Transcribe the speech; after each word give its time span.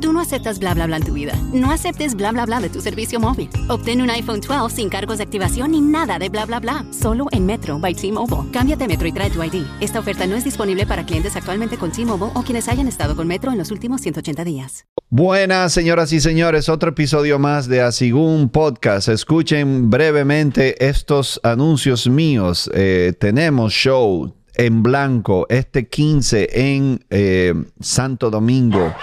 Tú 0.00 0.14
no 0.14 0.20
aceptas 0.20 0.58
bla 0.58 0.72
bla 0.72 0.86
bla 0.86 0.96
en 0.96 1.04
tu 1.04 1.12
vida. 1.12 1.34
No 1.52 1.70
aceptes 1.70 2.14
bla 2.14 2.32
bla 2.32 2.46
bla 2.46 2.60
de 2.60 2.70
tu 2.70 2.80
servicio 2.80 3.20
móvil. 3.20 3.50
Obtén 3.68 4.00
un 4.00 4.08
iPhone 4.08 4.40
12 4.40 4.74
sin 4.74 4.88
cargos 4.88 5.18
de 5.18 5.24
activación 5.24 5.72
ni 5.72 5.82
nada 5.82 6.18
de 6.18 6.30
bla 6.30 6.46
bla 6.46 6.58
bla. 6.58 6.86
Solo 6.90 7.26
en 7.32 7.44
Metro 7.44 7.78
by 7.78 7.94
T-Mobile. 7.94 8.50
Cámbiate 8.50 8.88
Metro 8.88 9.06
y 9.06 9.12
trae 9.12 9.30
tu 9.30 9.42
ID. 9.42 9.62
Esta 9.80 9.98
oferta 9.98 10.26
no 10.26 10.36
es 10.36 10.44
disponible 10.44 10.86
para 10.86 11.04
clientes 11.04 11.36
actualmente 11.36 11.76
con 11.76 11.92
T-Mobile 11.92 12.32
o 12.34 12.42
quienes 12.42 12.66
hayan 12.68 12.88
estado 12.88 13.14
con 13.14 13.28
Metro 13.28 13.52
en 13.52 13.58
los 13.58 13.70
últimos 13.70 14.00
180 14.00 14.42
días. 14.44 14.86
Buenas, 15.10 15.72
señoras 15.74 16.12
y 16.12 16.20
señores, 16.20 16.68
otro 16.70 16.90
episodio 16.90 17.38
más 17.38 17.68
de 17.68 17.82
Asigún 17.82 18.48
Podcast. 18.48 19.08
Escuchen 19.08 19.90
brevemente 19.90 20.86
estos 20.86 21.40
anuncios 21.42 22.08
míos. 22.08 22.70
Eh, 22.72 23.12
tenemos 23.18 23.72
show 23.72 24.32
en 24.54 24.82
blanco 24.82 25.46
este 25.50 25.88
15 25.88 26.48
en 26.52 27.04
eh, 27.10 27.54
Santo 27.80 28.30
Domingo. 28.30 28.94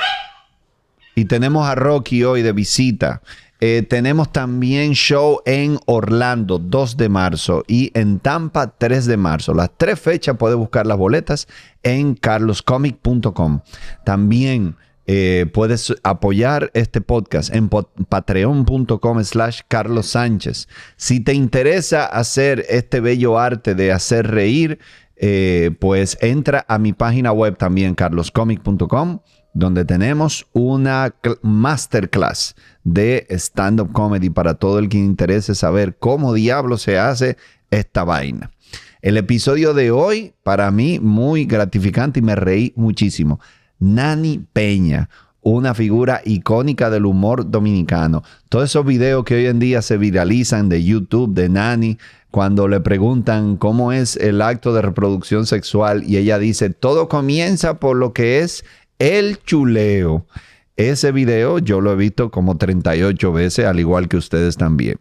Y 1.17 1.25
tenemos 1.25 1.67
a 1.67 1.73
Rocky 1.73 2.23
hoy 2.23 2.43
de 2.43 2.51
visita. 2.51 3.23
Eh, 3.59 3.83
tenemos 3.89 4.31
también 4.31 4.91
show 4.91 5.41
en 5.47 5.79
Orlando, 5.87 6.59
2 6.59 6.95
de 6.95 7.09
marzo, 7.09 7.63
y 7.67 7.89
en 7.95 8.19
Tampa, 8.19 8.77
3 8.77 9.07
de 9.07 9.17
marzo. 9.17 9.55
Las 9.55 9.71
tres 9.75 9.99
fechas 9.99 10.37
puedes 10.37 10.55
buscar 10.55 10.85
las 10.85 10.95
boletas 10.95 11.47
en 11.81 12.13
carloscomic.com. 12.13 13.61
También 14.05 14.75
eh, 15.07 15.47
puedes 15.51 15.91
apoyar 16.03 16.69
este 16.75 17.01
podcast 17.01 17.51
en 17.51 17.67
patreon.com 17.67 19.23
slash 19.23 19.61
Carlos 19.67 20.05
Sánchez. 20.05 20.67
Si 20.97 21.19
te 21.19 21.33
interesa 21.33 22.05
hacer 22.05 22.63
este 22.69 22.99
bello 22.99 23.39
arte 23.39 23.73
de 23.73 23.91
hacer 23.91 24.27
reír, 24.27 24.77
eh, 25.15 25.71
pues 25.79 26.15
entra 26.21 26.63
a 26.67 26.77
mi 26.77 26.93
página 26.93 27.31
web 27.31 27.57
también, 27.57 27.95
carloscomic.com 27.95 29.21
donde 29.57 29.85
tenemos 29.85 30.45
una 30.53 31.15
masterclass 31.41 32.55
de 32.83 33.25
stand-up 33.31 33.91
comedy 33.91 34.29
para 34.29 34.53
todo 34.53 34.77
el 34.77 34.87
que 34.87 34.99
interese 34.99 35.55
saber 35.55 35.97
cómo 35.97 36.33
diablo 36.33 36.77
se 36.77 36.99
hace 36.99 37.37
esta 37.71 38.03
vaina. 38.03 38.51
El 39.01 39.17
episodio 39.17 39.73
de 39.73 39.89
hoy, 39.89 40.33
para 40.43 40.69
mí, 40.69 40.99
muy 40.99 41.45
gratificante 41.45 42.19
y 42.19 42.21
me 42.21 42.35
reí 42.35 42.71
muchísimo. 42.75 43.39
Nani 43.79 44.45
Peña, 44.53 45.09
una 45.41 45.73
figura 45.73 46.21
icónica 46.23 46.91
del 46.91 47.07
humor 47.07 47.49
dominicano. 47.49 48.23
Todos 48.49 48.65
esos 48.65 48.85
videos 48.85 49.23
que 49.23 49.35
hoy 49.35 49.45
en 49.47 49.57
día 49.57 49.81
se 49.81 49.97
viralizan 49.97 50.69
de 50.69 50.83
YouTube, 50.83 51.33
de 51.33 51.49
Nani, 51.49 51.97
cuando 52.29 52.67
le 52.67 52.79
preguntan 52.79 53.57
cómo 53.57 53.91
es 53.91 54.17
el 54.17 54.43
acto 54.43 54.73
de 54.73 54.83
reproducción 54.83 55.47
sexual 55.47 56.03
y 56.05 56.17
ella 56.17 56.37
dice, 56.37 56.69
todo 56.69 57.09
comienza 57.09 57.79
por 57.79 57.97
lo 57.97 58.13
que 58.13 58.41
es 58.41 58.63
el 58.99 59.39
chuleo. 59.43 60.25
Ese 60.75 61.11
video 61.11 61.59
yo 61.59 61.81
lo 61.81 61.91
he 61.91 61.95
visto 61.95 62.29
como 62.29 62.57
38 62.57 63.33
veces, 63.33 63.65
al 63.65 63.79
igual 63.79 64.07
que 64.07 64.17
ustedes 64.17 64.57
también. 64.57 64.97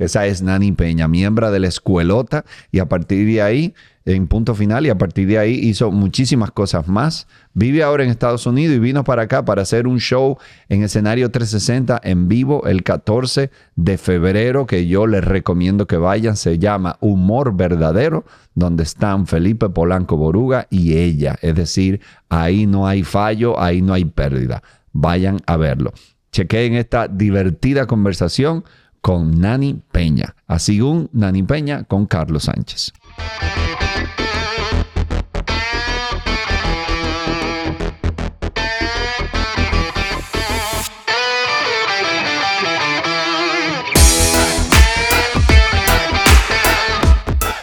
Esa 0.00 0.26
es 0.26 0.40
Nani 0.40 0.72
Peña, 0.72 1.08
miembro 1.08 1.52
de 1.52 1.60
la 1.60 1.68
escuelota, 1.68 2.46
y 2.72 2.78
a 2.78 2.88
partir 2.88 3.26
de 3.26 3.42
ahí, 3.42 3.74
en 4.06 4.28
punto 4.28 4.54
final, 4.54 4.86
y 4.86 4.88
a 4.88 4.96
partir 4.96 5.28
de 5.28 5.38
ahí 5.38 5.52
hizo 5.52 5.90
muchísimas 5.90 6.50
cosas 6.52 6.88
más. 6.88 7.28
Vive 7.52 7.82
ahora 7.82 8.02
en 8.02 8.08
Estados 8.08 8.46
Unidos 8.46 8.76
y 8.76 8.78
vino 8.78 9.04
para 9.04 9.22
acá 9.22 9.44
para 9.44 9.60
hacer 9.60 9.86
un 9.86 10.00
show 10.00 10.38
en 10.70 10.82
escenario 10.82 11.30
360 11.30 12.00
en 12.02 12.28
vivo 12.28 12.66
el 12.66 12.82
14 12.82 13.50
de 13.76 13.98
febrero, 13.98 14.66
que 14.66 14.86
yo 14.86 15.06
les 15.06 15.22
recomiendo 15.22 15.86
que 15.86 15.98
vayan. 15.98 16.38
Se 16.38 16.58
llama 16.58 16.96
Humor 17.00 17.54
Verdadero, 17.54 18.24
donde 18.54 18.84
están 18.84 19.26
Felipe 19.26 19.68
Polanco 19.68 20.16
Boruga 20.16 20.66
y 20.70 20.96
ella. 20.96 21.38
Es 21.42 21.54
decir, 21.56 22.00
ahí 22.30 22.66
no 22.66 22.86
hay 22.86 23.02
fallo, 23.02 23.60
ahí 23.60 23.82
no 23.82 23.92
hay 23.92 24.06
pérdida. 24.06 24.62
Vayan 24.92 25.40
a 25.44 25.58
verlo. 25.58 25.92
Chequeen 26.32 26.74
esta 26.74 27.06
divertida 27.06 27.86
conversación 27.86 28.64
con 29.00 29.40
Nani 29.40 29.80
Peña. 29.90 30.34
Así 30.46 30.80
un 30.80 31.08
Nani 31.12 31.42
Peña 31.42 31.84
con 31.84 32.06
Carlos 32.06 32.44
Sánchez. 32.44 32.92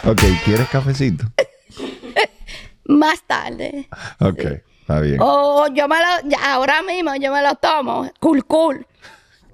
Ok, 0.08 0.22
¿quieres 0.42 0.66
cafecito? 0.70 1.26
Más 2.86 3.22
tarde. 3.26 3.86
Ok, 4.20 4.40
está 4.80 5.00
bien. 5.00 5.18
Oh, 5.20 5.66
yo 5.74 5.86
me 5.86 5.96
lo, 5.96 6.30
ya, 6.30 6.54
ahora 6.54 6.80
mismo 6.82 7.14
yo 7.16 7.30
me 7.30 7.42
lo 7.42 7.54
tomo. 7.56 8.10
Cool, 8.18 8.42
cool. 8.46 8.86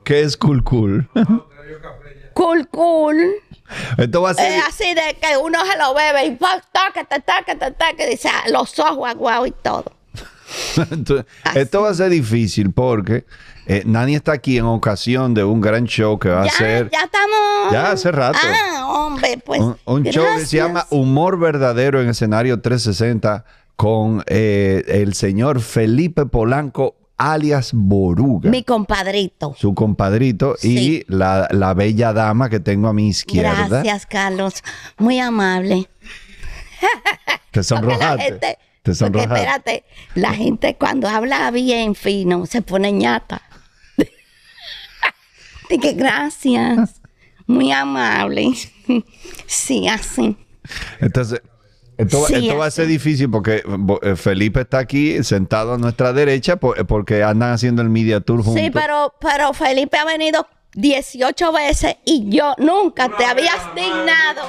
¿Qué 0.04 0.20
es 0.20 0.36
cool 0.36 0.62
cool? 0.62 1.08
Cool, 2.34 2.68
cool. 2.68 3.16
Esto 3.96 4.22
va 4.22 4.30
a 4.30 4.34
ser... 4.34 4.52
Es 4.52 4.64
así 4.68 4.94
de 4.94 5.16
que 5.20 5.36
uno 5.36 5.58
se 5.64 5.78
lo 5.78 5.94
bebe 5.94 6.26
y 6.26 6.36
taca, 6.36 7.04
taca, 7.04 7.56
taca, 7.56 8.06
dice 8.06 8.28
ah, 8.28 8.44
los 8.50 8.78
ojos 8.78 9.08
aguados 9.08 9.48
y 9.48 9.52
todo. 9.62 9.84
Entonces, 10.90 11.26
esto 11.54 11.82
va 11.82 11.90
a 11.90 11.94
ser 11.94 12.10
difícil 12.10 12.72
porque 12.72 13.24
eh, 13.66 13.82
Nani 13.86 14.14
está 14.14 14.32
aquí 14.32 14.58
en 14.58 14.66
ocasión 14.66 15.32
de 15.34 15.44
un 15.44 15.60
gran 15.60 15.86
show 15.86 16.18
que 16.18 16.28
va 16.28 16.42
a 16.42 16.46
Ya, 16.46 16.52
ser... 16.52 16.90
ya 16.90 17.04
estamos. 17.04 17.72
Ya, 17.72 17.90
hace 17.92 18.12
rato. 18.12 18.38
Ah, 18.42 18.86
hombre, 18.88 19.38
pues. 19.44 19.60
un, 19.60 19.76
un 19.86 20.04
show 20.04 20.24
que 20.36 20.44
se 20.46 20.58
llama 20.58 20.86
Humor 20.90 21.38
Verdadero 21.38 22.00
en 22.02 22.10
escenario 22.10 22.60
360 22.60 23.44
con 23.76 24.22
eh, 24.26 24.84
el 24.88 25.14
señor 25.14 25.60
Felipe 25.60 26.26
Polanco 26.26 26.94
alias 27.16 27.70
Boruga. 27.72 28.50
Mi 28.50 28.62
compadrito. 28.64 29.54
su 29.58 29.74
compadrito 29.74 30.56
Sí. 30.58 31.04
y 31.08 31.12
la, 31.12 31.48
la 31.50 31.74
bella 31.74 32.12
dama 32.12 32.48
que 32.50 32.60
tengo 32.60 32.88
a 32.88 32.92
mi 32.92 33.08
izquierda. 33.08 33.66
Gracias, 33.68 34.06
Carlos. 34.06 34.62
Muy 34.98 35.18
amable. 35.20 35.88
Te 37.50 37.62
sonrojaste. 37.62 38.22
gente, 38.24 38.58
Te 38.82 38.94
sonrojaste. 38.94 39.34
espérate, 39.36 39.84
la 40.14 40.32
gente 40.34 40.76
cuando 40.76 41.08
habla 41.08 41.50
bien 41.50 41.94
fino 41.94 42.46
se 42.46 42.62
pone 42.62 42.92
ñata. 42.92 43.42
Dije, 45.70 45.92
gracias. 45.94 47.00
Muy 47.46 47.72
amable. 47.72 48.50
Sí, 49.46 49.88
así. 49.88 50.36
Entonces, 51.00 51.40
esto, 51.98 52.20
va- 52.22 52.28
Sí, 52.28 52.34
esto 52.34 52.56
va 52.58 52.66
a 52.66 52.70
ser 52.70 52.86
difícil 52.86 53.30
porque 53.30 53.62
eh, 54.02 54.16
Felipe 54.16 54.60
está 54.62 54.78
aquí 54.78 55.22
sentado 55.24 55.74
a 55.74 55.78
nuestra 55.78 56.12
derecha 56.12 56.58
eh, 56.76 56.84
porque 56.84 57.22
andan 57.22 57.52
haciendo 57.52 57.82
el 57.82 57.88
media 57.90 58.20
tour 58.20 58.42
juntos. 58.42 58.62
Sí, 58.62 58.70
pero, 58.70 59.14
pero 59.20 59.52
Felipe 59.52 59.96
ha 59.96 60.04
venido 60.04 60.46
18 60.74 61.52
veces 61.52 61.96
y 62.04 62.28
yo 62.30 62.54
nunca 62.58 63.08
te 63.16 63.24
habías 63.24 63.74
dignado. 63.74 64.42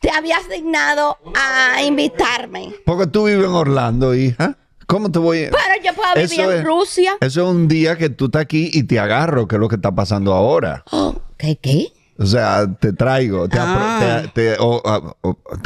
Te 0.00 0.10
habías 0.10 0.48
dignado 0.48 1.16
a 1.34 1.82
invitarme. 1.82 2.74
Porque 2.84 3.06
tú 3.06 3.24
vives 3.24 3.44
en 3.46 3.52
Orlando, 3.52 4.14
hija. 4.14 4.56
¿Cómo 4.86 5.10
te 5.10 5.18
voy 5.18 5.44
a...? 5.44 5.50
Pero 5.50 5.82
yo 5.84 5.94
puedo 5.94 6.14
vivir 6.14 6.40
Eso 6.40 6.52
en 6.52 6.58
es- 6.58 6.64
Rusia. 6.64 7.12
Eso 7.20 7.42
es 7.42 7.48
un 7.48 7.66
día 7.66 7.96
que 7.98 8.08
tú 8.08 8.26
estás 8.26 8.42
aquí 8.42 8.70
y 8.72 8.84
te 8.84 9.00
agarro, 9.00 9.48
que 9.48 9.56
es 9.56 9.60
lo 9.60 9.68
que 9.68 9.74
está 9.76 9.92
pasando 9.92 10.32
ahora. 10.32 10.84
Oh, 10.92 11.16
¿Qué, 11.36 11.56
qué? 11.56 11.92
O 12.18 12.24
sea, 12.24 12.66
te 12.80 12.94
traigo, 12.94 13.46
te, 13.48 13.58
apro- 13.58 13.76
Ah. 13.78 14.22
te- 14.34 14.56
te- 14.56 14.56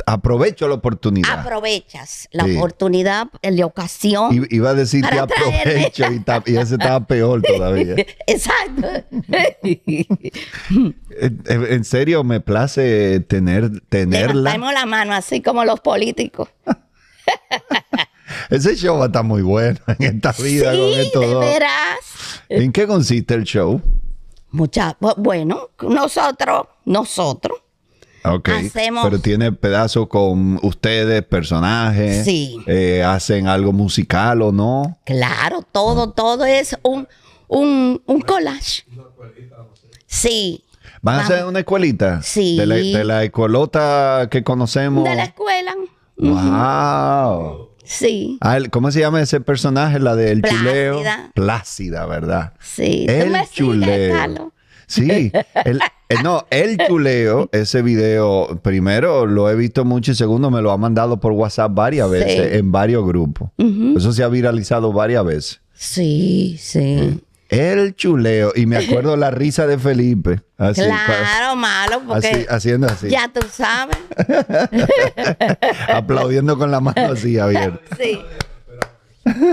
aprovecho 0.06 0.66
la 0.66 0.74
oportunidad. 0.74 1.38
Aprovechas 1.40 2.28
la 2.32 2.44
Sí. 2.44 2.56
oportunidad, 2.56 3.28
la 3.42 3.66
ocasión. 3.66 4.34
I- 4.34 4.56
Iba 4.56 4.70
a 4.70 4.74
decir 4.74 5.06
te 5.08 5.18
aprovecho 5.18 6.04
y, 6.12 6.24
y 6.52 6.56
ese 6.56 6.74
estaba 6.74 7.06
peor 7.06 7.42
todavía. 7.42 7.94
Exacto. 8.26 8.88
Eh, 9.62 11.30
eh, 11.46 11.66
En 11.70 11.84
serio, 11.84 12.24
me 12.24 12.40
place 12.40 13.20
tener, 13.20 13.80
tenerla. 13.88 14.52
Levantamos 14.52 14.72
la 14.72 14.86
mano 14.86 15.12
así 15.14 15.42
como 15.42 15.64
los 15.64 15.80
políticos. 15.80 16.48
Ese 18.50 18.76
show 18.76 18.96
va 18.96 19.04
a 19.04 19.06
estar 19.06 19.24
muy 19.24 19.42
bueno 19.42 19.78
en 19.98 20.16
esta 20.16 20.32
vida 20.32 20.72
sí, 20.72 20.78
con 20.78 20.88
estos 21.00 21.20
de 21.22 21.26
dos. 21.32 21.44
veras. 21.44 21.98
¿En 22.48 22.72
qué 22.72 22.86
consiste 22.86 23.34
el 23.34 23.44
show? 23.44 23.80
Mucha, 24.52 24.96
bu- 25.00 25.14
bueno, 25.16 25.70
nosotros, 25.82 26.66
nosotros. 26.84 27.58
Hacemos- 28.22 29.04
Pero 29.04 29.18
tiene 29.20 29.50
pedazos 29.52 30.06
con 30.08 30.58
ustedes, 30.62 31.22
personajes. 31.24 32.24
Sí. 32.24 32.58
Eh, 32.66 33.02
hacen 33.02 33.48
algo 33.48 33.72
musical 33.72 34.42
o 34.42 34.52
no. 34.52 34.98
claro, 35.06 35.62
todo, 35.72 36.10
todo 36.12 36.44
es 36.44 36.76
un, 36.82 37.08
un, 37.48 38.02
un 38.04 38.20
collage. 38.20 38.84
Sí. 40.06 40.64
¿Van 41.02 41.20
a 41.20 41.22
hacer 41.22 41.44
una 41.46 41.60
escuelita? 41.60 42.20
Sí. 42.22 42.58
De 42.58 42.66
la, 42.66 42.74
de 42.74 43.04
la 43.04 43.24
escuelota 43.24 44.28
que 44.30 44.42
conocemos. 44.44 45.04
De 45.04 45.14
la 45.14 45.24
escuela. 45.24 45.74
¡Wow! 46.18 47.69
Sí. 47.90 48.38
Ah, 48.40 48.58
¿Cómo 48.70 48.90
se 48.92 49.00
llama 49.00 49.20
ese 49.20 49.40
personaje? 49.40 49.98
La 49.98 50.14
del 50.14 50.42
Plácida. 50.42 50.60
chuleo. 50.60 51.02
Plácida, 51.34 52.06
¿verdad? 52.06 52.52
Sí. 52.60 53.04
El 53.08 53.34
chuleo. 53.52 54.52
Sí, 54.86 55.30
el, 55.64 55.80
eh, 56.08 56.16
no, 56.24 56.46
el 56.50 56.76
chuleo, 56.88 57.48
ese 57.52 57.80
video, 57.82 58.58
primero 58.62 59.24
lo 59.26 59.48
he 59.48 59.54
visto 59.54 59.84
mucho 59.84 60.10
y 60.10 60.14
segundo 60.16 60.50
me 60.50 60.62
lo 60.62 60.72
ha 60.72 60.76
mandado 60.76 61.20
por 61.20 61.30
WhatsApp 61.32 61.72
varias 61.74 62.08
Sí. 62.08 62.12
veces 62.12 62.54
en 62.56 62.72
varios 62.72 63.06
grupos. 63.06 63.50
Eso 63.96 64.12
se 64.12 64.22
ha 64.24 64.28
viralizado 64.28 64.92
varias 64.92 65.24
veces. 65.24 65.60
Sí, 65.74 66.56
sí. 66.58 67.20
El 67.50 67.96
chuleo, 67.96 68.52
y 68.54 68.66
me 68.66 68.76
acuerdo 68.76 69.16
la 69.16 69.30
risa 69.30 69.66
de 69.66 69.76
Felipe. 69.78 70.40
Así, 70.56 70.82
claro, 70.82 71.56
malo, 71.56 72.00
pa- 72.06 72.16
así, 72.18 72.28
porque 72.30 72.46
haciendo 72.48 72.86
así, 72.86 73.08
ya 73.10 73.28
tú 73.32 73.40
sabes. 73.50 73.96
aplaudiendo 75.88 76.56
con 76.58 76.70
la 76.70 76.80
mano 76.80 77.12
así 77.12 77.38
abierta. 77.38 77.80
Sí. 78.00 78.20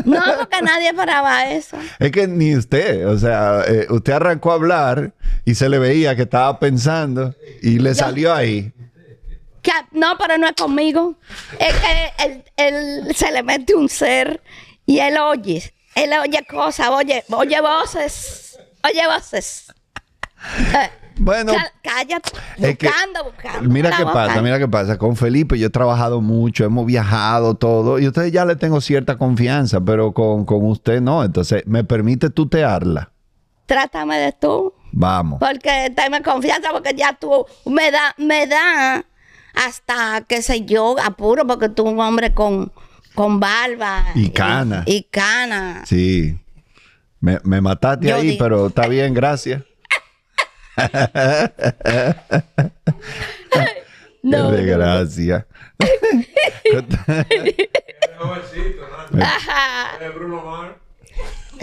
No, 0.06 0.22
porque 0.40 0.62
nadie 0.64 0.94
paraba 0.94 1.52
eso. 1.52 1.78
Es 2.00 2.12
que 2.12 2.26
ni 2.28 2.56
usted, 2.56 3.06
o 3.08 3.20
sea, 3.20 3.64
eh, 3.68 3.86
usted 3.90 4.14
arrancó 4.14 4.52
a 4.52 4.56
hablar 4.56 5.14
y 5.46 5.56
se 5.56 5.68
le 5.70 5.78
veía 5.78 6.16
que 6.16 6.24
estaba 6.24 6.58
pensando 6.60 7.36
y 7.62 7.78
le 7.80 7.94
salió 7.94 8.34
ahí. 8.34 8.72
Que- 9.62 9.72
no, 9.92 10.18
pero 10.18 10.38
no 10.38 10.48
es 10.48 10.54
conmigo. 10.54 11.16
Es 11.60 11.76
que 11.76 12.26
él, 12.26 12.44
él 12.56 13.16
se 13.16 13.32
le 13.32 13.44
mete 13.44 13.76
un 13.76 13.90
ser 13.90 14.42
y 14.86 15.00
él 15.00 15.18
oye. 15.18 15.74
Él 15.98 16.12
oye 16.22 16.46
cosas, 16.50 16.90
oye, 16.90 17.24
oye 17.32 17.60
voces. 17.62 18.58
Oye 18.84 19.02
voces. 19.08 19.68
Bueno, 21.20 21.52
cá- 21.52 21.72
cállate. 21.82 22.30
Que- 22.78 22.86
Buscando, 22.88 23.24
buscando. 23.24 23.70
Mira 23.72 23.90
qué 23.98 24.04
pasa, 24.04 24.40
mira 24.44 24.60
qué 24.60 24.68
pasa. 24.68 25.00
Con 25.00 25.16
Felipe 25.16 25.58
yo 25.58 25.66
he 25.66 25.70
trabajado 25.72 26.22
mucho, 26.22 26.64
hemos 26.64 26.86
viajado 26.86 27.56
todo, 27.56 27.98
y 27.98 28.06
a 28.06 28.10
ustedes 28.10 28.32
ya 28.32 28.46
le 28.46 28.56
tengo 28.56 28.80
cierta 28.82 29.18
confianza, 29.18 29.82
pero 29.82 30.14
con, 30.14 30.46
con 30.46 30.64
usted 30.68 31.02
no. 31.02 31.24
Entonces, 31.24 31.64
¿me 31.66 31.84
permite 31.84 32.30
tutearla? 32.30 33.10
Trátame 33.66 34.20
de 34.20 34.32
tú. 34.34 34.76
Vamos. 34.92 35.40
Porque 35.40 35.92
tenme 35.96 36.22
confianza, 36.22 36.70
porque 36.72 36.94
ya 36.96 37.14
tú 37.14 37.48
me 37.66 37.90
da, 37.90 38.14
me 38.20 38.46
da 38.46 39.04
hasta, 39.56 40.22
qué 40.28 40.44
sé 40.44 40.66
yo, 40.66 40.98
apuro, 41.04 41.48
porque 41.48 41.70
tú 41.70 41.86
un 41.86 42.00
hombre 42.00 42.36
con, 42.36 42.72
con 43.18 43.40
barba. 43.40 44.06
Y 44.14 44.30
cana. 44.30 44.84
Y, 44.86 45.02
cana. 45.04 45.84
Sí. 45.88 46.38
Me, 47.20 47.40
me 47.44 47.62
mataste 47.62 48.08
Yo 48.10 48.18
ahí, 48.18 48.28
digo- 48.28 48.44
pero 48.44 48.68
está 48.68 48.88
bien, 48.88 49.16
gracias. 49.16 49.64
No, 54.24 54.50
Qué 54.52 54.58
desgracia. 54.58 55.48
Ajá. 59.22 59.92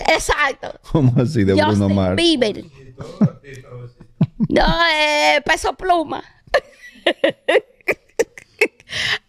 Exacto. 0.08 0.80
¿Cómo 0.90 1.12
así 1.20 1.44
de 1.44 1.52
Bruno 1.52 1.68
Justin 1.68 1.94
Mars? 1.94 2.16
Bieber. 2.16 2.64
No, 4.48 4.66
eh, 4.92 5.42
peso 5.44 5.74
pluma. 5.74 6.24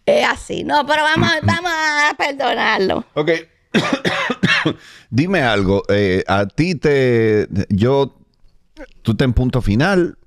es 0.06 0.26
así. 0.28 0.64
No, 0.64 0.86
pero 0.86 1.02
vamos, 1.02 1.30
vamos 1.42 1.70
a 1.72 2.14
perdonarlo. 2.16 3.04
Ok. 3.14 3.30
Dime 5.10 5.42
algo. 5.42 5.82
eh, 5.88 6.24
a 6.26 6.46
ti 6.46 6.74
te. 6.74 7.48
Yo. 7.68 8.16
Tú 9.02 9.14
te 9.16 9.24
en 9.24 9.32
punto 9.32 9.60
final. 9.62 10.18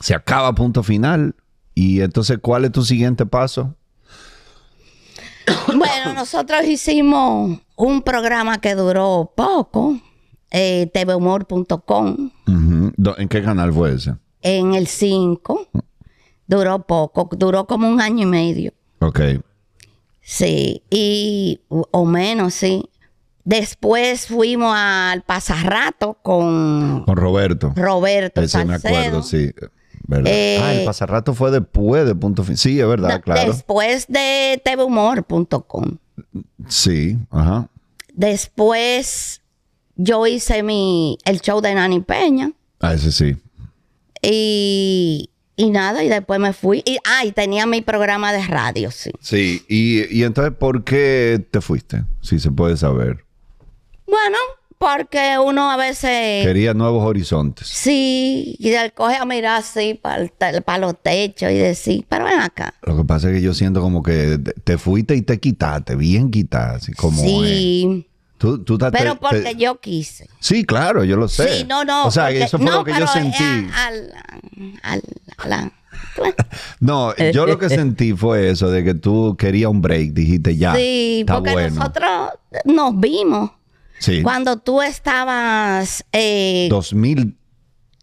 Se 0.00 0.14
acaba 0.14 0.54
punto 0.54 0.82
final. 0.82 1.34
Y 1.74 2.00
entonces, 2.00 2.38
¿cuál 2.40 2.64
es 2.64 2.72
tu 2.72 2.82
siguiente 2.84 3.26
paso? 3.26 3.74
Bueno, 5.76 6.12
nosotros 6.14 6.64
hicimos 6.64 7.60
un 7.76 8.02
programa 8.02 8.60
que 8.60 8.74
duró 8.74 9.32
poco, 9.36 10.00
eh, 10.50 10.90
tvhumor.com. 10.92 12.30
Do- 12.96 13.16
¿En 13.18 13.28
qué 13.28 13.42
canal 13.42 13.72
fue 13.72 13.94
ese? 13.94 14.14
en 14.42 14.74
el 14.74 14.86
5. 14.86 15.68
Duró 16.46 16.86
poco, 16.86 17.28
duró 17.36 17.66
como 17.66 17.88
un 17.88 18.00
año 18.00 18.22
y 18.22 18.26
medio. 18.26 18.72
Ok. 19.00 19.20
Sí, 20.20 20.82
y 20.90 21.60
o 21.68 22.04
menos, 22.04 22.54
sí. 22.54 22.88
Después 23.44 24.26
fuimos 24.26 24.74
al 24.76 25.22
pasarrato 25.22 26.14
con 26.20 27.04
Con 27.04 27.16
Roberto. 27.16 27.72
Roberto 27.76 28.40
Ese 28.40 28.64
me 28.64 28.74
acuerdo, 28.74 29.22
sí. 29.22 29.52
¿Verdad? 30.08 30.32
Eh, 30.32 30.60
ah, 30.62 30.74
el 30.74 30.84
pasarrato 30.84 31.34
fue 31.34 31.50
después 31.50 32.06
de 32.06 32.14
punto 32.14 32.42
final. 32.42 32.58
Sí, 32.58 32.80
es 32.80 32.86
verdad, 32.86 33.08
No, 33.08 33.20
claro. 33.20 33.52
Después 33.52 34.06
de 34.08 34.60
tvhumor.com. 34.64 35.98
Sí, 36.68 37.18
ajá. 37.30 37.68
Después 38.14 39.42
yo 39.96 40.26
hice 40.26 40.62
mi 40.62 41.18
el 41.24 41.40
show 41.40 41.60
de 41.60 41.74
Nani 41.74 42.00
Peña. 42.00 42.52
Ah, 42.80 42.94
ese 42.94 43.12
sí. 43.12 43.36
Y, 44.22 45.30
y 45.56 45.70
nada, 45.70 46.04
y 46.04 46.08
después 46.08 46.38
me 46.38 46.52
fui. 46.52 46.82
Y, 46.84 46.98
ah, 47.04 47.24
y 47.24 47.32
tenía 47.32 47.66
mi 47.66 47.80
programa 47.80 48.32
de 48.32 48.46
radio, 48.46 48.90
sí. 48.90 49.10
Sí. 49.20 49.64
Y, 49.68 50.04
y 50.16 50.24
entonces, 50.24 50.54
¿por 50.58 50.84
qué 50.84 51.44
te 51.50 51.60
fuiste? 51.60 52.04
Si 52.20 52.38
se 52.38 52.50
puede 52.50 52.76
saber. 52.76 53.24
Bueno, 54.06 54.36
porque 54.78 55.36
uno 55.42 55.70
a 55.70 55.76
veces... 55.78 56.46
Quería 56.46 56.74
nuevos 56.74 57.04
horizontes. 57.04 57.66
Sí, 57.66 58.56
y 58.58 58.68
él 58.72 58.92
coge 58.92 59.16
a 59.16 59.24
mirar 59.24 59.60
así 59.60 59.94
para 59.94 60.78
los 60.78 61.02
techos 61.02 61.50
y 61.50 61.54
decir, 61.54 62.04
pero 62.08 62.26
ven 62.26 62.40
acá. 62.40 62.74
Lo 62.82 62.96
que 62.96 63.04
pasa 63.04 63.28
es 63.30 63.36
que 63.36 63.42
yo 63.42 63.54
siento 63.54 63.80
como 63.80 64.02
que 64.02 64.38
te- 64.38 64.52
te 64.52 64.78
fuiste 64.78 65.16
y 65.16 65.22
te 65.22 65.40
quitaste, 65.40 65.96
bien 65.96 66.30
quitaste, 66.30 66.92
como 66.94 67.22
es. 67.42 67.50
sí, 67.50 68.05
Tú, 68.38 68.62
tú 68.62 68.76
te- 68.76 68.90
pero 68.90 69.16
porque 69.18 69.40
te- 69.40 69.56
yo 69.56 69.80
quise. 69.80 70.28
Sí, 70.40 70.64
claro, 70.64 71.04
yo 71.04 71.16
lo 71.16 71.26
sé. 71.28 71.58
Sí, 71.60 71.64
no, 71.64 71.84
no. 71.84 72.06
O 72.06 72.10
sea, 72.10 72.24
porque- 72.24 72.42
eso 72.42 72.58
fue 72.58 72.66
no, 72.66 72.72
lo 72.78 72.84
que 72.84 72.90
yo 72.92 72.96
pero, 72.98 73.08
eh, 73.10 73.12
sentí. 73.14 73.42
al- 73.44 74.12
al- 74.82 75.02
al- 75.38 75.72
No, 76.80 77.14
yo 77.32 77.46
lo 77.46 77.58
que 77.58 77.68
sentí 77.68 78.12
fue 78.12 78.50
eso, 78.50 78.70
de 78.70 78.84
que 78.84 78.94
tú 78.94 79.36
querías 79.38 79.70
un 79.70 79.80
break, 79.82 80.12
dijiste 80.12 80.56
ya. 80.56 80.74
sí, 80.74 81.18
está 81.20 81.34
porque 81.36 81.52
bueno. 81.52 81.76
nosotros 81.76 82.30
nos 82.64 82.98
vimos 83.00 83.50
Sí. 83.98 84.22
cuando 84.22 84.58
tú 84.58 84.82
estabas... 84.82 86.04
Eh, 86.12 86.68
2002. 86.70 87.34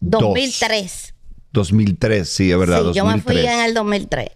2003. 0.00 1.14
2003, 1.52 2.28
sí, 2.28 2.50
es 2.50 2.58
verdad, 2.58 2.80
sí, 2.80 2.92
yo 2.94 3.04
me 3.04 3.12
2003. 3.12 3.40
fui 3.40 3.46
en 3.54 3.60
el 3.60 3.74
2003. 3.74 4.28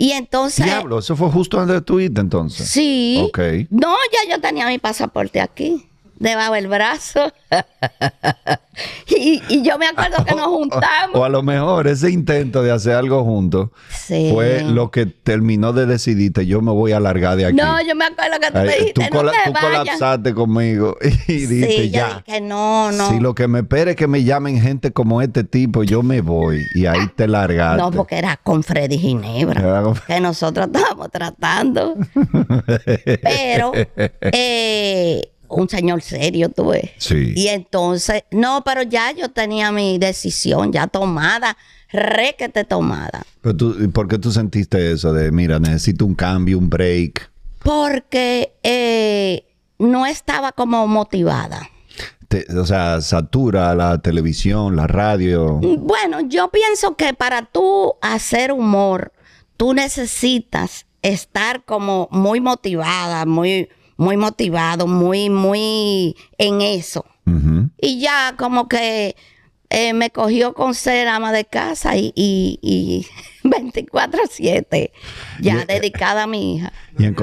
Y 0.00 0.12
entonces... 0.12 0.64
Diablo, 0.64 1.00
eso 1.00 1.16
fue 1.16 1.28
justo 1.28 1.58
antes 1.58 1.74
de 1.74 1.80
tu 1.80 1.98
irte 1.98 2.20
entonces. 2.20 2.68
Sí. 2.68 3.20
Ok. 3.20 3.40
No, 3.70 3.96
ya 4.12 4.30
yo 4.30 4.40
tenía 4.40 4.68
mi 4.68 4.78
pasaporte 4.78 5.40
aquí, 5.40 5.87
debajo 6.18 6.54
del 6.54 6.68
brazo. 6.68 7.32
y, 9.08 9.42
y 9.48 9.62
yo 9.62 9.78
me 9.78 9.86
acuerdo 9.86 10.24
que 10.24 10.34
nos 10.34 10.46
O 10.46 10.50
juntamos. 10.58 11.24
a 11.24 11.28
lo 11.28 11.42
mejor 11.42 11.86
ese 11.88 12.10
intento 12.10 12.62
de 12.62 12.70
hacer 12.70 12.94
algo 12.94 13.24
juntos 13.24 13.70
Sí. 13.90 14.30
fue 14.32 14.62
lo 14.62 14.90
que 14.90 15.06
terminó 15.06 15.72
de 15.72 15.86
decidirte, 15.86 16.46
yo 16.46 16.60
me 16.62 16.72
voy 16.72 16.92
a 16.92 17.00
largar 17.00 17.36
de 17.36 17.46
aquí. 17.46 17.56
No, 17.56 17.80
yo 17.86 17.94
me 17.94 18.06
acuerdo 18.06 18.38
que 18.40 18.46
tú 18.48 18.54
me 18.54 18.60
Ay, 18.60 18.68
dijiste, 18.78 18.92
tú, 18.94 19.00
no 19.02 19.08
cola- 19.10 19.32
te 19.32 19.38
tú 19.46 19.52
vayas. 19.52 19.70
colapsaste 19.80 20.34
conmigo 20.34 20.96
y 21.28 21.46
dijiste 21.46 21.82
Sí, 21.82 21.90
ya. 21.90 22.22
dije, 22.26 22.40
no, 22.40 22.90
no. 22.92 23.10
Si 23.10 23.20
lo 23.20 23.34
que 23.34 23.48
me 23.48 23.60
espera 23.60 23.90
es 23.90 23.96
que 23.96 24.06
me 24.06 24.24
llamen 24.24 24.60
gente 24.60 24.92
como 24.92 25.20
este 25.22 25.44
tipo, 25.44 25.82
yo 25.84 26.02
me 26.02 26.20
voy. 26.20 26.62
Y 26.74 26.86
ahí 26.86 27.00
te 27.16 27.26
largaste. 27.28 27.82
No, 27.82 27.90
porque 27.90 28.16
era 28.16 28.36
con 28.38 28.62
Freddy 28.62 28.98
Ginebra, 28.98 29.82
con- 29.82 29.94
que 30.06 30.20
nosotros 30.20 30.66
estábamos 30.72 31.10
tratando. 31.10 31.94
Pero, 33.22 33.72
eh, 34.32 35.30
un 35.48 35.68
señor 35.68 36.02
serio 36.02 36.48
tuve. 36.48 36.92
Sí. 36.98 37.32
Y 37.36 37.48
entonces, 37.48 38.24
no, 38.30 38.62
pero 38.64 38.82
ya 38.82 39.12
yo 39.12 39.28
tenía 39.30 39.72
mi 39.72 39.98
decisión 39.98 40.72
ya 40.72 40.86
tomada, 40.86 41.56
requete 41.90 42.64
tomada. 42.64 43.24
Pero 43.40 43.56
tú, 43.56 43.90
¿Por 43.92 44.08
qué 44.08 44.18
tú 44.18 44.30
sentiste 44.30 44.92
eso 44.92 45.12
de, 45.12 45.30
mira, 45.32 45.58
necesito 45.58 46.04
un 46.04 46.14
cambio, 46.14 46.58
un 46.58 46.68
break? 46.68 47.30
Porque 47.62 48.54
eh, 48.62 49.44
no 49.78 50.06
estaba 50.06 50.52
como 50.52 50.86
motivada. 50.86 51.68
Te- 52.28 52.46
o 52.58 52.66
sea, 52.66 53.00
satura 53.00 53.74
la 53.74 53.98
televisión, 54.02 54.76
la 54.76 54.86
radio. 54.86 55.54
Bueno, 55.78 56.20
yo 56.28 56.50
pienso 56.50 56.94
que 56.94 57.14
para 57.14 57.46
tú 57.46 57.94
hacer 58.02 58.52
humor, 58.52 59.12
tú 59.56 59.72
necesitas 59.72 60.84
estar 61.00 61.64
como 61.64 62.08
muy 62.10 62.40
motivada, 62.40 63.24
muy, 63.24 63.68
muy 63.98 64.16
motivado, 64.16 64.86
muy, 64.86 65.28
muy 65.28 66.16
en 66.38 66.62
eso. 66.62 67.04
Y 67.80 68.00
ya 68.00 68.34
como 68.38 68.68
que 68.68 69.14
eh, 69.68 69.92
me 69.92 70.08
cogió 70.08 70.54
con 70.54 70.74
ser 70.74 71.08
ama 71.08 71.30
de 71.30 71.44
casa 71.44 71.94
y, 71.96 72.10
y, 72.16 72.58
y 72.62 73.06
24-7, 73.46 74.90
ya 75.40 75.62
Y- 75.62 75.66
dedicada 75.66 76.22
a 76.22 76.26
mi 76.26 76.56
hija. 76.56 76.72
Y 76.98 77.04
en 77.04 77.14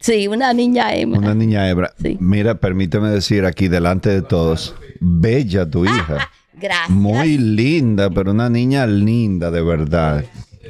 Sí, 0.00 0.26
una 0.28 0.52
niña 0.52 0.94
hembra. 0.94 1.20
una 1.20 1.34
niña 1.34 1.68
hebra. 1.68 1.92
Sí. 2.02 2.16
Mira, 2.20 2.56
permíteme 2.56 3.08
decir 3.10 3.44
aquí 3.44 3.68
delante 3.68 4.08
de 4.10 4.22
todos, 4.22 4.74
bella 5.00 5.68
tu 5.68 5.84
hija. 5.84 6.28
Gracias. 6.54 6.90
Muy 6.90 7.38
linda, 7.38 8.10
pero 8.10 8.30
una 8.32 8.48
niña 8.50 8.86
linda 8.86 9.50
de 9.50 9.62
verdad. 9.62 10.24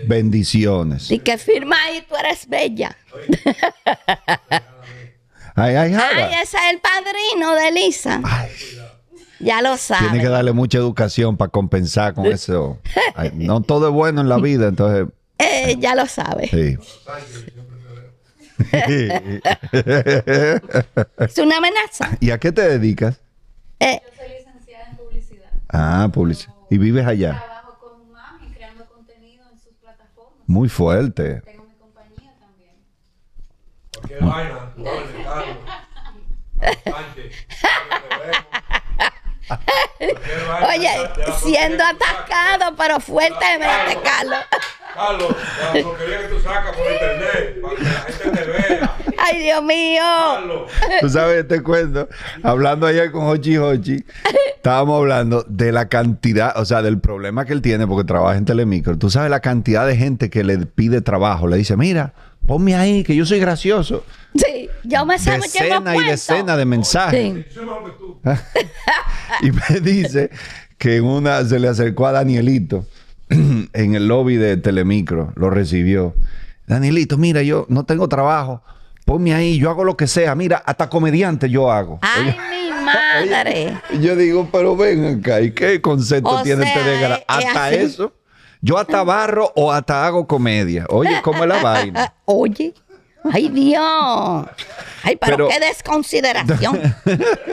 Bendiciones. 0.06 1.10
Y 1.10 1.18
que 1.20 1.38
firma 1.38 1.76
ahí, 1.86 2.04
tú 2.08 2.14
eres 2.16 2.46
bella. 2.48 2.96
Ay, 5.56 5.74
ay, 5.74 5.92
Ay, 5.92 5.94
Jara. 5.94 6.42
ese 6.42 6.56
es 6.58 6.62
el 6.72 6.80
padrino 6.80 7.54
de 7.54 7.68
Elisa. 7.68 8.20
Ya 9.40 9.60
lo 9.62 9.74
Tiene 9.76 10.20
que 10.20 10.28
darle 10.28 10.52
mucha 10.52 10.78
educación 10.78 11.36
para 11.36 11.50
compensar 11.50 12.14
con 12.14 12.26
eso. 12.26 12.78
Ay, 13.14 13.32
no 13.34 13.60
todo 13.62 13.88
es 13.88 13.92
bueno 13.94 14.20
en 14.20 14.28
la 14.28 14.36
vida, 14.38 14.68
entonces 14.68 15.06
Eh, 15.38 15.76
ya 15.78 15.94
lo 15.94 16.06
sabes. 16.06 16.50
sí. 16.50 16.76
Es 21.18 21.38
una 21.38 21.56
amenaza. 21.58 22.16
¿Y 22.20 22.30
a 22.30 22.38
qué 22.38 22.52
te 22.52 22.62
dedicas? 22.62 23.20
Eh, 23.80 24.00
Soy 24.16 24.28
licenciada 24.38 24.86
en 24.90 24.96
publicidad. 24.96 25.50
Ah, 25.68 26.08
publicidad. 26.12 26.54
¿Y 26.70 26.78
vives 26.78 27.06
allá? 27.06 27.42
Trabajo 27.44 27.78
con 27.80 28.12
Mami 28.12 28.50
creando 28.52 28.86
contenido 28.86 29.44
en 29.52 29.58
sus 29.58 29.74
plataformas. 29.74 30.34
Muy 30.46 30.68
fuerte. 30.68 31.40
Tengo 31.42 31.64
mi 31.64 31.74
compañía 31.76 32.32
también. 32.40 32.76
Qué 34.06 34.16
vaina, 34.20 34.72
Carlos. 35.24 35.56
Sánchez, 36.84 37.46
oye, 40.68 40.90
siendo 41.38 41.84
atacado, 41.84 42.74
pero 42.76 43.00
fuertemente, 43.00 43.98
Carlos. 44.02 44.38
Carlos, 44.94 45.36
la 45.74 45.82
porquería 45.82 46.22
que 46.22 46.28
tú 46.28 46.40
sacas 46.40 46.74
por 46.74 46.90
internet, 46.90 47.60
para 47.60 47.76
que 47.76 47.82
la 47.82 47.90
gente 47.90 48.30
te 48.30 48.44
vea. 48.50 48.96
Ay, 49.18 49.42
Dios 49.42 49.62
mío. 49.62 50.02
Carlos. 50.02 50.70
Tú 51.00 51.08
sabes 51.10 51.36
este 51.38 51.62
cuento, 51.62 52.08
hablando 52.42 52.86
ayer 52.86 53.12
con 53.12 53.26
Hochi 53.26 53.58
Hochi, 53.58 54.04
estábamos 54.56 54.98
hablando 55.00 55.44
de 55.48 55.72
la 55.72 55.88
cantidad, 55.88 56.58
o 56.58 56.64
sea, 56.64 56.80
del 56.82 56.98
problema 56.98 57.44
que 57.44 57.52
él 57.52 57.60
tiene 57.62 57.86
porque 57.86 58.04
trabaja 58.04 58.38
en 58.38 58.46
Telemicro. 58.46 58.96
Tú 58.96 59.10
sabes 59.10 59.30
la 59.30 59.40
cantidad 59.40 59.86
de 59.86 59.96
gente 59.96 60.30
que 60.30 60.44
le 60.44 60.58
pide 60.58 61.02
trabajo, 61.02 61.46
le 61.46 61.58
dice, 61.58 61.76
mira, 61.76 62.14
ponme 62.46 62.74
ahí, 62.74 63.02
que 63.02 63.14
yo 63.16 63.26
soy 63.26 63.40
gracioso. 63.40 64.04
Sí, 64.34 64.68
yo 64.84 65.04
me 65.06 65.18
sé 65.18 65.36
muchísimos 65.36 65.68
Decena 65.68 65.90
y 65.92 65.94
cuentos. 65.96 66.26
decena 66.28 66.56
de 66.56 66.64
mensajes. 66.64 67.34
Sí. 67.34 67.44
Tú. 67.98 68.20
Y 69.42 69.50
me 69.50 69.80
dice 69.80 70.30
que 70.78 70.96
en 70.96 71.04
una 71.04 71.44
se 71.44 71.58
le 71.58 71.68
acercó 71.68 72.06
a 72.06 72.12
Danielito 72.12 72.86
en 73.28 73.94
el 73.94 74.06
lobby 74.08 74.36
de 74.36 74.56
Telemicro, 74.56 75.32
lo 75.36 75.50
recibió. 75.50 76.14
Danielito, 76.66 77.18
mira, 77.18 77.42
yo 77.42 77.66
no 77.68 77.84
tengo 77.84 78.08
trabajo. 78.08 78.62
Ponme 79.04 79.34
ahí, 79.34 79.58
yo 79.58 79.70
hago 79.70 79.84
lo 79.84 79.96
que 79.96 80.06
sea. 80.08 80.34
Mira, 80.34 80.56
hasta 80.58 80.88
comediante 80.88 81.48
yo 81.48 81.70
hago. 81.70 81.98
Ay, 82.02 82.24
mi 82.26 82.84
madre. 82.84 83.76
Y 83.92 84.00
yo 84.00 84.16
digo, 84.16 84.48
pero 84.52 84.76
ven 84.76 85.18
acá, 85.20 85.40
¿y 85.40 85.52
qué 85.52 85.80
concepto 85.80 86.28
O 86.30 86.42
tiene 86.42 86.64
sea, 86.64 86.74
este 86.74 86.90
de 86.90 86.96
gra- 87.00 87.14
es- 87.14 87.18
es 87.18 87.24
Hasta 87.46 87.66
así. 87.66 87.76
eso. 87.76 88.12
Yo 88.60 88.78
hasta 88.78 89.02
barro 89.04 89.52
o 89.56 89.70
hasta 89.72 90.06
hago 90.06 90.26
comedia. 90.26 90.86
Oye, 90.90 91.20
¿cómo 91.22 91.42
es 91.44 91.48
la 91.48 91.62
vaina? 91.62 92.14
Oye. 92.24 92.74
Ay, 93.32 93.48
Dios. 93.48 94.46
Ay, 95.02 95.16
pero, 95.20 95.36
Pero- 95.36 95.48
qué 95.48 95.58
desconsideración. 95.60 96.80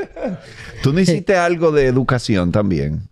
Tú 0.83 0.93
no 0.93 1.00
hiciste 1.00 1.36
algo 1.36 1.72
de 1.72 1.88
educación 1.88 2.51
también. 2.51 3.07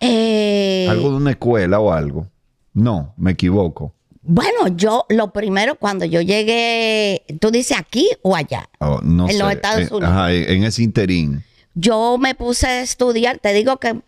Eh, 0.00 0.86
Algo 0.90 1.10
de 1.10 1.16
una 1.16 1.30
escuela 1.30 1.80
o 1.80 1.92
algo. 1.92 2.26
No, 2.74 3.14
me 3.16 3.30
equivoco. 3.32 3.94
bueno, 4.22 4.68
yo 4.76 5.06
lo 5.08 5.32
primero 5.32 5.76
cuando 5.76 6.04
yo 6.04 6.20
llegué, 6.20 7.24
tú 7.40 7.50
dices 7.50 7.78
aquí 7.78 8.08
o 8.22 8.34
allá. 8.36 8.68
Oh, 8.80 9.00
no 9.02 9.28
En 9.28 9.38
los. 9.38 9.52
Estados 9.52 9.82
Eh, 9.82 9.88
Unidos. 9.94 10.10
Ajá, 10.10 10.32
en 10.32 10.64
ese 10.64 10.82
interín. 10.82 11.42
Yo 11.74 12.18
me 12.18 12.34
puse 12.34 12.66
a 12.66 12.80
estudiar, 12.82 13.38
te 13.38 13.52
digo 13.52 13.78
que 13.78 14.00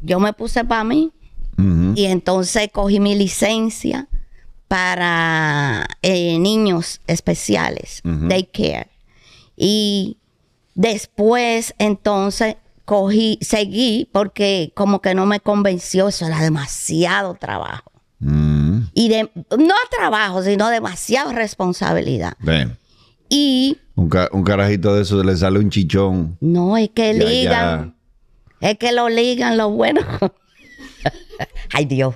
yo 0.00 0.20
me 0.20 0.32
puse 0.32 0.64
para 0.64 0.84
mí 0.84 1.12
Y 1.94 2.06
entonces 2.06 2.68
cogí 2.72 2.98
mi 3.00 3.14
licencia 3.14 4.08
para 4.68 5.86
eh, 6.02 6.38
niños 6.38 7.00
especiales, 7.06 8.00
daycare. 8.04 8.88
Y 9.56 10.16
después 10.74 11.74
entonces 11.78 12.56
cogí, 12.84 13.38
seguí 13.42 14.08
porque 14.12 14.72
como 14.74 15.00
que 15.00 15.14
no 15.14 15.26
me 15.26 15.40
convenció, 15.40 16.08
eso 16.08 16.26
era 16.26 16.40
demasiado 16.40 17.34
trabajo. 17.34 17.92
Mm, 18.18 18.84
Y 18.94 19.08
de, 19.08 19.30
no 19.58 19.74
trabajo, 19.96 20.42
sino 20.42 20.68
demasiada 20.70 21.32
responsabilidad. 21.32 22.34
Y 23.28 23.76
Un, 23.94 24.08
ca- 24.08 24.28
un 24.32 24.42
carajito 24.42 24.94
de 24.94 25.02
eso 25.02 25.22
le 25.22 25.36
sale 25.36 25.58
un 25.58 25.70
chichón. 25.70 26.36
no 26.40 26.76
es 26.76 26.90
que 26.90 27.14
Ya, 27.14 27.24
ligan, 27.28 27.96
es 28.60 28.78
que 28.78 28.92
lo 28.92 29.08
ligan 29.08 29.56
lo 29.58 29.70
bueno. 29.70 30.00
Ay 31.72 31.84
Dios. 31.86 32.14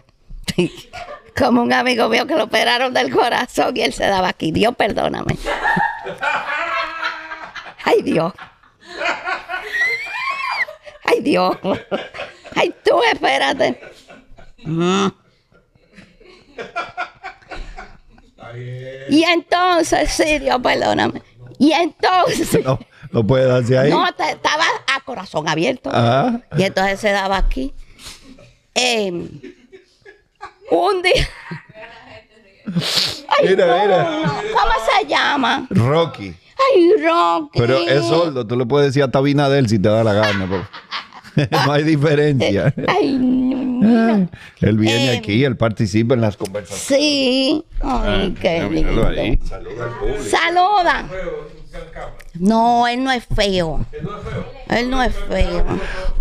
Como 1.37 1.62
un 1.62 1.73
amigo 1.73 2.09
mío 2.09 2.26
que 2.26 2.35
lo 2.35 2.45
operaron 2.45 2.95
del 2.95 3.12
corazón 3.12 3.76
y 3.76 3.83
él 3.83 3.93
se 3.93 4.07
daba 4.07 4.28
aquí. 4.28 4.52
Dios, 4.52 4.75
perdóname. 4.76 5.37
Ay 7.85 8.02
Dios. 8.02 8.33
Ay 11.05 11.21
Dios. 11.21 11.57
Ay 12.55 12.75
tú, 12.85 13.00
espérate. 13.12 13.81
Mm. 14.64 15.09
Y 19.11 19.23
entonces, 19.25 20.11
sí, 20.11 20.38
Dios, 20.38 20.59
perdóname. 20.62 21.23
Y 21.59 21.73
entonces, 21.73 22.64
No, 22.64 22.78
no 23.12 23.26
puede 23.26 23.47
darse 23.47 23.78
ahí. 23.78 23.90
no, 23.90 24.07
te- 24.14 24.31
estaba 24.31 24.64
a 24.95 25.00
corazón 25.00 25.49
abierto. 25.49 25.90
Ah. 25.93 26.38
Y 26.57 26.62
entonces 26.64 27.00
se 27.00 27.11
daba 27.11 27.37
aquí. 27.37 27.75
Em, 28.76 29.28
un 30.71 31.02
día. 31.02 31.28
Ay, 33.28 33.49
Mira, 33.49 33.66
no, 33.66 33.83
mira. 33.83 34.02
no. 34.04 34.23
¿Cómo 34.33 34.73
se 35.00 35.06
llama? 35.09 35.66
Rocky. 35.71 36.35
Ay, 36.59 36.92
Rocky. 37.04 37.59
Pero 37.59 37.78
es 37.78 38.04
sordo, 38.06 38.47
tú 38.47 38.56
le 38.56 38.66
puedes 38.66 38.88
decir 38.88 39.02
hasta 39.02 39.18
Abinadel 39.18 39.68
si 39.68 39.78
te 39.78 39.88
da 39.88 40.02
la 40.04 40.12
gana. 40.12 40.47
no 41.66 41.73
hay 41.73 41.85
diferencia. 41.85 42.75
Ay, 42.88 43.16
no. 43.18 44.28
Él 44.61 44.78
viene 44.78 45.14
Eh, 45.14 45.18
aquí, 45.18 45.45
él 45.45 45.56
participa 45.56 46.14
en 46.14 46.21
las 46.23 46.37
conversaciones. 46.37 47.02
Sí. 47.04 47.64
Ay, 47.83 48.35
qué 48.40 48.66
Míralo 48.68 49.06
ahí. 49.09 49.30
lindo. 49.30 49.47
Saluda. 50.28 51.06
No, 52.40 52.87
él 52.87 53.02
no 53.05 53.11
es 53.12 53.25
feo. 53.26 53.85
Él 54.69 54.90
no 54.90 55.02
es 55.02 55.14
feo. 55.14 55.64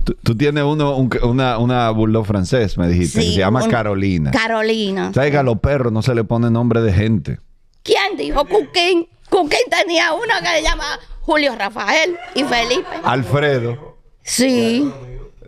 Tú, 0.03 0.15
tú 0.23 0.35
tienes 0.35 0.63
uno, 0.63 0.95
un- 0.97 1.09
una, 1.23 1.57
una 1.57 1.89
bulldog 1.89 2.25
francés, 2.25 2.77
me 2.77 2.87
dijiste, 2.87 3.19
que 3.19 3.25
Sí, 3.25 3.31
se 3.33 3.39
llama 3.39 3.63
un- 3.63 3.69
Carolina. 3.71 4.31
Carolina. 4.31 5.11
¿Sabes 5.13 5.31
que 5.31 5.37
a 5.37 5.43
los 5.43 5.59
perros 5.59 5.91
no 5.91 6.01
se 6.01 6.13
le 6.15 6.23
pone 6.23 6.49
nombre 6.51 6.81
de 6.81 6.93
gente? 6.93 7.39
¿Quién 7.83 8.17
dijo 8.17 8.45
Cuquín? 8.45 9.07
Cuquín 9.29 9.59
tenía 9.69 10.13
uno 10.13 10.33
que 10.41 10.47
se 10.57 10.63
llama 10.63 10.83
Julio 11.21 11.55
Rafael 11.55 12.15
y 12.35 12.43
Felipe. 12.43 12.85
Alfredo. 13.03 13.97
Sí, 14.23 14.91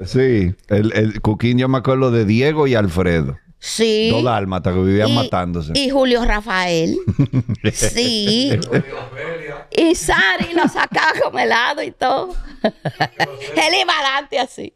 Sí, 0.05 0.53
el, 0.67 0.93
el 0.93 1.21
Cuquín 1.21 1.57
yo 1.57 1.67
me 1.67 1.79
acuerdo 1.79 2.11
de 2.11 2.23
Diego 2.25 2.67
y 2.67 2.75
Alfredo. 2.75 3.37
Sí. 3.59 4.09
Dos 4.11 4.23
dálmatas 4.23 4.73
que 4.73 4.79
vivían 4.81 5.09
Y- 5.09 5.15
matándose. 5.15 5.71
Y 5.75 5.89
Julio 5.89 6.23
Rafael. 6.25 6.97
sí. 7.73 8.57
y 9.71 9.95
Sari 9.95 10.53
lo 10.53 10.67
sacaba 10.67 11.13
con 11.23 11.37
helado 11.39 11.81
y 11.83 11.91
todo. 11.91 12.35
Él 12.63 13.73
iba 13.81 13.93
adelante 13.93 14.39
así. 14.39 14.73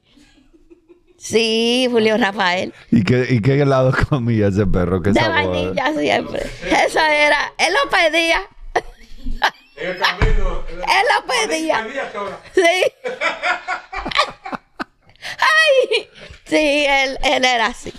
Sí, 1.18 1.88
Julio 1.92 2.18
Rafael. 2.18 2.74
¿Y 2.90 3.04
qué, 3.04 3.28
¿Y 3.30 3.42
qué 3.42 3.62
helado 3.62 3.94
comía 4.10 4.48
ese 4.48 4.66
perro? 4.66 5.02
¿Qué 5.04 5.12
De 5.12 5.20
sabor? 5.20 5.36
vainilla 5.36 5.94
siempre. 6.00 6.42
Eso 6.66 7.00
era. 7.00 7.54
Él 7.60 7.74
lo 7.74 7.90
pedía. 7.92 8.42
En 9.78 9.88
el 9.88 9.98
camino. 10.00 10.64
Él 10.68 11.06
lo 11.14 11.26
pedía. 11.28 11.88
Sí. 12.56 12.62
Ay. 15.40 16.08
Sí, 16.46 16.58
él, 16.88 17.18
él 17.24 17.46
era 17.46 17.68
así. 17.68 17.94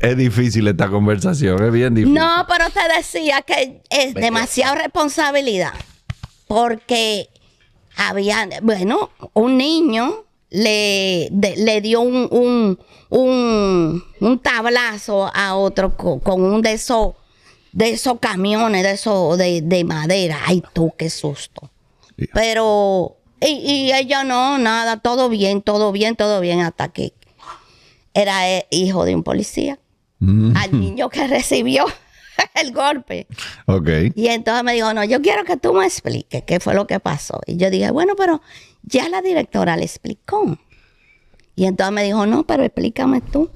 Es 0.00 0.16
difícil 0.16 0.66
esta 0.68 0.88
conversación, 0.88 1.62
es 1.64 1.72
bien 1.72 1.94
difícil. 1.94 2.14
No, 2.14 2.46
pero 2.48 2.66
te 2.70 2.80
decía 2.96 3.42
que 3.42 3.82
es 3.90 4.14
demasiada 4.14 4.74
responsabilidad. 4.76 5.72
Porque 6.46 7.28
había, 7.96 8.48
bueno, 8.62 9.10
un 9.34 9.56
niño 9.58 10.24
le, 10.50 11.28
de- 11.30 11.56
le 11.58 11.80
dio 11.80 12.00
un, 12.00 12.26
un, 12.30 12.78
un, 13.10 14.02
un 14.20 14.38
tablazo 14.40 15.30
a 15.34 15.54
otro 15.56 15.96
co- 15.96 16.20
con, 16.20 16.42
un 16.42 16.62
de 16.62 16.72
esos 16.72 17.14
de 17.72 17.90
esos 17.90 18.18
camiones, 18.18 18.82
de 18.82 18.90
esos 18.92 19.38
de, 19.38 19.62
de 19.62 19.84
madera. 19.84 20.40
Ay, 20.44 20.60
tú, 20.72 20.92
qué 20.98 21.08
susto. 21.08 21.70
Pero 22.34 23.16
Y, 23.40 23.46
y 23.46 23.92
ella 23.92 24.24
no, 24.24 24.58
nada, 24.58 24.98
todo 24.98 25.28
bien, 25.28 25.62
todo 25.62 25.92
bien, 25.92 26.16
todo 26.16 26.40
bien, 26.40 26.60
hasta 26.60 26.88
que 26.88 27.14
era 28.14 28.50
eh, 28.50 28.66
hijo 28.70 29.04
de 29.04 29.14
un 29.14 29.22
policía. 29.22 29.78
Mm, 30.18 30.56
Al 30.56 30.78
niño 30.78 31.08
que 31.08 31.26
recibió 31.26 31.86
el 32.54 32.72
golpe. 32.72 33.26
Ok. 33.66 33.88
Y 34.14 34.28
entonces 34.28 34.62
me 34.64 34.74
dijo, 34.74 34.92
no, 34.92 35.04
yo 35.04 35.22
quiero 35.22 35.44
que 35.44 35.56
tú 35.56 35.72
me 35.72 35.86
expliques 35.86 36.42
qué 36.46 36.60
fue 36.60 36.74
lo 36.74 36.86
que 36.86 37.00
pasó. 37.00 37.40
Y 37.46 37.56
yo 37.56 37.70
dije, 37.70 37.90
bueno, 37.90 38.14
pero 38.16 38.42
ya 38.82 39.08
la 39.08 39.22
directora 39.22 39.76
le 39.76 39.84
explicó. 39.84 40.58
Y 41.56 41.64
entonces 41.64 41.94
me 41.94 42.02
dijo, 42.04 42.26
no, 42.26 42.46
pero 42.46 42.62
explícame 42.64 43.20
tú. 43.20 43.50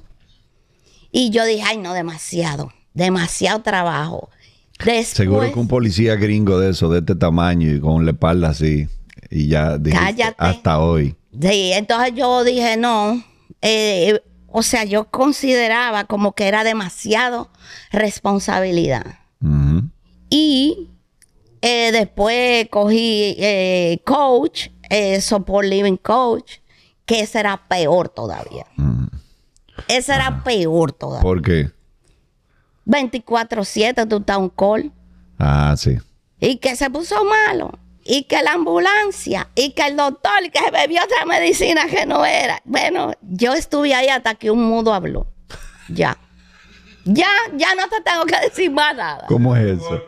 Y 1.11 1.29
yo 1.29 1.45
dije, 1.45 1.63
ay, 1.65 1.77
no, 1.77 1.93
demasiado, 1.93 2.73
demasiado 2.93 3.61
trabajo. 3.61 4.29
Después, 4.77 5.07
Seguro 5.07 5.53
que 5.53 5.59
un 5.59 5.67
policía 5.69 6.15
gringo 6.15 6.59
de 6.59 6.71
eso, 6.71 6.89
de 6.89 6.99
este 6.99 7.15
tamaño 7.15 7.73
y 7.73 7.79
con 7.79 8.03
la 8.05 8.11
espalda 8.11 8.49
así. 8.49 8.87
Y 9.29 9.47
ya 9.47 9.79
Cállate. 9.91 10.35
hasta 10.37 10.79
hoy. 10.79 11.15
Sí, 11.39 11.71
entonces 11.73 12.13
yo 12.15 12.43
dije, 12.43 12.77
no, 12.77 13.23
eh, 13.61 14.21
o 14.47 14.63
sea, 14.63 14.83
yo 14.85 15.05
consideraba 15.09 16.05
como 16.05 16.33
que 16.33 16.47
era 16.47 16.63
demasiado 16.63 17.49
responsabilidad. 17.91 19.19
Y 20.29 20.89
eh, 21.61 21.91
después 21.91 22.67
cogí 22.69 23.35
eh, 23.37 24.01
coach, 24.05 24.69
support 25.21 25.67
living 25.67 25.97
coach, 25.97 26.59
que 27.05 27.21
ese 27.21 27.39
era 27.39 27.67
peor 27.67 28.09
todavía. 28.09 28.65
Ese 29.87 30.13
era 30.13 30.43
peor 30.43 30.91
todavía. 30.93 31.21
¿Por 31.21 31.41
qué? 31.41 31.71
24-7 32.85 34.07
tú 34.07 34.17
estás 34.17 34.37
un 34.37 34.49
call. 34.49 34.91
Ah, 35.37 35.75
sí. 35.77 35.97
Y 36.39 36.57
que 36.57 36.75
se 36.75 36.89
puso 36.89 37.15
malo. 37.25 37.77
Y 38.07 38.23
que 38.23 38.41
la 38.43 38.53
ambulancia. 38.53 39.49
Y 39.55 39.71
que 39.71 39.87
el 39.87 39.97
doctor. 39.97 40.43
Y 40.43 40.51
que 40.51 40.59
se 40.59 40.71
bebió 40.71 41.03
otra 41.03 41.25
medicina 41.25 41.87
que 41.87 42.05
no 42.05 42.25
era. 42.25 42.61
Bueno, 42.63 43.13
yo 43.21 43.53
estuve 43.53 43.93
ahí 43.93 44.07
hasta 44.07 44.35
que 44.35 44.51
un 44.51 44.63
mudo 44.63 44.93
habló. 44.93 45.27
Ya. 45.89 46.17
Ya, 47.03 47.29
ya 47.53 47.75
no 47.75 47.87
te 47.89 48.01
tengo 48.01 48.25
que 48.25 48.39
decir 48.39 48.71
más 48.71 48.95
nada. 48.95 49.25
¿Cómo 49.27 49.55
es 49.55 49.79
eso? 49.79 50.01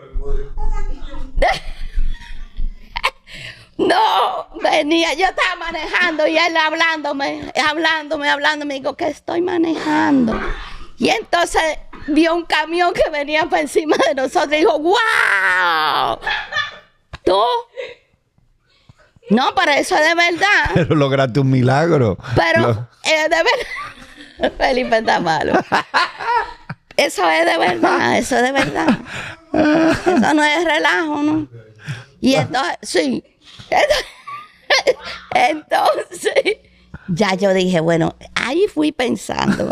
No, 3.77 4.47
venía, 4.63 5.13
yo 5.13 5.27
estaba 5.27 5.55
manejando 5.55 6.25
y 6.25 6.35
él 6.35 6.57
hablándome, 6.57 7.51
hablándome, 7.63 8.27
hablándome. 8.27 8.73
Digo, 8.73 8.95
que 8.95 9.07
estoy 9.07 9.41
manejando. 9.41 10.39
Y 10.97 11.09
entonces 11.09 11.61
vio 12.07 12.33
un 12.33 12.45
camión 12.45 12.91
que 12.93 13.07
venía 13.11 13.45
por 13.45 13.59
encima 13.59 13.95
de 14.07 14.15
nosotros 14.15 14.53
y 14.53 14.57
dijo, 14.57 14.79
¡Wow! 14.79 16.19
¿Tú? 17.27 17.41
No, 19.29 19.53
pero 19.53 19.71
eso 19.73 19.95
es 19.97 20.01
de 20.07 20.15
verdad. 20.15 20.71
Pero 20.73 20.95
lograste 20.95 21.41
un 21.41 21.49
milagro. 21.49 22.17
Pero 22.35 22.61
Lo- 22.61 22.89
es 23.03 23.29
de 23.29 23.35
verdad. 24.39 24.57
Felipe 24.57 24.97
está 24.99 25.19
malo. 25.19 25.59
Eso 26.95 27.29
es 27.29 27.45
de 27.45 27.57
verdad, 27.57 28.17
eso 28.17 28.37
es 28.37 28.43
de 28.43 28.51
verdad. 28.53 28.87
Eso 29.51 30.33
no 30.33 30.43
es 30.43 30.63
relajo, 30.63 31.21
¿no? 31.21 31.47
Y 32.21 32.35
entonces, 32.35 32.77
sí. 32.83 33.23
Entonces, 35.35 36.57
ya 37.09 37.33
yo 37.35 37.53
dije, 37.53 37.81
bueno, 37.81 38.15
ahí 38.35 38.67
fui 38.73 38.91
pensando, 38.93 39.69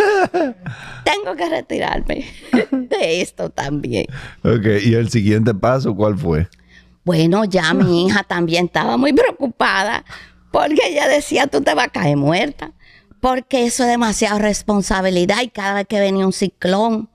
tengo 1.04 1.36
que 1.38 1.50
retirarme 1.50 2.26
de 2.72 3.22
esto 3.22 3.50
también. 3.50 4.08
Ok, 4.44 4.66
¿y 4.84 4.94
el 4.96 5.10
siguiente 5.10 5.54
paso 5.54 5.96
cuál 5.96 6.18
fue? 6.18 6.48
Bueno, 7.06 7.46
ya 7.46 7.74
mi 7.74 8.06
hija 8.08 8.24
también 8.24 8.66
estaba 8.66 8.98
muy 8.98 9.14
preocupada 9.14 10.04
porque 10.52 10.82
ella 10.90 11.08
decía, 11.08 11.48
tú 11.48 11.62
te 11.62 11.74
vas 11.74 11.86
a 11.88 11.90
caer 11.90 12.18
muerta, 12.18 12.72
porque 13.22 13.66
eso 13.66 13.84
es 13.84 13.90
demasiada 13.90 14.40
responsabilidad 14.40 15.42
y 15.44 15.50
cada 15.50 15.74
vez 15.74 15.88
que 15.88 16.00
venía 16.00 16.26
un 16.26 16.34
ciclón, 16.34 17.10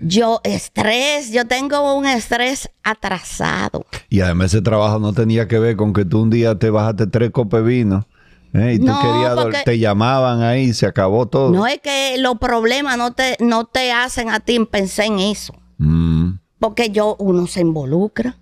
yo 0.00 0.40
estrés, 0.44 1.32
yo 1.32 1.46
tengo 1.46 1.94
un 1.94 2.06
estrés 2.06 2.68
atrasado. 2.84 3.86
Y 4.08 4.20
además 4.20 4.52
ese 4.52 4.62
trabajo 4.62 4.98
no 4.98 5.12
tenía 5.12 5.48
que 5.48 5.58
ver 5.58 5.74
con 5.76 5.92
que 5.92 6.04
tú 6.04 6.22
un 6.22 6.30
día 6.30 6.58
te 6.58 6.70
bajaste 6.70 7.06
tres 7.06 7.30
copes 7.30 7.62
de 7.62 7.66
vino. 7.66 8.06
¿eh? 8.52 8.74
Y 8.74 8.78
tú 8.78 8.86
No, 8.86 9.00
querías, 9.00 9.34
porque- 9.34 9.62
te 9.64 9.78
llamaban 9.78 10.42
ahí 10.42 10.64
y 10.64 10.74
se 10.74 10.86
acabó 10.86 11.26
todo. 11.26 11.50
No 11.50 11.66
es 11.66 11.80
que 11.80 12.16
los 12.18 12.38
problemas 12.38 12.96
no 12.98 13.12
te, 13.12 13.36
no 13.40 13.64
te 13.64 13.90
hacen 13.92 14.30
a 14.30 14.40
ti 14.40 14.58
pensar 14.64 15.06
en 15.06 15.18
eso, 15.18 15.54
Mm, 15.78 16.38
porque 16.58 16.90
yo, 16.90 17.16
uno 17.18 17.46
se 17.46 17.60
involucra, 17.60 18.36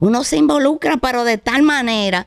uno 0.00 0.24
se 0.24 0.36
involucra, 0.36 0.96
pero 0.98 1.24
de 1.24 1.38
tal 1.38 1.62
manera 1.62 2.26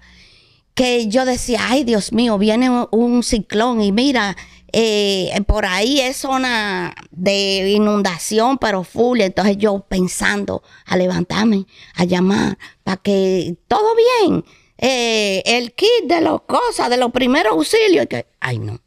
que 0.73 1.07
yo 1.07 1.25
decía, 1.25 1.59
ay 1.69 1.83
Dios 1.83 2.13
mío, 2.13 2.37
viene 2.37 2.69
un, 2.91 3.23
ciclón 3.23 3.81
y 3.81 3.91
mira, 3.91 4.37
eh, 4.71 5.29
por 5.45 5.65
ahí 5.65 5.99
es 5.99 6.17
zona 6.17 6.95
de 7.11 7.71
inundación, 7.71 8.57
pero 8.57 8.83
full. 8.83 9.21
Entonces 9.21 9.57
yo 9.57 9.79
pensando 9.87 10.63
a 10.85 10.95
levantarme, 10.95 11.65
a 11.95 12.05
llamar, 12.05 12.57
para 12.83 12.97
que 12.97 13.57
todo 13.67 13.89
bien, 13.95 14.45
eh, 14.77 15.43
el 15.45 15.73
kit 15.73 16.05
de 16.05 16.21
las 16.21 16.41
cosas, 16.41 16.89
de 16.89 16.97
los 16.97 17.11
primeros 17.11 17.53
auxilios, 17.53 18.07
que, 18.07 18.27
ay 18.39 18.59
no. 18.59 18.79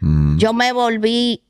mm. 0.00 0.38
Yo 0.38 0.52
me 0.54 0.72
volví, 0.72 1.44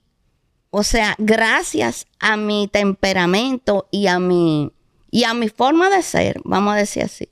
o 0.71 0.83
sea, 0.83 1.15
gracias 1.19 2.07
a 2.19 2.37
mi 2.37 2.69
temperamento 2.69 3.89
y 3.91 4.09
a 4.09 4.19
mi, 4.19 4.73
y 5.13 5.23
a 5.25 5.35
mi 5.35 5.49
forma 5.49 5.89
de 5.91 6.03
ser, 6.03 6.41
vamos 6.45 6.75
a 6.75 6.79
decir 6.79 7.05
así, 7.05 7.29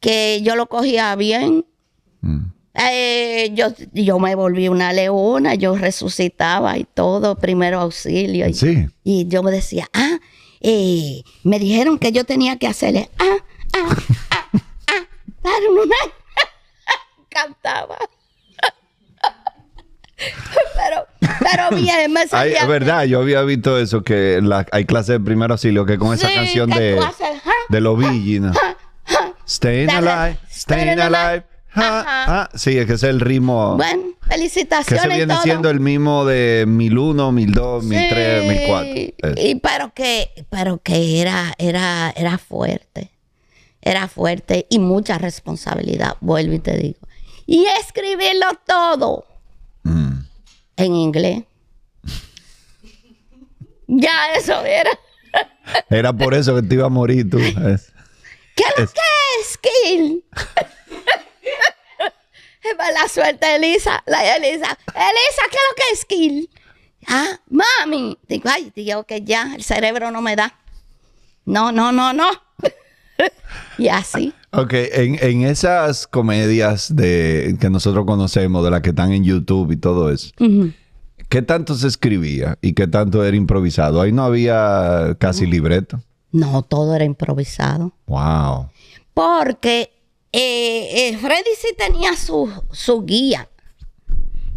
que 0.00 0.40
yo 0.42 0.56
lo 0.56 0.66
cogía 0.68 1.14
bien. 1.16 1.66
Eh, 2.74 3.50
yo, 3.54 3.68
yo 3.92 4.18
me 4.20 4.36
volví 4.36 4.68
una 4.68 4.92
leona, 4.92 5.54
yo 5.56 5.74
resucitaba 5.76 6.78
y 6.78 6.84
todo, 6.84 7.34
primero 7.36 7.80
auxilio. 7.80 8.46
Y, 8.46 8.54
Sí. 8.54 8.86
y 9.02 9.26
yo 9.26 9.42
me 9.42 9.50
decía, 9.50 9.88
ah, 9.92 10.18
eh, 10.60 11.24
me 11.42 11.58
dijeron 11.58 11.98
que 11.98 12.12
yo 12.12 12.22
tenía 12.24 12.56
que 12.56 12.68
hacerle, 12.68 13.10
ah, 13.18 13.38
ah, 13.74 13.96
ah, 14.30 14.48
ah, 14.86 15.06
dar 15.42 15.60
una... 15.72 15.96
Cantaba. 17.28 17.98
pero, 20.76 21.06
pero 21.20 21.70
Ay, 22.20 22.28
sentía 22.28 22.62
es 22.62 22.68
verdad, 22.68 23.04
yo 23.04 23.20
había 23.20 23.42
visto 23.42 23.78
eso, 23.78 24.02
que 24.02 24.40
la- 24.42 24.66
hay 24.72 24.84
clases 24.84 25.08
de 25.18 25.20
primer 25.20 25.50
auxilio 25.50 25.84
que 25.86 25.98
con 25.98 26.14
esa 26.14 26.32
canción 26.32 26.70
que 26.70 26.78
de, 26.78 26.98
haces, 26.98 27.40
ja, 27.42 27.52
de 27.68 27.80
los 27.80 27.98
¿no? 28.40 28.52
Staying 29.46 29.90
alive, 29.90 30.38
staying 30.50 31.00
alive. 31.00 31.44
Sí, 32.54 32.76
es 32.76 32.86
que 32.86 32.92
es 32.94 33.02
el 33.02 33.20
ritmo 33.20 33.76
Bueno, 33.76 34.02
que 34.24 34.28
felicitaciones. 34.34 35.02
se 35.02 35.08
viene 35.08 35.32
todo. 35.34 35.42
siendo 35.42 35.70
el 35.70 35.80
mismo 35.80 36.24
de 36.24 36.64
1001, 36.66 37.32
1002, 37.32 37.84
1003, 37.84 38.42
Sí, 38.42 38.48
1004. 38.48 38.90
Eso. 39.32 39.46
Y 39.48 39.54
pero 39.56 39.92
que, 39.94 40.44
pero 40.50 40.78
que 40.82 41.20
era, 41.20 41.54
era, 41.58 42.12
era 42.16 42.36
fuerte. 42.38 43.10
Era 43.80 44.08
fuerte 44.08 44.66
y 44.68 44.80
mucha 44.80 45.18
responsabilidad, 45.18 46.16
vuelvo 46.20 46.54
y 46.54 46.58
te 46.58 46.76
digo. 46.76 46.98
Y 47.46 47.64
escribirlo 47.80 48.46
todo. 48.66 49.24
En 50.78 50.94
inglés. 50.94 51.42
ya 53.86 54.32
eso 54.34 54.64
era. 54.64 54.90
Era 55.90 56.12
por 56.12 56.34
eso 56.34 56.54
que 56.56 56.62
te 56.62 56.74
iba 56.74 56.86
a 56.86 56.90
morir 56.90 57.28
tú. 57.28 57.38
Es- 57.38 57.92
¿Qué 58.56 58.64
es 58.76 58.80
lo 58.80 58.86
que 58.86 59.00
es, 59.40 59.58
Kill? 59.58 60.24
la 62.92 63.08
suerte 63.08 63.54
Elisa, 63.56 64.02
la 64.06 64.36
Elisa. 64.36 64.78
Elisa, 64.94 65.42
¿qué 65.50 65.56
es 65.56 65.62
lo 65.68 65.74
que 65.76 65.92
es 65.92 66.04
Kill? 66.04 66.50
Ah, 67.06 67.38
mami. 67.48 68.18
Digo, 68.28 68.50
ay, 68.52 68.72
digo 68.74 69.04
que 69.04 69.22
ya, 69.22 69.52
el 69.54 69.62
cerebro 69.62 70.10
no 70.10 70.20
me 70.20 70.34
da. 70.36 70.58
No, 71.44 71.70
no, 71.72 71.92
no, 71.92 72.12
no. 72.12 72.28
y 73.78 73.88
así. 73.88 74.34
Ok, 74.50 74.72
en, 74.72 75.18
en 75.20 75.42
esas 75.42 76.06
comedias 76.06 76.94
de, 76.94 77.56
que 77.60 77.68
nosotros 77.68 78.06
conocemos, 78.06 78.64
de 78.64 78.70
las 78.70 78.80
que 78.80 78.90
están 78.90 79.12
en 79.12 79.24
YouTube 79.24 79.72
y 79.72 79.76
todo 79.76 80.10
eso. 80.10 80.30
¿qué 81.28 81.42
tanto 81.42 81.74
se 81.74 81.86
escribía 81.86 82.56
y 82.62 82.72
qué 82.72 82.86
tanto 82.86 83.24
era 83.24 83.36
improvisado? 83.36 84.00
Ahí 84.00 84.12
no 84.12 84.24
había 84.24 85.16
casi 85.18 85.46
libreto. 85.46 86.00
No, 86.32 86.62
todo 86.62 86.94
era 86.94 87.04
improvisado. 87.04 87.92
Wow. 88.06 88.68
Porque 89.12 89.90
eh, 90.32 91.08
eh, 91.08 91.18
Freddy 91.18 91.50
sí 91.58 91.68
tenía 91.76 92.16
su, 92.16 92.50
su 92.70 93.04
guía 93.04 93.48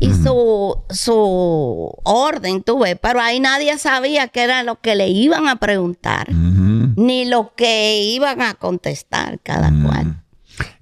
y 0.02 0.12
su, 0.14 0.76
su 0.90 1.94
orden, 2.04 2.64
tú 2.64 2.80
ves, 2.80 2.98
pero 3.00 3.22
ahí 3.22 3.40
nadie 3.40 3.78
sabía 3.78 4.28
qué 4.30 4.42
era 4.44 4.64
lo 4.64 4.82
que 4.82 4.96
le 4.96 5.10
iban 5.10 5.48
a 5.48 5.58
preguntar, 5.58 6.28
Ujú. 6.32 6.81
Ni 6.96 7.26
lo 7.26 7.54
que 7.56 8.02
iban 8.04 8.42
a 8.42 8.54
contestar 8.56 9.40
cada 9.42 9.72
cual. 9.84 10.24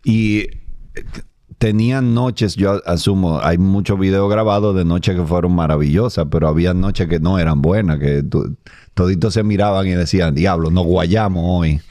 Y 0.04 0.40
eh, 0.40 0.50
tenían 1.58 2.14
noches, 2.14 2.56
yo 2.56 2.82
asumo, 2.86 3.40
hay 3.42 3.58
muchos 3.58 4.00
videos 4.00 4.30
grabados 4.30 4.76
de 4.76 4.86
noches 4.86 5.16
que 5.16 5.24
fueron 5.24 5.54
maravillosas, 5.54 6.28
pero 6.32 6.48
había 6.48 6.74
noches 6.74 7.08
que 7.08 7.20
no 7.20 7.38
eran 7.38 7.62
buenas, 7.62 8.00
que 8.00 8.24
toditos 8.94 9.34
se 9.34 9.44
miraban 9.44 9.86
y 9.86 9.92
decían, 9.92 10.34
diablo, 10.34 10.72
nos 10.72 10.86
guayamos 10.86 11.44
hoy. 11.46 11.82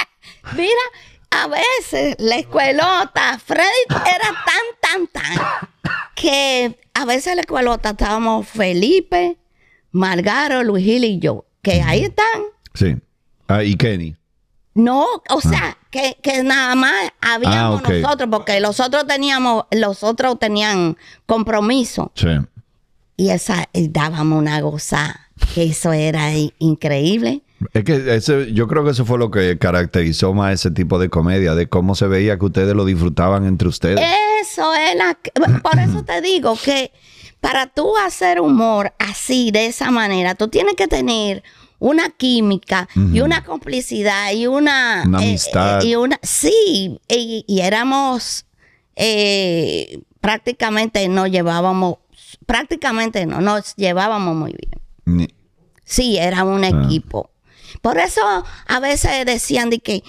Mira, 0.56 0.80
a 1.30 1.46
veces 1.46 2.16
la 2.18 2.36
escuelota, 2.36 3.38
Freddy 3.44 3.84
era 3.90 4.34
tan, 4.46 5.06
tan, 5.06 5.06
tan, 5.08 5.46
que 6.14 6.78
a 6.94 7.04
veces 7.04 7.34
la 7.34 7.42
escuelota 7.42 7.90
estábamos 7.90 8.48
Felipe, 8.48 9.36
Margaro, 9.92 10.64
Luis 10.64 10.84
Gil 10.84 11.04
y 11.04 11.18
yo, 11.18 11.44
que 11.60 11.82
ahí 11.82 12.04
están. 12.04 12.42
Sí. 12.72 12.96
Ah, 13.48 13.64
y 13.64 13.74
Kenny. 13.74 14.14
No, 14.74 15.06
o 15.30 15.40
sea, 15.40 15.76
que, 15.90 16.16
que 16.22 16.44
nada 16.44 16.76
más 16.76 16.94
habíamos 17.20 17.82
Ah, 17.84 17.90
nosotros, 17.90 18.28
porque 18.30 18.60
los 18.60 18.78
otros 18.78 19.06
teníamos, 19.08 19.64
los 19.72 20.04
otros 20.04 20.38
tenían 20.38 20.96
compromiso. 21.26 22.12
Sí. 22.14 22.28
Y 23.16 23.30
esa, 23.30 23.68
y 23.72 23.88
dábamos 23.88 24.38
una 24.38 24.60
goza, 24.60 25.28
que 25.52 25.64
eso 25.64 25.92
era 25.92 26.30
increíble. 26.58 27.42
Es 27.72 27.82
que 27.82 28.14
ese, 28.14 28.52
yo 28.52 28.68
creo 28.68 28.84
que 28.84 28.92
eso 28.92 29.04
fue 29.04 29.18
lo 29.18 29.32
que 29.32 29.58
caracterizó 29.58 30.32
más 30.32 30.54
ese 30.54 30.70
tipo 30.70 31.00
de 31.00 31.08
comedia, 31.08 31.56
de 31.56 31.68
cómo 31.68 31.96
se 31.96 32.06
veía 32.06 32.38
que 32.38 32.44
ustedes 32.44 32.76
lo 32.76 32.84
disfrutaban 32.84 33.46
entre 33.46 33.66
ustedes. 33.66 34.00
Eso 34.40 34.72
es 34.74 34.94
la... 34.94 35.18
Por 35.60 35.78
eso 35.80 36.04
te 36.04 36.20
digo 36.20 36.56
que 36.62 36.92
para 37.40 37.66
tú 37.66 37.96
hacer 37.96 38.40
humor 38.40 38.94
así, 39.00 39.50
de 39.50 39.66
esa 39.66 39.90
manera, 39.90 40.36
tú 40.36 40.46
tienes 40.46 40.74
que 40.76 40.86
tener 40.86 41.42
una 41.78 42.10
química 42.10 42.88
y 42.94 43.20
una 43.20 43.44
complicidad 43.44 44.32
y 44.32 44.46
una... 44.46 45.04
Una 45.06 45.22
eh, 45.22 45.28
amistad. 45.28 45.82
eh, 45.82 45.86
y 45.86 45.94
una... 45.96 46.18
Sí, 46.22 46.98
y, 47.08 47.44
y 47.46 47.60
éramos... 47.60 48.46
eh, 48.96 50.00
prácticamente 50.20 51.08
nos 51.08 51.30
llevábamos... 51.30 51.96
Prácticamente 52.46 53.26
no, 53.26 53.40
nos 53.40 53.74
llevábamos 53.76 54.34
muy 54.36 54.52
bien. 54.52 54.82
Ni- 55.04 55.34
Sí, 55.84 56.18
era 56.18 56.44
un 56.44 56.64
equipo. 56.64 57.30
Por 57.80 57.98
eso 57.98 58.20
a 58.66 58.80
veces 58.80 59.24
decían 59.24 59.70
de 59.70 59.78
que 59.78 60.02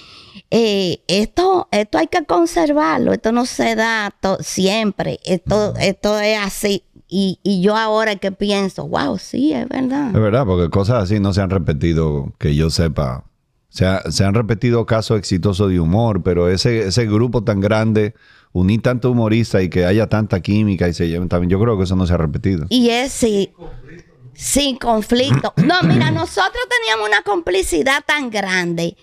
eh, 0.51 1.01
esto, 1.07 1.67
esto 1.71 1.97
hay 1.97 2.07
que 2.07 2.25
conservarlo, 2.25 3.13
esto 3.13 3.31
no 3.31 3.45
se 3.45 3.75
da 3.75 4.13
siempre, 4.41 5.19
esto, 5.23 5.73
esto 5.77 6.19
es 6.19 6.37
así. 6.39 6.83
Y, 7.11 7.39
y 7.43 7.61
yo 7.61 7.75
ahora 7.75 8.15
que 8.17 8.31
pienso, 8.31 8.87
wow, 8.87 9.17
sí, 9.17 9.51
es 9.51 9.67
verdad. 9.67 10.09
Es 10.09 10.21
verdad, 10.21 10.45
porque 10.45 10.69
cosas 10.69 11.03
así 11.03 11.19
no 11.19 11.33
se 11.33 11.41
han 11.41 11.49
repetido, 11.49 12.31
que 12.37 12.55
yo 12.55 12.69
sepa. 12.69 13.25
Se, 13.69 13.85
ha- 13.85 14.03
se 14.11 14.23
han 14.25 14.33
repetido 14.35 14.85
casos 14.85 15.17
exitosos 15.17 15.69
de 15.69 15.79
humor, 15.79 16.21
pero 16.23 16.49
ese, 16.49 16.87
ese 16.87 17.05
grupo 17.07 17.43
tan 17.43 17.59
grande, 17.61 18.13
unir 18.51 18.81
tanto 18.83 19.09
humorista 19.11 19.61
y 19.63 19.69
que 19.69 19.85
haya 19.85 20.07
tanta 20.07 20.39
química 20.41 20.87
y 20.87 20.93
se 20.93 21.07
lleven 21.07 21.29
también, 21.29 21.49
yo 21.49 21.59
creo 21.59 21.77
que 21.77 21.83
eso 21.83 21.95
no 21.95 22.05
se 22.05 22.13
ha 22.13 22.17
repetido. 22.17 22.65
Y 22.69 22.89
es 22.89 23.11
sí, 23.11 23.51
sin 24.33 24.77
conflicto. 24.77 25.53
No, 25.65 25.81
mira, 25.83 26.11
nosotros 26.11 26.61
teníamos 26.79 27.07
una 27.09 27.21
complicidad 27.23 28.03
tan 28.05 28.29
grande 28.29 28.95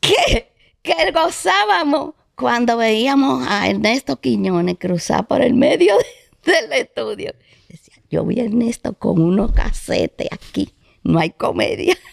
que, 0.00 0.52
que 0.82 1.12
gozábamos 1.12 2.14
cuando 2.34 2.76
veíamos 2.76 3.44
a 3.48 3.68
Ernesto 3.68 4.20
Quiñones 4.20 4.76
cruzar 4.78 5.26
por 5.26 5.42
el 5.42 5.54
medio 5.54 5.96
de- 5.96 6.04
del 6.44 6.72
estudio. 6.72 7.34
Decía, 7.68 7.94
yo 8.10 8.24
vi 8.24 8.40
a 8.40 8.44
Ernesto 8.44 8.94
con 8.94 9.20
unos 9.20 9.52
casetes 9.52 10.28
aquí, 10.30 10.74
no 11.02 11.18
hay 11.18 11.30
comedia. 11.30 11.96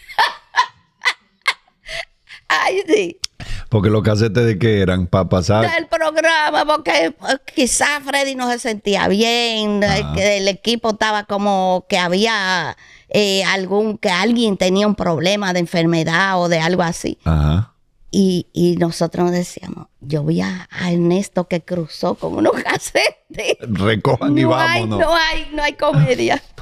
Ay, 2.48 2.82
sí. 2.86 3.20
Porque 3.68 3.88
los 3.88 4.02
casetes 4.02 4.44
de 4.44 4.58
qué 4.58 4.80
eran, 4.80 5.06
para 5.06 5.28
pasar. 5.28 5.72
del 5.72 5.86
programa, 5.86 6.66
porque 6.66 7.06
eh, 7.06 7.14
quizás 7.54 8.02
Freddy 8.04 8.34
no 8.34 8.50
se 8.50 8.58
sentía 8.58 9.06
bien, 9.06 9.80
que 10.16 10.38
el 10.38 10.48
equipo 10.48 10.90
estaba 10.90 11.24
como 11.24 11.86
que 11.88 11.96
había 11.96 12.76
eh, 13.08 13.44
algún, 13.44 13.98
que 13.98 14.10
alguien 14.10 14.56
tenía 14.56 14.88
un 14.88 14.96
problema 14.96 15.52
de 15.52 15.60
enfermedad 15.60 16.40
o 16.40 16.48
de 16.48 16.58
algo 16.58 16.82
así. 16.82 17.18
Ajá. 17.24 17.74
Y, 18.12 18.48
y 18.52 18.76
nosotros 18.76 19.30
decíamos, 19.30 19.86
yo 20.00 20.24
vi 20.24 20.40
a, 20.40 20.68
a 20.72 20.90
Ernesto 20.92 21.46
que 21.46 21.60
cruzó 21.62 22.16
con 22.16 22.34
unos 22.34 22.52
casetes. 22.64 23.56
Recojan 23.60 24.36
y 24.36 24.42
No 24.42 24.54
hay, 24.56 24.80
vámonos. 24.82 24.98
no 25.00 25.14
hay, 25.14 25.46
no 25.54 25.62
hay 25.62 25.72
comedia. 25.74 26.42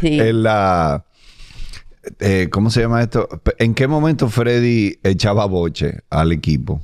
Sí. 0.00 0.20
En 0.20 0.44
la. 0.44 1.04
eh, 2.20 2.48
¿Cómo 2.52 2.70
se 2.70 2.80
llama 2.82 3.02
esto? 3.02 3.28
¿En 3.58 3.74
qué 3.74 3.88
momento 3.88 4.28
Freddy 4.28 4.98
echaba 5.02 5.44
boche 5.46 6.00
al 6.08 6.30
equipo? 6.30 6.80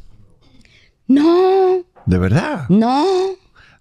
No, 1.07 1.85
¿De 2.07 2.19
verdad? 2.19 2.67
no. 2.69 3.05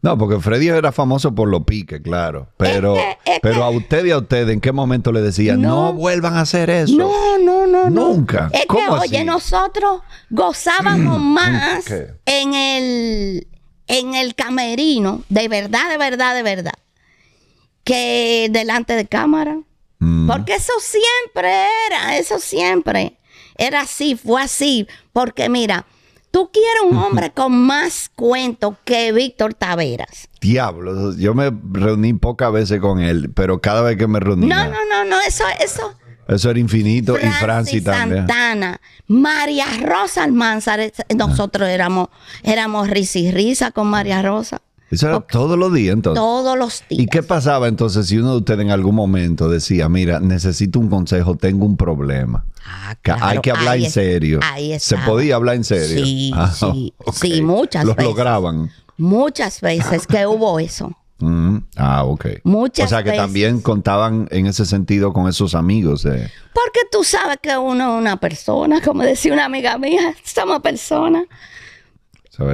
No, 0.03 0.17
porque 0.17 0.39
Freddy 0.41 0.67
era 0.67 0.91
famoso 0.91 1.33
por 1.33 1.47
los 1.47 1.63
piques, 1.63 2.01
claro. 2.01 2.49
Pero, 2.57 2.95
pero 3.41 3.63
a 3.63 3.69
usted 3.69 4.03
y 4.05 4.11
a 4.11 4.17
usted, 4.17 4.49
¿en 4.49 4.59
qué 4.59 4.71
momento 4.73 5.11
le 5.13 5.21
decían, 5.21 5.61
no, 5.61 5.87
No. 5.87 5.93
vuelvan 5.93 6.35
a 6.35 6.41
hacer 6.41 6.69
eso? 6.69 6.95
No, 6.95 7.37
no, 7.39 7.65
no, 7.65 7.89
no. 7.89 8.09
Nunca. 8.09 8.49
Es 8.53 8.61
que, 8.61 8.67
¿Cómo 8.67 8.93
oye, 8.95 9.17
así? 9.19 9.25
nosotros 9.25 10.01
gozábamos 10.29 11.19
más 11.21 11.85
¿Qué? 11.85 12.07
en 12.25 12.53
el, 12.53 13.47
en 13.87 14.13
el 14.13 14.35
camerino, 14.35 15.23
de 15.29 15.47
verdad, 15.47 15.89
de 15.89 15.97
verdad, 15.97 16.35
de 16.35 16.43
verdad, 16.43 16.73
que 17.83 18.49
delante 18.51 18.95
de 18.95 19.05
cámara. 19.07 19.57
Mm. 19.99 20.27
Porque 20.27 20.55
eso 20.55 20.73
siempre 20.81 21.49
era, 21.87 22.17
eso 22.17 22.39
siempre. 22.39 23.17
Era 23.57 23.81
así, 23.81 24.15
fue 24.17 24.41
así. 24.41 24.85
Porque 25.13 25.47
mira, 25.47 25.85
tú 26.33 26.49
quieres 26.51 26.81
un 26.89 26.97
hombre 26.97 27.31
con 27.31 27.55
más 27.55 28.09
cuento 28.15 28.75
que 28.83 29.11
Víctor 29.11 29.53
Taveras. 29.53 30.29
Diablo, 30.41 31.15
yo 31.15 31.35
me 31.35 31.51
reuní 31.71 32.13
pocas 32.15 32.51
veces 32.51 32.81
con 32.81 32.99
él, 32.99 33.31
pero 33.35 33.61
cada 33.61 33.83
vez 33.83 33.97
que 33.97 34.07
me 34.07 34.19
reunía, 34.19 34.65
No, 34.65 34.71
no, 34.71 34.79
no, 34.89 35.05
no, 35.05 35.21
eso, 35.21 35.43
eso. 35.63 35.93
eso 36.27 36.49
era 36.49 36.59
infinito. 36.59 37.17
y 37.17 37.29
Francis 37.39 37.83
también. 37.83 38.27
Santana, 38.27 38.81
María 39.05 39.67
Rosa 39.83 40.23
Almanzar, 40.23 40.91
nosotros 41.15 41.69
éramos, 41.69 42.09
éramos 42.41 42.89
risa 42.89 43.19
y 43.19 43.31
risa 43.31 43.69
con 43.69 43.87
María 43.87 44.23
Rosa. 44.23 44.59
Eso 44.93 45.07
era 45.09 45.19
todos 45.21 45.57
los 45.57 45.73
días 45.73 45.93
entonces. 45.93 46.19
Todos 46.21 46.57
los 46.57 46.83
días. 46.89 47.01
¿Y 47.01 47.07
qué 47.07 47.23
pasaba 47.23 47.67
entonces 47.67 48.07
si 48.07 48.17
uno 48.17 48.31
de 48.31 48.37
ustedes 48.37 48.61
en 48.61 48.71
algún 48.71 48.95
momento 48.95 49.49
decía, 49.49 49.89
mira, 49.89 50.19
necesito 50.19 50.79
un 50.79 50.89
consejo, 50.89 51.35
tengo 51.35 51.65
un 51.65 51.77
problema? 51.77 52.45
Ah, 52.65 52.95
claro, 53.01 53.25
hay 53.25 53.39
que 53.39 53.51
hablar 53.51 53.69
ahí 53.73 53.81
en 53.81 53.87
es- 53.87 53.93
serio. 53.93 54.39
ahí 54.43 54.69
¿Se 54.79 54.95
estaba. 54.95 55.05
podía 55.05 55.35
hablar 55.35 55.55
en 55.55 55.63
serio? 55.63 56.05
Sí, 56.05 56.31
Ah, 56.35 56.51
sí, 56.51 56.93
ok. 57.05 57.13
sí, 57.15 57.41
muchas 57.41 57.85
Lo 57.85 57.95
veces. 57.95 58.05
lograban. 58.09 58.69
Muchas 58.97 59.59
veces 59.61 60.05
que 60.07 60.25
hubo 60.27 60.59
eso. 60.59 60.91
Mm, 61.19 61.57
Ah, 61.77 62.03
ok. 62.03 62.25
Muchas 62.43 62.87
O 62.87 62.89
sea 62.89 62.99
que 63.03 63.11
veces. 63.11 63.23
también 63.23 63.61
contaban 63.61 64.27
en 64.31 64.45
ese 64.47 64.65
sentido 64.65 65.13
con 65.13 65.27
esos 65.29 65.55
amigos. 65.55 66.03
de- 66.03 66.29
Porque 66.53 66.81
tú 66.91 67.03
sabes 67.03 67.37
que 67.41 67.57
uno 67.57 67.95
es 67.95 67.99
una 68.01 68.17
persona, 68.17 68.81
como 68.81 69.03
decía 69.03 69.31
una 69.33 69.45
amiga 69.45 69.77
mía, 69.77 70.13
somos 70.23 70.59
personas. 70.61 71.23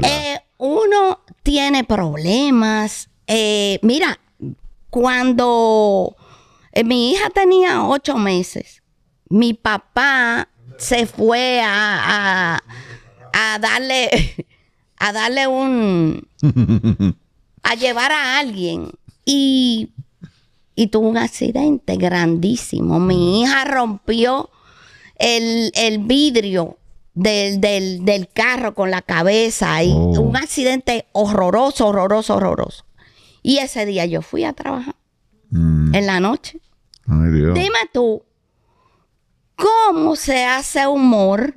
Eh, 0.04 0.38
uno 0.60 1.22
tiene 1.42 1.84
problemas. 1.84 3.10
Eh, 3.26 3.80
mira, 3.82 4.20
cuando 4.90 6.16
eh, 6.74 6.84
mi 6.84 7.12
hija 7.12 7.30
tenía 7.30 7.84
ocho 7.88 8.18
meses, 8.18 8.84
mi 9.30 9.54
papá 9.54 10.50
se 10.78 11.06
fue 11.06 11.62
a, 11.62 12.56
a- 12.56 12.64
a 13.34 13.60
darle 13.60 14.10
a 14.98 15.14
darle 15.14 15.48
un 15.48 16.28
a 17.64 17.76
llevar 17.76 18.12
a 18.12 18.38
alguien 18.40 18.92
y 19.26 19.90
y 20.76 20.88
tuvo 20.88 21.08
un 21.10 21.18
accidente 21.18 21.96
grandísimo. 21.98 23.00
Mi 23.00 23.42
hija 23.44 23.66
rompió 23.66 24.50
el, 25.16 25.72
el 25.76 26.00
vidrio 26.00 26.78
del, 27.22 27.60
del- 27.60 28.06
del 28.06 28.28
carro 28.30 28.74
con 28.74 28.90
la 28.92 29.02
cabeza 29.02 29.84
y 29.84 29.92
Oh. 29.92 30.22
un 30.22 30.38
accidente 30.38 31.06
horroroso, 31.12 31.88
horroroso, 31.88 32.36
horroroso. 32.36 32.86
Y 33.44 33.58
ese 33.58 33.86
día 33.86 34.06
yo 34.06 34.22
fui 34.22 34.44
a 34.46 34.54
trabajar 34.54 34.96
Mm, 35.52 35.96
en 35.96 36.06
la 36.06 36.20
noche. 36.20 36.60
ay, 37.08 37.32
Dios. 37.32 37.54
Dime 37.56 37.80
tú, 37.92 38.24
¿cómo 39.56 40.16
se 40.16 40.46
hace 40.46 40.88
humor 40.88 41.54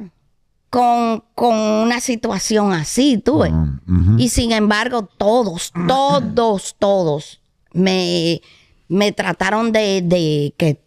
con, 0.70 1.22
con 1.34 1.54
una 1.56 2.00
situación 2.00 2.72
así, 2.72 3.18
tú 3.18 3.40
ves? 3.40 3.52
Ujú. 3.52 4.16
Y 4.18 4.28
sin 4.30 4.52
embargo, 4.52 5.04
todos, 5.04 5.72
todos, 5.86 6.74
todos 6.78 7.40
me, 7.72 8.40
me 8.88 9.12
trataron 9.12 9.72
de, 9.72 10.02
de 10.02 10.54
que 10.56 10.82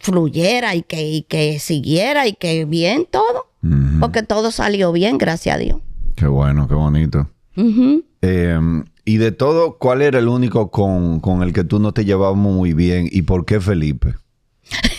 fluyera 0.00 0.74
y 0.74 0.82
que, 0.82 1.02
y 1.02 1.22
que 1.22 1.58
siguiera 1.58 2.26
y 2.26 2.34
que 2.34 2.64
bien 2.66 3.06
todo. 3.10 3.48
Porque 4.02 4.22
todo 4.22 4.50
salió 4.50 4.92
bien, 4.92 5.16
gracias 5.16 5.56
a 5.56 5.58
Dios. 5.58 5.80
Qué 6.16 6.26
bueno, 6.26 6.68
qué 6.68 6.74
bonito. 6.74 7.30
Eh, 8.20 8.58
y 9.04 9.16
de 9.16 9.32
todo, 9.32 9.78
¿cuál 9.78 10.02
era 10.02 10.18
el 10.18 10.28
único 10.28 10.70
con, 10.70 11.20
con 11.20 11.42
el 11.42 11.52
que 11.52 11.64
tú 11.64 11.78
no 11.78 11.92
te 11.92 12.04
llevabas 12.04 12.36
muy 12.36 12.72
bien? 12.74 13.08
¿Y 13.10 13.22
por 13.22 13.44
qué 13.44 13.60
Felipe? 13.60 14.14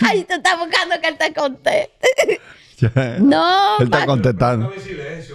Ay, 0.00 0.24
te 0.24 0.34
está 0.34 0.56
buscando 0.56 0.94
que 1.00 1.08
él 1.08 1.16
te 1.18 1.32
conté. 1.34 1.90
No, 3.20 3.76
Él 3.78 3.84
está 3.84 4.06
contestando. 4.06 4.72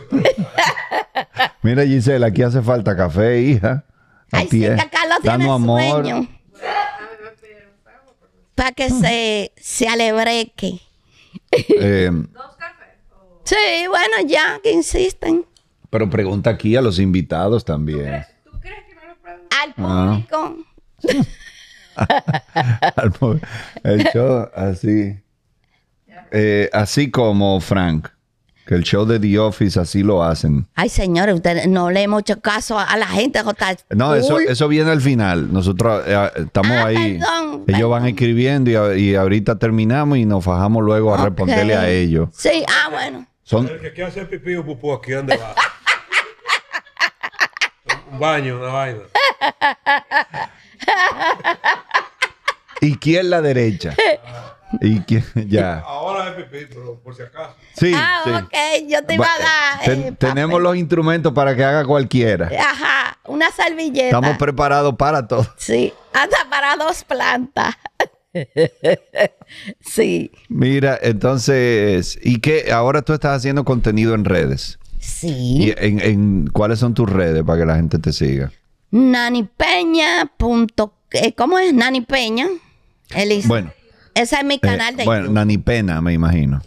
Mira, 1.61 1.85
Gisela, 1.85 2.25
aquí 2.25 2.41
hace 2.41 2.59
falta 2.63 2.97
café, 2.97 3.39
hija. 3.39 3.85
A 4.31 4.37
Ay, 4.39 4.47
sí, 4.49 4.61
que 4.61 4.69
Carlos 4.75 5.19
tiene 5.21 5.37
Danos 5.45 5.55
amor. 5.61 5.79
sueño. 5.79 6.27
Para 8.55 8.71
que 8.71 8.89
se, 8.89 9.51
se 9.57 9.87
alebreque. 9.87 10.79
Eh, 11.79 12.09
Sí, 13.43 13.55
bueno, 13.87 14.27
ya 14.27 14.59
que 14.63 14.71
insisten. 14.71 15.45
pero 15.91 16.09
pregunta 16.09 16.49
aquí 16.49 16.75
a 16.75 16.81
los 16.81 16.97
invitados 16.97 17.63
también. 17.63 18.25
Al 19.51 19.73
Ah. 19.77 20.19
público. 20.27 20.57
Al 21.95 23.13
mo- 23.21 23.39
el 23.83 24.03
show 24.11 24.49
así. 24.55 25.19
Eh, 26.31 26.69
así 26.73 27.11
como 27.11 27.59
Frank, 27.61 28.07
que 28.65 28.73
el 28.75 28.84
show 28.84 29.06
de 29.06 29.19
The 29.19 29.38
Office 29.39 29.80
así 29.80 30.01
lo 30.01 30.23
hacen. 30.23 30.67
Ay, 30.73 30.89
señores, 30.89 31.36
ustedes 31.36 31.67
no 31.67 31.91
le 31.91 32.01
hemos 32.01 32.21
hecho 32.21 32.39
caso 32.41 32.80
a 32.80 32.97
la 32.97 33.06
gente. 33.08 33.39
No, 33.91 34.15
eso, 34.15 34.34
Cool. 34.34 34.43
eso 34.47 34.67
viene 34.67 34.89
al 34.91 35.01
final. 35.01 35.54
Nosotros 35.54 36.04
eh, 36.08 36.32
estamos 36.38 36.71
Ah, 36.71 36.86
ahí. 36.88 37.19
perdón, 37.19 37.63
ellos 37.67 37.89
van 37.89 38.08
escribiendo 38.08 38.95
y, 38.95 39.15
ahorita 39.15 39.60
terminamos 39.60 40.17
y 40.17 40.25
nos 40.25 40.43
fajamos 40.43 40.84
luego 40.84 41.13
a 41.13 41.23
responderle 41.25 41.75
a 41.75 41.88
ellos. 41.89 42.30
Sí, 42.34 42.63
ah, 42.67 42.89
bueno. 42.89 43.28
Son, 43.43 43.67
El 43.67 43.80
que 43.80 43.93
quiera 43.93 44.10
hacer 44.10 44.28
pipí 44.28 44.56
o 44.56 44.65
pupú 44.65 44.91
aquí, 44.93 45.12
¿dónde 45.12 45.38
va? 45.38 45.54
Un 48.12 48.19
baño, 48.19 48.58
una 48.58 48.67
vaina. 48.67 48.99
¿Y 52.82 52.95
quién 52.97 53.30
la 53.30 53.41
derecha? 53.41 53.95
¿Y? 54.81 55.01
Ya. 55.47 55.79
Ahora 55.79 56.29
es 56.29 56.35
pipí, 56.43 56.65
pero 56.69 56.99
por 57.03 57.15
si 57.15 57.21
acaso. 57.23 57.55
Sí, 57.75 57.91
ah, 57.95 58.21
sí. 58.23 58.29
ok, 58.31 58.89
yo 58.89 59.03
te 59.05 59.15
iba 59.15 59.25
a 59.25 59.39
dar. 59.39 59.85
ten- 59.85 60.01
eh, 60.03 60.11
tenemos 60.17 60.61
los 60.61 60.75
instrumentos 60.75 61.33
para 61.33 61.55
que 61.55 61.63
haga 61.63 61.85
cualquiera. 61.85 62.49
Ajá, 62.59 63.17
una 63.25 63.51
servilleta. 63.51 64.05
Estamos 64.17 64.38
preparados 64.38 64.95
para 64.95 65.27
todo. 65.27 65.45
Sí, 65.57 65.93
hasta 66.13 66.49
para 66.49 66.75
dos 66.77 67.03
plantas. 67.03 67.75
sí, 69.79 70.31
Mira, 70.49 70.97
entonces, 71.01 72.19
¿y 72.21 72.39
qué? 72.39 72.71
Ahora 72.71 73.01
tú 73.01 73.13
estás 73.13 73.38
haciendo 73.38 73.63
contenido 73.65 74.13
en 74.13 74.25
redes. 74.25 74.79
sí. 74.99 75.29
¿Y 75.67 75.73
en, 75.77 75.99
en- 76.01 76.47
cuáles 76.47 76.79
son 76.79 76.93
tus 76.93 77.09
redes 77.09 77.43
para 77.43 77.59
que 77.59 77.65
la 77.65 77.75
gente 77.75 77.99
te 77.99 78.11
siga? 78.13 78.51
Nanipeña. 78.91 80.31
punto- 80.38 80.93
eh, 81.11 81.33
¿Cómo 81.33 81.57
es? 81.59 81.73
Nani 81.73 82.01
Peña. 82.01 82.47
Elis- 83.09 83.47
Bueno, 83.47 83.71
Ese 84.15 84.38
es 84.38 84.43
mi 84.45 84.56
eh, 84.56 84.60
canal 84.60 84.95
de 84.95 85.06
bueno, 85.06 85.21
YouTube. 85.23 85.36
Nani 85.36 85.58
Pena, 85.60 86.01
me 86.01 86.13
imagino. 86.13 86.62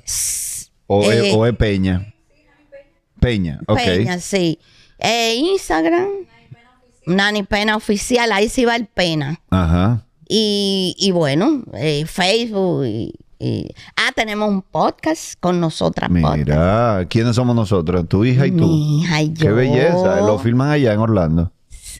O, 0.86 1.02
Eh, 1.02 1.28
es, 1.30 1.34
o 1.34 1.44
es 1.46 1.56
Peña. 1.56 2.14
Peña, 3.20 3.60
ok. 3.66 3.76
Peña, 3.78 4.18
sí. 4.20 4.58
Eh, 4.98 5.34
Instagram. 5.36 6.06
Nani 7.06 7.42
Pena 7.42 7.74
Oficial. 7.76 8.30
Ahí 8.32 8.48
sí 8.48 8.64
va 8.64 8.76
el 8.76 8.86
pena. 8.86 9.40
Ajá. 9.50 10.04
Y, 10.28 10.94
y 10.98 11.10
bueno, 11.10 11.64
eh, 11.74 12.04
Facebook. 12.06 12.84
Y, 12.86 13.14
y- 13.38 13.66
ah, 13.96 14.12
tenemos 14.14 14.48
un 14.50 14.62
podcast 14.62 15.34
con 15.40 15.58
nosotras. 15.58 16.10
podcast. 16.10 16.36
Mira, 16.36 17.06
¿quiénes 17.08 17.34
somos 17.34 17.56
nosotros? 17.56 18.06
Tu 18.08 18.24
hija 18.26 18.46
y 18.46 18.50
tú. 18.50 18.66
Mi 18.66 19.00
hija 19.00 19.22
y 19.22 19.32
Qué 19.34 19.46
yo. 19.46 19.54
belleza. 19.54 20.20
Lo 20.20 20.38
filman 20.38 20.70
allá 20.70 20.92
en 20.92 21.00
Orlando. 21.00 21.50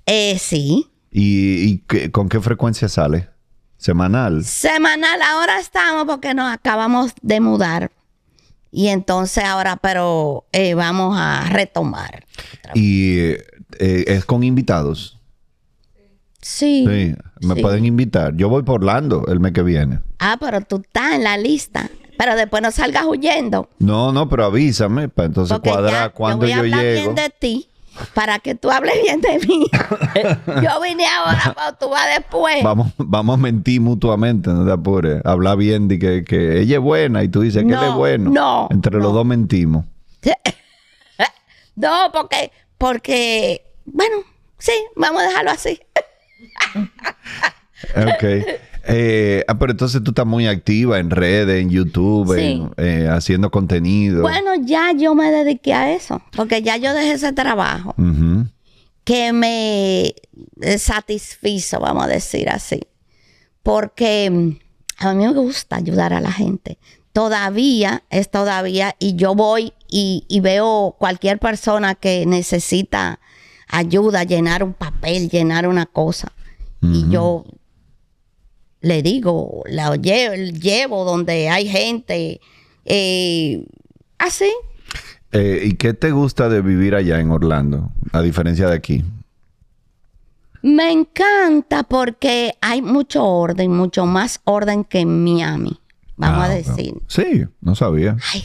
Eh, 0.06 0.36
sí. 0.38 0.86
¿Y, 1.10 1.64
y 1.68 1.78
qué- 1.88 2.10
con 2.10 2.28
qué 2.28 2.38
frecuencia 2.40 2.88
sale? 2.88 3.28
¿Semanal? 3.78 4.44
Semanal, 4.44 5.22
ahora 5.22 5.60
estamos 5.60 6.04
porque 6.04 6.34
nos 6.34 6.52
acabamos 6.52 7.12
de 7.22 7.40
mudar. 7.40 7.90
Y 8.70 8.88
entonces 8.88 9.44
ahora, 9.44 9.76
pero 9.76 10.44
eh, 10.52 10.74
vamos 10.74 11.16
a 11.18 11.48
retomar. 11.48 12.26
¿Y 12.74 13.18
eh, 13.78 14.04
es 14.06 14.24
con 14.24 14.42
invitados? 14.42 15.18
Sí. 16.42 16.84
Sí, 16.86 17.14
me 17.40 17.54
sí. 17.54 17.62
pueden 17.62 17.84
invitar. 17.86 18.34
Yo 18.36 18.48
voy 18.48 18.64
por 18.64 18.80
Orlando 18.80 19.26
el 19.28 19.40
mes 19.40 19.52
que 19.52 19.62
viene. 19.62 20.00
Ah, 20.18 20.36
pero 20.40 20.60
tú 20.60 20.82
estás 20.84 21.12
en 21.12 21.24
la 21.24 21.38
lista. 21.38 21.88
Pero 22.18 22.34
después 22.34 22.62
no 22.62 22.72
salgas 22.72 23.04
huyendo. 23.04 23.70
No, 23.78 24.12
no, 24.12 24.28
pero 24.28 24.46
avísame 24.46 25.08
para 25.08 25.26
entonces 25.26 25.56
cuadrar 25.60 26.12
cuando 26.12 26.46
yo 26.46 26.56
voy 26.56 26.56
a 26.56 26.58
hablar 26.58 26.80
llego. 26.82 27.00
bien 27.02 27.14
de 27.14 27.30
ti 27.30 27.67
para 28.14 28.38
que 28.38 28.54
tú 28.54 28.70
hables 28.70 28.94
bien 29.02 29.20
de 29.20 29.38
mí. 29.46 29.66
yo 30.62 30.80
vine 30.80 31.06
ahora, 31.06 31.54
pero 31.56 31.76
tú 31.78 31.88
vas 31.90 32.06
después. 32.16 32.62
Vamos, 32.62 32.92
vamos 32.96 33.34
a 33.34 33.42
mentir 33.42 33.80
mutuamente, 33.80 34.50
no 34.50 34.64
te 34.64 34.72
apures. 34.72 35.24
Hablar 35.24 35.56
bien 35.56 35.88
de 35.88 35.98
que, 35.98 36.24
que 36.24 36.60
ella 36.60 36.76
es 36.76 36.82
buena 36.82 37.22
y 37.22 37.28
tú 37.28 37.40
dices 37.40 37.64
que 37.64 37.72
él 37.72 37.82
es 37.82 37.94
bueno. 37.94 38.30
no, 38.30 38.68
Entre 38.70 38.98
los 38.98 39.12
dos 39.12 39.24
mentimos. 39.24 39.84
No, 41.76 42.10
porque, 42.12 42.50
porque, 42.76 43.62
bueno, 43.84 44.16
sí, 44.58 44.72
vamos 44.96 45.22
a 45.22 45.26
dejarlo 45.26 45.50
así. 45.52 45.80
Ok. 47.94 48.24
Eh, 48.90 49.44
ah, 49.48 49.58
pero 49.58 49.72
entonces 49.72 50.02
tú 50.02 50.10
estás 50.12 50.26
muy 50.26 50.46
activa 50.46 50.98
en 50.98 51.10
redes, 51.10 51.60
en 51.62 51.68
YouTube, 51.70 52.34
Sí. 52.36 52.42
en, 52.42 52.70
eh, 52.78 53.08
haciendo 53.10 53.50
contenido. 53.50 54.22
Bueno, 54.22 54.52
ya 54.64 54.92
yo 54.92 55.14
me 55.14 55.30
dediqué 55.30 55.74
a 55.74 55.92
eso, 55.92 56.22
porque 56.34 56.62
ya 56.62 56.76
yo 56.78 56.94
dejé 56.94 57.12
ese 57.12 57.32
trabajo 57.32 57.94
que 59.04 59.32
me 59.32 60.14
eh, 60.60 60.78
satisfizo, 60.78 61.80
vamos 61.80 62.04
a 62.04 62.08
decir 62.08 62.48
así, 62.48 62.80
porque 63.62 64.30
mm, 64.30 64.58
a 65.06 65.14
mí 65.14 65.26
me 65.26 65.32
gusta 65.32 65.76
ayudar 65.76 66.12
a 66.12 66.20
la 66.20 66.32
gente. 66.32 66.78
Todavía 67.12 68.04
es 68.10 68.30
todavía, 68.30 68.94
y 68.98 69.16
yo 69.16 69.34
voy 69.34 69.72
y, 69.88 70.24
y 70.28 70.40
veo 70.40 70.94
cualquier 70.98 71.38
persona 71.38 71.94
que 71.94 72.26
necesita 72.26 73.18
ayuda, 73.66 74.24
llenar 74.24 74.62
un 74.62 74.72
papel, 74.72 75.28
llenar 75.28 75.66
una 75.68 75.86
cosa, 75.86 76.32
y 76.80 77.08
yo 77.10 77.44
le 78.80 79.02
digo, 79.02 79.62
la 79.66 79.96
llevo, 79.96 80.34
llevo 80.34 81.04
donde 81.04 81.48
hay 81.48 81.68
gente, 81.68 82.40
eh, 82.84 83.64
así. 84.18 84.50
Eh, 85.32 85.62
¿Y 85.66 85.72
qué 85.74 85.92
te 85.94 86.10
gusta 86.10 86.48
de 86.48 86.62
vivir 86.62 86.94
allá 86.94 87.20
en 87.20 87.30
Orlando, 87.30 87.90
a 88.12 88.22
diferencia 88.22 88.68
de 88.68 88.76
aquí? 88.76 89.04
Me 90.62 90.90
encanta 90.90 91.82
porque 91.84 92.54
hay 92.60 92.82
mucho 92.82 93.24
orden, 93.24 93.70
mucho 93.72 94.06
más 94.06 94.40
orden 94.44 94.84
que 94.84 95.00
en 95.00 95.22
Miami, 95.22 95.78
vamos 96.16 96.38
Ah, 96.40 96.44
a 96.46 96.48
ok. 96.48 96.54
decir. 96.66 96.94
Sí, 97.06 97.44
no 97.60 97.74
sabía. 97.74 98.16
Ay, 98.32 98.44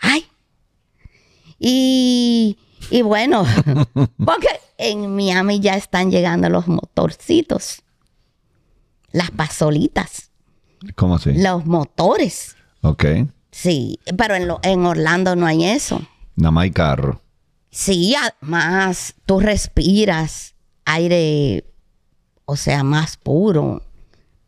ay. 0.00 0.24
Y, 1.58 2.58
y 2.90 3.02
bueno, 3.02 3.44
porque 4.24 4.48
en 4.78 5.14
Miami 5.14 5.60
ya 5.60 5.76
están 5.76 6.10
llegando 6.10 6.48
los 6.48 6.66
motorcitos, 6.66 7.82
las 9.12 9.30
pasolitas, 9.30 10.30
¿Cómo 10.96 11.16
así? 11.16 11.32
los 11.34 11.64
motores. 11.66 12.56
Ok. 12.82 13.04
Sí, 13.50 13.98
pero 14.16 14.34
en, 14.34 14.48
lo- 14.48 14.60
en 14.62 14.84
Orlando 14.86 15.36
no 15.36 15.46
hay 15.46 15.64
eso. 15.64 16.00
Nada 16.36 16.50
más 16.50 16.62
hay 16.64 16.70
carro. 16.70 17.20
Sí, 17.70 18.14
además 18.14 19.14
tú 19.26 19.40
respiras 19.40 20.54
aire, 20.84 21.64
o 22.44 22.56
sea, 22.56 22.82
más 22.84 23.16
puro. 23.16 23.82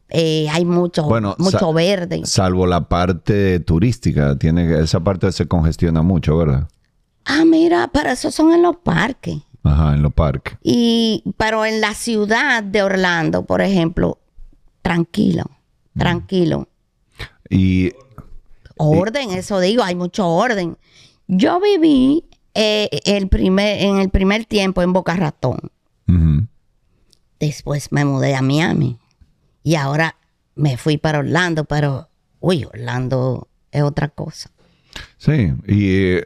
Eh, 0.09 0.46
hay 0.50 0.64
mucho, 0.64 1.05
Bueno, 1.05 1.35
mucho 1.38 1.59
sa- 1.59 1.70
verde. 1.72 2.22
Salvo 2.24 2.66
la 2.66 2.88
parte 2.88 3.61
turística, 3.61 4.37
tiene 4.38 4.81
esa 4.81 5.00
parte 5.00 5.31
se 5.33 5.46
congestiona 5.48 6.03
mucho, 6.03 6.37
¿verdad? 6.37 6.68
Ah, 7.24 7.44
mira, 7.46 7.88
pero 7.92 8.11
esos 8.11 8.35
son 8.35 8.53
en 8.53 8.62
los 8.62 8.77
parques. 8.77 9.38
Ajá, 9.62 9.94
en 9.94 10.03
los 10.03 10.12
parques. 10.12 10.59
Y, 10.62 11.24
pero 11.38 11.64
en 11.64 11.81
la 11.81 11.94
ciudad 11.94 12.62
de 12.62 12.83
Orlando, 12.83 13.44
por 13.46 13.62
ejemplo, 13.62 14.18
tranquilo, 14.85 15.44
Mm. 15.94 15.99
tranquilo. 15.99 16.68
Y 17.49 17.92
Orden, 18.77 19.31
eso 19.31 19.59
digo, 19.61 19.83
hay 19.83 19.94
mucho 19.94 20.29
orden. 20.29 20.77
Yo 21.27 21.59
viví 21.61 22.25
eh, 22.55 22.88
el 23.05 23.29
primer, 23.29 23.81
en 23.83 23.99
el 23.99 24.11
primer 24.11 24.44
tiempo 24.44 24.83
en 24.83 24.92
Boca 24.92 25.14
Ratón. 25.16 25.59
Después 27.40 27.90
me 27.92 28.05
mudé 28.05 28.35
a 28.35 28.42
Miami. 28.42 28.99
Y 29.62 29.75
ahora 29.77 30.16
me 30.55 30.77
fui 30.77 30.99
para 30.99 31.18
Orlando, 31.20 31.64
pero, 31.64 32.09
uy, 32.40 32.64
Orlando 32.64 33.49
es 33.73 33.83
otra 33.83 34.09
cosa. 34.09 34.51
sí. 35.18 35.53
Y, 35.66 35.87
eh, 36.16 36.25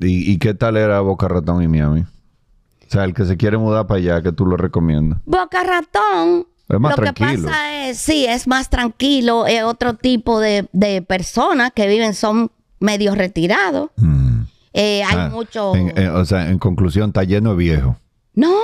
y, 0.00 0.32
y 0.32 0.38
qué 0.38 0.54
tal 0.54 0.76
era 0.76 1.00
Boca 1.00 1.26
Ratón 1.28 1.62
y 1.62 1.68
Miami? 1.68 2.00
O 2.02 2.90
sea, 2.90 3.04
el 3.04 3.14
que 3.14 3.24
se 3.24 3.36
quiere 3.36 3.56
mudar 3.58 3.86
para 3.86 3.98
allá, 3.98 4.22
que 4.22 4.30
tú 4.32 4.44
lo 4.46 4.56
recomiendas. 4.56 5.18
Boca 5.24 5.62
Ratón, 5.64 6.46
Es 6.68 6.80
más 6.80 6.90
lo 6.96 7.02
tranquilo. 7.02 7.30
que 7.44 7.48
pasa 7.48 7.86
es, 7.88 7.98
sí, 7.98 8.26
es 8.26 8.46
más 8.48 8.68
tranquilo, 8.70 9.46
es 9.46 9.62
otro 9.62 9.94
tipo 9.94 10.40
de, 10.40 10.68
de 10.72 11.00
personas 11.02 11.70
que 11.74 11.86
viven, 11.86 12.12
son 12.14 12.50
medio 12.80 13.14
retirados. 13.14 13.90
Mm. 13.96 14.42
Eh, 14.72 15.02
hay 15.04 15.16
Ah, 15.16 15.28
mucho... 15.32 15.74
en- 15.76 15.96
en- 15.96 16.10
o 16.10 16.24
sea, 16.24 16.48
en 16.50 16.58
conclusión, 16.58 17.10
está 17.10 17.22
lleno 17.24 17.50
de 17.50 17.56
viejos. 17.56 17.96
No. 18.34 18.54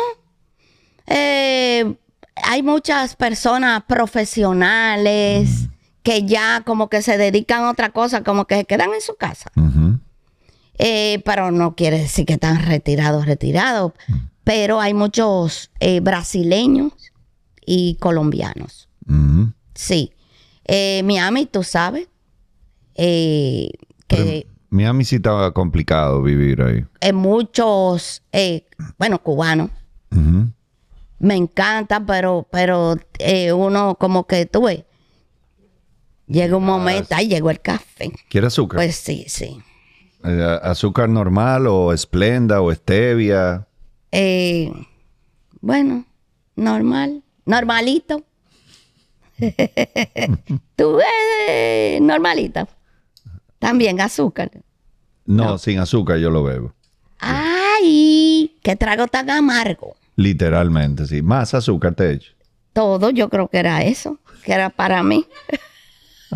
Eh, 1.06 1.94
hay 2.44 2.62
muchas 2.62 3.16
personas 3.16 3.82
profesionales 3.84 5.68
que 6.02 6.24
ya 6.24 6.62
como 6.64 6.88
que 6.88 7.02
se 7.02 7.16
dedican 7.18 7.62
a 7.64 7.70
otra 7.70 7.90
cosa, 7.90 8.22
como 8.24 8.46
que 8.46 8.56
se 8.56 8.64
quedan 8.64 8.92
en 8.94 9.00
su 9.00 9.14
casa. 9.16 9.50
Eh, 10.78 11.22
pero 11.24 11.50
no 11.52 11.74
quiere 11.76 11.98
decir 11.98 12.26
que 12.26 12.32
están 12.34 12.64
retirados, 12.66 13.26
retirados. 13.26 13.92
Pero 14.44 14.80
hay 14.80 14.92
muchos 14.94 15.70
brasileños 16.02 16.92
y 17.66 17.96
colombianos. 17.96 18.88
Sí. 19.74 20.12
Eh, 20.64 21.02
Miami, 21.04 21.46
tú 21.46 21.62
sabes. 21.62 22.08
eh, 22.94 23.70
que 24.06 24.46
Miami 24.70 25.04
sí 25.04 25.16
estaba 25.16 25.52
complicado 25.52 26.22
vivir 26.22 26.62
ahí. 26.62 26.84
en 27.00 27.16
muchos, 27.16 28.22
eh, 28.32 28.64
bueno, 28.98 29.22
cubanos, 29.22 29.70
me 31.18 31.36
encanta, 31.36 32.04
pero, 32.04 32.46
pero 32.50 32.96
eh, 33.18 33.52
uno 33.52 33.94
como 33.96 34.26
que 34.26 34.44
tú 34.46 34.64
ves, 34.64 34.84
llega 36.26 36.56
un 36.56 36.64
momento, 36.64 37.14
ahí 37.14 37.28
llegó 37.28 37.50
el 37.50 37.60
café. 37.60 38.12
¿Quiere 38.28 38.46
azúcar? 38.48 38.78
Pues 38.78 38.96
sí, 38.96 39.24
sí. 39.28 39.58
Eh, 40.24 40.58
¿Azúcar 40.62 41.08
normal 41.08 41.66
o 41.66 41.92
esplenda 41.92 42.60
o 42.60 42.72
stevia? 42.74 43.66
Eh, 44.10 44.72
bueno, 45.60 46.04
normal, 46.56 47.22
normalito. 47.44 48.24
Tú 50.76 50.96
ves 50.96 52.00
normalita. 52.00 52.68
También 53.58 54.00
azúcar. 54.00 54.50
No, 55.24 55.58
sin 55.58 55.78
azúcar 55.78 56.18
yo 56.18 56.30
lo 56.30 56.42
bebo. 56.42 56.74
¡Ay! 57.18 58.56
¡Qué 58.62 58.76
trago 58.76 59.06
tan 59.06 59.30
amargo! 59.30 59.94
Literalmente, 60.16 61.06
sí. 61.06 61.22
Más 61.22 61.54
azúcar 61.54 61.94
te 61.94 62.12
echo. 62.12 62.32
Todo 62.72 63.10
yo 63.10 63.28
creo 63.28 63.48
que 63.48 63.58
era 63.58 63.84
eso, 63.84 64.18
que 64.44 64.52
era 64.52 64.70
para 64.70 65.02
mí. 65.02 65.26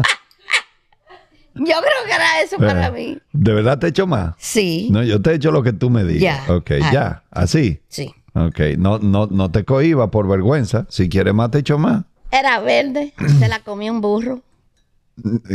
yo 1.54 1.64
creo 1.64 2.04
que 2.06 2.12
era 2.12 2.40
eso 2.42 2.58
para 2.58 2.90
mí. 2.90 3.18
¿De 3.32 3.52
verdad 3.52 3.78
te 3.78 3.88
echo 3.88 4.06
más? 4.06 4.34
Sí, 4.38 4.88
No, 4.90 5.02
yo 5.02 5.20
te 5.20 5.34
echo 5.34 5.50
lo 5.50 5.62
que 5.62 5.72
tú 5.72 5.90
me 5.90 6.04
digas. 6.04 6.46
Ya. 6.46 6.54
Ok, 6.54 6.70
ya. 6.92 7.24
Así. 7.30 7.80
sí. 7.88 8.14
Ok. 8.36 8.60
No, 8.78 8.98
no, 8.98 9.26
no 9.26 9.50
te 9.50 9.64
cohiba 9.64 10.10
por 10.10 10.28
vergüenza. 10.28 10.86
Si 10.90 11.08
quieres 11.08 11.32
más, 11.34 11.50
te 11.50 11.58
echo 11.58 11.78
más. 11.78 12.04
Era 12.30 12.60
verde, 12.60 13.14
se 13.38 13.48
la 13.48 13.60
comió 13.60 13.92
un 13.92 14.00
burro. 14.00 14.40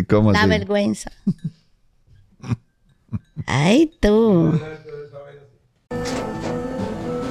¿Cómo 0.10 0.32
La 0.32 0.40
así? 0.42 0.50
vergüenza. 0.50 1.12
Ay, 3.46 3.92
tú. 4.00 4.60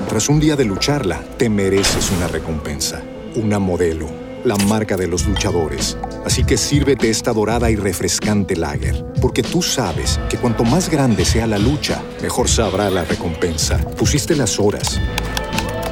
Tras 0.08 0.28
un 0.28 0.40
día 0.40 0.56
de 0.56 0.64
lucharla, 0.64 1.20
te 1.38 1.48
mereces 1.48 2.10
una 2.16 2.26
recompensa, 2.28 3.00
una 3.36 3.58
modelo, 3.58 4.08
la 4.44 4.56
marca 4.56 4.96
de 4.96 5.06
los 5.06 5.26
luchadores. 5.26 5.96
Así 6.24 6.44
que 6.44 6.56
sírvete 6.56 7.08
esta 7.10 7.32
dorada 7.32 7.70
y 7.70 7.76
refrescante 7.76 8.56
lager, 8.56 9.04
porque 9.22 9.42
tú 9.42 9.62
sabes 9.62 10.20
que 10.28 10.36
cuanto 10.36 10.64
más 10.64 10.90
grande 10.90 11.24
sea 11.24 11.46
la 11.46 11.58
lucha, 11.58 12.02
mejor 12.22 12.48
sabrá 12.48 12.90
la 12.90 13.04
recompensa. 13.04 13.78
Pusiste 13.96 14.34
las 14.36 14.58
horas, 14.58 15.00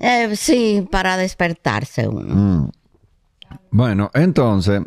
Eh, 0.00 0.34
sí, 0.34 0.86
para 0.90 1.16
despertarse 1.16 2.08
uno. 2.08 2.34
Mm. 2.34 2.70
Bueno, 3.70 4.10
entonces, 4.14 4.80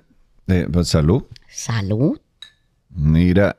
eh, 0.48 0.68
pues 0.72 0.88
salud. 0.90 1.24
Salud. 1.50 2.20
Mira, 2.90 3.56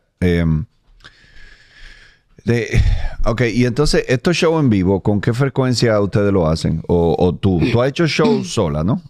de- 2.44 2.80
ok, 3.24 3.42
y 3.52 3.64
entonces, 3.64 4.04
estos 4.08 4.36
shows 4.36 4.60
en 4.62 4.68
vivo, 4.68 5.00
¿con 5.00 5.20
qué 5.20 5.32
frecuencia 5.32 5.98
ustedes 6.00 6.32
lo 6.32 6.46
hacen? 6.46 6.82
O, 6.88 7.16
o 7.18 7.34
tú, 7.34 7.60
tú 7.72 7.80
has 7.80 7.88
hecho 7.88 8.06
shows 8.06 8.48
sola, 8.52 8.84
¿no? 8.84 9.00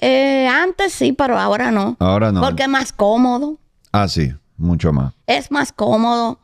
Eh, 0.00 0.46
antes 0.46 0.92
sí, 0.92 1.12
pero 1.12 1.38
ahora 1.38 1.70
no. 1.70 1.96
Ahora 1.98 2.30
no. 2.32 2.40
Porque 2.40 2.62
es 2.62 2.68
más 2.68 2.92
cómodo. 2.92 3.58
Ah, 3.92 4.06
sí, 4.08 4.32
mucho 4.56 4.92
más. 4.92 5.12
Es 5.26 5.50
más 5.50 5.72
cómodo. 5.72 6.38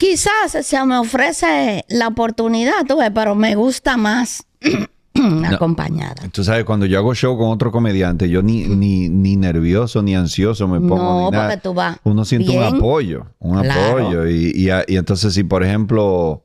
Quizás 0.00 0.52
se 0.66 0.84
me 0.86 0.96
ofrece 0.96 1.84
la 1.90 2.08
oportunidad, 2.08 2.86
tú 2.88 2.96
ves, 2.96 3.10
pero 3.14 3.34
me 3.34 3.54
gusta 3.54 3.98
más 3.98 4.42
acompañada. 5.46 6.28
Tú 6.32 6.42
sabes, 6.42 6.64
cuando 6.64 6.86
yo 6.86 6.96
hago 6.98 7.14
show 7.14 7.36
con 7.36 7.50
otro 7.50 7.70
comediante, 7.70 8.30
yo 8.30 8.40
ni, 8.42 8.64
ni, 8.64 9.10
ni 9.10 9.36
nervioso 9.36 10.02
ni 10.02 10.14
ansioso 10.16 10.66
me 10.68 10.80
pongo. 10.80 10.96
No, 10.96 11.24
ni 11.26 11.30
nada. 11.30 11.48
porque 11.50 11.60
tú 11.60 11.74
vas 11.74 11.98
Uno 12.04 12.24
siente 12.24 12.48
bien. 12.50 12.62
un 12.62 12.76
apoyo, 12.76 13.26
un 13.40 13.60
Claro. 13.60 13.98
apoyo. 13.98 14.26
Y, 14.26 14.52
y, 14.54 14.70
a- 14.70 14.84
y 14.88 14.96
entonces, 14.96 15.34
si 15.34 15.44
por 15.44 15.62
ejemplo 15.62 16.44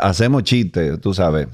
hacemos 0.00 0.42
chistes, 0.42 1.00
tú 1.00 1.14
sabes, 1.14 1.46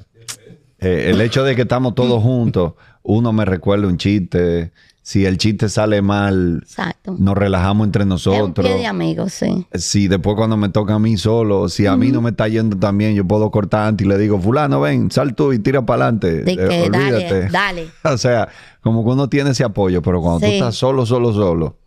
eh, 0.78 1.10
el 1.10 1.20
hecho 1.20 1.44
de 1.44 1.54
que 1.54 1.62
estamos 1.62 1.94
todos 1.94 2.22
juntos, 2.22 2.72
uno 3.02 3.34
me 3.34 3.44
recuerda 3.44 3.86
un 3.86 3.98
chiste. 3.98 4.72
Si 5.08 5.24
el 5.24 5.38
chiste 5.38 5.70
sale 5.70 6.02
mal, 6.02 6.58
Exacto. 6.64 7.16
nos 7.18 7.34
relajamos 7.34 7.86
entre 7.86 8.02
es 8.02 8.04
un 8.04 8.08
nosotros. 8.10 8.66
pie 8.66 8.76
de 8.76 8.84
amigos, 8.86 9.32
sí. 9.32 9.66
Si 9.72 10.06
después 10.06 10.36
cuando 10.36 10.58
me 10.58 10.68
toca 10.68 10.96
a 10.96 10.98
mí 10.98 11.16
solo, 11.16 11.70
si 11.70 11.86
a 11.86 11.96
mí 11.96 12.12
no 12.12 12.20
me 12.20 12.28
está 12.28 12.46
yendo 12.46 12.76
tan 12.76 12.98
bien, 12.98 13.14
yo 13.14 13.24
puedo 13.26 13.50
cortar 13.50 13.88
antes 13.88 14.04
y 14.06 14.08
le 14.10 14.18
digo, 14.18 14.38
fulano, 14.38 14.82
ven, 14.82 15.10
sal 15.10 15.34
tú 15.34 15.54
y 15.54 15.60
tira 15.60 15.80
para 15.86 16.08
adelante. 16.08 16.42
De 16.42 16.54
que 16.58 16.90
dale, 16.90 17.48
dale. 17.48 17.88
o 18.04 18.18
sea, 18.18 18.50
como 18.82 19.02
que 19.02 19.08
uno 19.12 19.30
tiene 19.30 19.52
ese 19.52 19.64
apoyo, 19.64 20.02
pero 20.02 20.20
cuando 20.20 20.40
tú 20.40 20.46
estás 20.52 20.74
solo, 20.74 21.06
solo, 21.06 21.32
solo, 21.32 21.78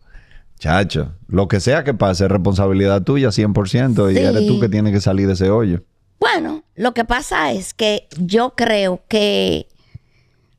chacho, 0.58 1.12
lo 1.28 1.46
que 1.46 1.60
sea 1.60 1.84
que 1.84 1.94
pase 1.94 2.24
es 2.24 2.28
responsabilidad 2.28 3.04
tuya 3.04 3.28
100% 3.28 4.10
y 4.10 4.16
Sí. 4.16 4.20
eres 4.20 4.48
tú 4.48 4.58
que 4.58 4.68
tienes 4.68 4.92
que 4.92 5.00
salir 5.00 5.28
de 5.28 5.34
ese 5.34 5.48
hoyo. 5.48 5.84
Bueno, 6.18 6.64
lo 6.74 6.92
que 6.92 7.04
pasa 7.04 7.52
es 7.52 7.72
que 7.72 8.08
yo 8.18 8.54
creo 8.56 9.00
que 9.06 9.68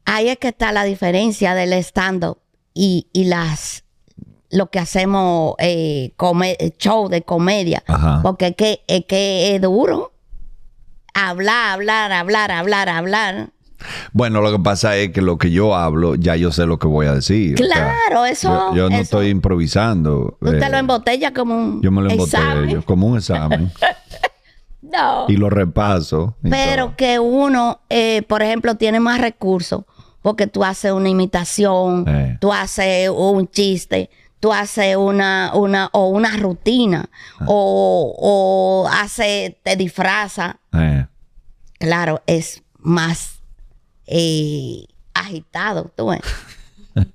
ahí 0.06 0.30
es 0.30 0.38
que 0.38 0.47
está 0.47 0.71
la 0.71 0.86
diferencia 0.86 1.56
del 1.56 1.73
stand-up 1.73 2.38
y, 2.73 3.07
y 3.13 3.25
las 3.25 3.83
lo 4.49 4.69
que 4.69 4.77
hacemos 4.79 5.55
eh, 5.59 6.13
come- 6.15 6.57
show 6.77 7.09
de 7.09 7.23
comedia. 7.23 7.83
Ajá. 7.88 8.19
Porque 8.21 8.47
es 8.47 8.55
que, 8.55 8.83
es 8.88 9.05
que 9.05 9.55
es 9.55 9.62
duro. 9.62 10.13
Hablar, 11.15 11.73
hablar, 11.73 12.12
hablar, 12.12 12.51
hablar, 12.51 12.89
hablar. 12.89 13.49
Bueno, 14.13 14.41
lo 14.41 14.51
que 14.51 14.59
pasa 14.63 14.95
es 14.95 15.09
que 15.12 15.21
lo 15.21 15.38
que 15.38 15.51
yo 15.51 15.75
hablo, 15.75 16.15
ya 16.15 16.36
yo 16.36 16.51
sé 16.51 16.65
lo 16.65 16.79
que 16.79 16.88
voy 16.88 17.05
a 17.07 17.13
decir. 17.15 17.55
O 17.62 17.65
sea, 17.65 17.95
Claro, 18.07 18.25
eso- 18.25 18.69
Yo, 18.71 18.75
yo 18.75 18.89
no 18.89 18.95
eso- 18.95 19.01
estoy 19.03 19.29
improvisando. 19.29 20.38
Usted 20.39 20.62
eh, 20.63 20.69
lo 20.69 20.77
embotella 20.77 21.33
como 21.33 21.55
un 21.57 21.81
Yo 21.81 21.91
me 21.91 22.01
lo 22.01 22.09
embotello, 22.12 22.83
como 22.86 23.07
un 23.07 23.17
examen. 23.17 23.71
No. 24.81 25.25
y 25.27 25.38
lo 25.38 25.49
repaso. 25.49 26.36
y 26.43 26.49
Pero 26.51 26.86
todo. 26.88 26.95
que 26.97 27.17
uno, 27.17 27.79
eh, 27.89 28.21
por 28.27 28.43
ejemplo, 28.43 28.75
tiene 28.75 28.99
más 28.99 29.19
recursos 29.19 29.86
porque 30.23 30.47
tú 30.47 30.63
haces 30.63 30.91
una 30.91 31.09
imitación, 31.09 32.05
Eh. 32.07 32.38
tú 32.41 32.51
haces 32.51 33.09
un 33.09 33.47
chiste, 33.47 34.09
tú 34.39 34.51
haces 34.51 34.95
una, 34.97 35.51
una, 35.53 35.89
o 35.93 36.07
una 36.07 36.36
rutina, 36.38 37.07
o, 37.45 38.15
o 38.17 38.89
hace, 38.91 39.60
te 39.63 39.75
disfraza. 39.75 40.58
Eh. 40.73 41.06
Claro, 41.77 42.21
es 42.25 42.63
más 42.79 43.39
eh, 44.08 44.85
agitado, 45.13 45.91
tú 45.95 46.08
ves. 46.08 46.21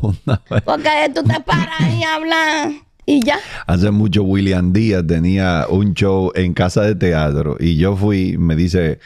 Una 0.00 0.40
vez- 0.50 0.62
Porque 0.64 1.10
tú 1.14 1.22
te 1.22 1.40
paras 1.40 1.80
y 1.98 2.02
hablas 2.04 2.72
y 3.06 3.24
ya. 3.24 3.38
Hace 3.66 3.90
mucho 3.90 4.22
William 4.24 4.72
Díaz 4.72 5.04
tenía 5.06 5.66
un 5.68 5.94
show 5.94 6.30
en 6.34 6.54
casa 6.54 6.82
de 6.82 6.94
teatro 6.94 7.56
y 7.58 7.76
yo 7.76 7.96
fui, 7.96 8.36
me 8.38 8.54
dice, 8.56 8.98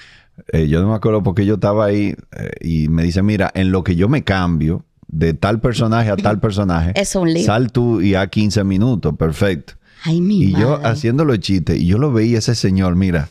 eh, 0.52 0.68
yo 0.68 0.80
no 0.82 0.88
me 0.88 0.94
acuerdo 0.94 1.22
porque 1.22 1.46
yo 1.46 1.54
estaba 1.54 1.86
ahí 1.86 2.14
eh, 2.36 2.50
y 2.60 2.88
me 2.88 3.02
dice, 3.02 3.22
mira, 3.22 3.50
en 3.54 3.72
lo 3.72 3.84
que 3.84 3.96
yo 3.96 4.08
me 4.08 4.22
cambio 4.24 4.84
de 5.08 5.34
tal 5.34 5.60
personaje 5.60 6.10
a 6.10 6.16
tal 6.16 6.40
personaje, 6.40 6.92
Es 6.94 7.14
un 7.16 7.28
sal 7.38 7.72
tú 7.72 8.00
y 8.00 8.14
a 8.14 8.26
15 8.26 8.64
minutos, 8.64 9.14
perfecto. 9.16 9.74
Ay, 10.04 10.20
mi 10.20 10.42
Y 10.44 10.52
yo 10.52 10.78
madre. 10.82 10.86
los 11.24 11.38
chistes 11.40 11.80
y 11.80 11.86
yo 11.86 11.98
lo 11.98 12.12
veía 12.12 12.38
ese 12.38 12.54
señor, 12.54 12.96
mira, 12.96 13.28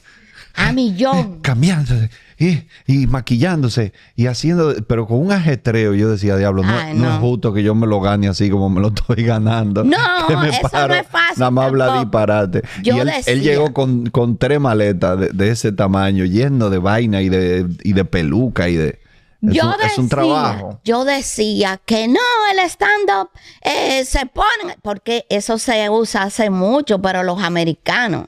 A 0.56 0.72
millón. 0.72 1.40
cambiándose 1.42 2.10
y, 2.38 2.64
y 2.88 3.08
maquillándose 3.08 3.94
y 4.16 4.28
haciendo, 4.28 4.74
pero 4.88 5.08
con 5.08 5.20
un 5.20 5.32
ajetreo. 5.32 5.94
Yo 5.94 6.10
decía, 6.10 6.36
diablo, 6.38 6.64
no, 6.64 6.78
Ay, 6.78 6.94
no 6.94 7.04
no. 7.06 7.14
es 7.16 7.20
justo 7.20 7.54
que 7.54 7.64
yo 7.64 7.76
me 7.76 7.88
lo 7.88 8.02
gane 8.02 8.28
así 8.28 8.50
como 8.50 8.70
me 8.70 8.82
lo 8.82 8.88
estoy 8.96 9.24
ganando. 9.24 9.84
No, 9.84 9.98
Que 10.28 10.36
me 10.38 10.50
eso 10.50 10.70
no 10.88 10.94
es 10.94 11.08
fácil 11.08 11.40
Nada 11.40 11.52
más 11.52 11.66
habla 11.68 12.00
disparate. 12.00 12.62
Yo 12.84 12.96
y 12.96 13.00
él, 13.00 13.08
decía- 13.08 13.34
él 13.34 13.42
llegó 13.42 13.74
con, 13.74 14.10
con 14.10 14.38
tres 14.38 14.60
maletas 14.60 15.20
de, 15.20 15.30
de 15.30 15.50
ese 15.52 15.72
tamaño, 15.72 16.26
lleno 16.26 16.70
de 16.70 16.78
vaina 16.78 17.22
y 17.22 17.30
de, 17.30 17.68
y 17.84 17.94
de 17.94 18.06
peluca 18.06 18.68
y 18.70 18.76
de. 18.76 19.00
Es, 19.42 19.54
yo 19.54 19.66
un, 19.66 19.72
decía, 19.74 19.88
es 19.88 19.98
un 20.00 20.10
trabajo. 20.10 20.80
Yo 20.84 21.06
decía 21.06 21.80
que 21.86 22.08
no, 22.08 22.20
el 22.52 22.60
stand-up 22.68 23.30
eh, 23.62 24.04
se 24.06 24.26
pone, 24.26 24.76
porque 24.82 25.26
eso 25.30 25.60
se 25.60 25.88
usa 25.90 26.24
hace 26.24 26.50
mucho, 26.50 27.00
pero 27.02 27.22
los 27.22 27.44
americanos. 27.44 28.26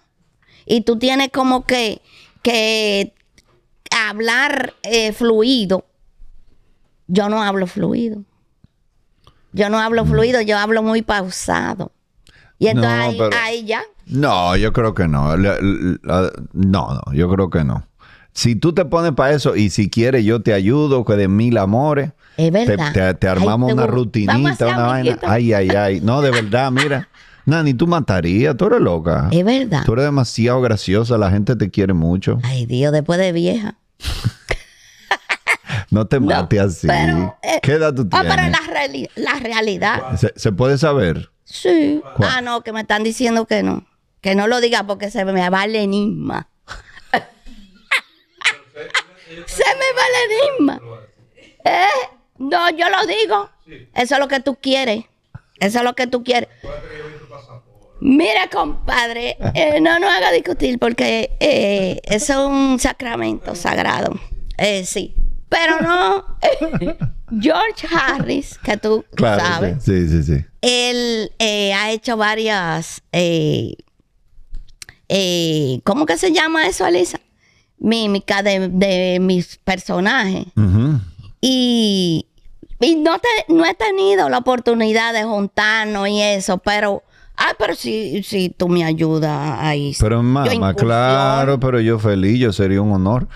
Y 0.67 0.81
tú 0.81 0.99
tienes 0.99 1.29
como 1.31 1.65
que, 1.65 2.01
que 2.51 3.13
hablar 4.09 4.73
eh, 4.83 5.11
fluido. 5.11 5.85
Yo 7.07 7.29
no 7.29 7.41
hablo 7.43 7.67
fluido. 7.67 8.23
Yo 9.53 9.69
no 9.69 9.79
hablo 9.79 10.05
fluido, 10.05 10.41
yo 10.41 10.57
hablo 10.57 10.83
muy 10.83 11.01
pausado. 11.01 11.91
Y 12.59 12.67
entonces 12.67 12.91
No, 12.97 13.03
ahí, 13.03 13.17
pero- 13.17 13.37
ahí 13.43 13.65
ya. 13.65 13.81
No, 14.07 14.55
yo 14.55 14.71
creo 14.73 14.93
que 14.93 15.07
no. 15.07 15.35
La- 15.37 15.57
la- 15.61 16.31
no, 16.53 16.93
no, 16.93 17.13
yo 17.13 17.29
creo 17.29 17.49
que 17.49 17.63
no. 17.63 17.85
Si 18.33 18.55
tú 18.55 18.73
te 18.73 18.85
pones 18.85 19.13
para 19.13 19.33
eso 19.33 19.55
y 19.55 19.69
si 19.69 19.89
quieres 19.89 20.23
yo 20.23 20.41
te 20.41 20.53
ayudo, 20.53 21.03
que 21.05 21.13
de 21.15 21.27
mil 21.27 21.57
amores. 21.57 22.11
Es 22.37 22.51
Te, 22.51 22.65
verdad. 22.65 22.93
te- 22.93 23.13
te 23.15 23.27
armamos 23.27 23.69
Ay, 23.71 23.75
te 23.75 23.81
una 23.81 23.87
rutinita, 23.87 24.67
una 24.67 24.87
vaina. 24.87 25.17
Ay, 25.23 25.53
ay, 25.53 25.69
ay. 25.69 26.01
No, 26.01 26.21
de 26.21 26.31
verdad, 26.31 26.71
mira. 26.71 27.09
Nani, 27.47 27.73
tú 27.73 27.87
matarías, 27.87 28.57
tú 28.57 28.65
eres 28.67 28.81
loca. 28.81 29.29
Es 29.31 29.43
verdad. 29.45 29.83
Tú 29.85 29.93
eres 29.93 30.03
demasiado 30.05 30.59
graciosa, 30.61 31.17
la 31.17 31.31
gente 31.31 31.55
te 31.55 31.71
quiere 31.71 31.93
mucho. 31.93 32.39
Ay, 32.43 32.65
Dios, 32.65 32.91
después 32.91 33.17
de 33.19 33.31
vieja. 33.31 33.75
No 35.89 36.05
te 36.05 36.19
No, 36.19 36.25
mates 36.27 36.59
así. 36.59 36.87
pero, 36.87 37.37
eh, 37.41 37.59
¿Qué 37.63 37.71
edad 37.73 37.93
tú 37.93 38.05
Ah, 38.11 38.21
tienes? 38.21 38.35
pero 38.35 38.49
la, 38.49 38.59
reali- 38.73 39.09
la 39.15 39.35
realidad. 39.39 40.17
¿Se, 40.17 40.33
se 40.35 40.51
puede 40.51 40.77
saber? 40.77 41.29
Sí. 41.45 42.01
¿Cuál? 42.17 42.29
Ah, 42.29 42.41
no, 42.41 42.61
que 42.61 42.73
me 42.73 42.81
están 42.81 43.03
diciendo 43.03 43.45
que 43.45 43.63
no. 43.63 43.85
Que 44.19 44.35
no 44.35 44.47
lo 44.47 44.59
diga 44.59 44.83
porque 44.85 45.09
se 45.09 45.23
me 45.23 45.49
va 45.49 45.63
el 45.63 45.75
enigma. 45.77 46.49
se 49.45 49.63
me 49.63 49.93
va 49.95 50.03
el 50.09 50.31
enigma. 50.59 50.81
¿Eh? 51.63 51.87
No, 52.37 52.69
yo 52.71 52.89
lo 52.89 53.05
digo. 53.05 53.49
Eso 53.93 54.15
es 54.15 54.19
lo 54.19 54.27
que 54.27 54.41
tú 54.41 54.57
quieres. 54.61 55.05
Eso 55.59 55.77
es 55.79 55.83
lo 55.85 55.93
que 55.95 56.07
tú 56.07 56.21
quieres. 56.23 56.49
Mira, 57.99 58.47
compadre, 58.51 59.37
eh, 59.55 59.79
no 59.81 59.99
nos 59.99 60.09
haga 60.11 60.31
discutir 60.31 60.77
porque 60.79 61.35
eh, 61.39 61.99
eso 62.03 62.33
es 62.33 62.49
un 62.49 62.79
sacramento 62.79 63.55
sagrado. 63.55 64.13
Eh, 64.57 64.85
sí. 64.85 65.13
Pero 65.49 65.79
no. 65.81 66.25
George 67.41 67.87
Harris, 67.93 68.57
que 68.63 68.77
tú 68.77 69.03
Claro. 69.15 69.41
sabes, 69.41 69.83
Sí, 69.83 70.07
sí, 70.09 70.23
sí. 70.23 70.45
él 70.61 71.31
ha 71.73 71.91
hecho 71.91 72.17
varias. 72.17 73.01
¿Cómo 75.83 76.05
que 76.05 76.17
se 76.17 76.31
llama 76.33 76.67
eso, 76.67 76.85
Alisa? 76.85 77.19
Mímica 77.79 78.41
de, 78.43 78.67
de 78.69 79.19
mis 79.21 79.57
personajes. 79.57 80.45
Y, 81.41 82.25
y 82.79 82.95
no, 82.95 83.19
te- 83.19 83.53
no 83.53 83.65
he 83.65 83.73
tenido 83.73 84.27
la 84.29 84.39
oportunidad 84.39 85.13
de 85.13 85.23
juntarnos 85.23 86.07
y 86.09 86.21
eso, 86.21 86.57
pero. 86.57 87.03
Ah, 87.39 87.53
pero 87.57 87.75
si, 87.75 88.23
si 88.23 88.49
tú 88.49 88.67
me 88.67 88.83
ayudas 88.83 89.59
ahí. 89.59 89.95
Pero 89.99 90.23
mamá, 90.23 90.73
claro, 90.73 91.59
pero 91.59 91.79
yo 91.79 91.99
feliz, 91.99 92.39
yo 92.39 92.51
sería 92.51 92.81
un 92.81 92.91
honor. 92.91 93.27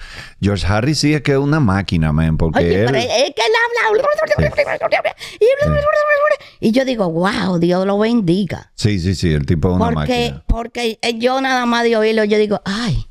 George 0.41 0.65
Harris 0.65 0.97
sí 0.99 1.13
es 1.13 1.21
que 1.21 1.33
es 1.33 1.37
una 1.37 1.59
máquina, 1.59 2.11
man, 2.11 2.35
porque 2.35 2.59
Oye, 2.59 2.79
él... 2.79 2.85
pero 2.87 2.97
es 2.97 3.05
que 3.05 3.41
él 3.41 3.53
habla. 3.63 5.15
Y, 5.39 6.67
y 6.67 6.71
yo 6.71 6.83
digo, 6.83 7.09
wow, 7.11 7.59
Dios 7.59 7.85
lo 7.85 7.99
bendiga. 7.99 8.71
Sí, 8.75 8.99
sí, 8.99 9.13
sí, 9.13 9.31
el 9.31 9.45
tipo 9.45 9.69
es 9.69 9.75
una 9.75 9.91
Porque, 9.91 10.31
máquina. 10.31 10.43
porque 10.47 10.99
eh, 11.01 11.19
yo 11.19 11.39
nada 11.39 11.67
más 11.67 11.83
de 11.83 11.95
oírlo, 11.95 12.23
yo 12.23 12.37
digo, 12.39 12.59
ay. 12.65 13.05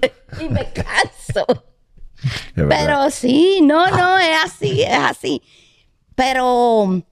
y 0.40 0.48
me 0.48 0.68
canso. 0.72 1.46
Pero 2.54 3.10
sí, 3.10 3.60
no, 3.62 3.88
no, 3.90 4.18
es 4.18 4.36
así, 4.44 4.82
es 4.82 4.98
así. 4.98 5.42
Pero 6.16 7.02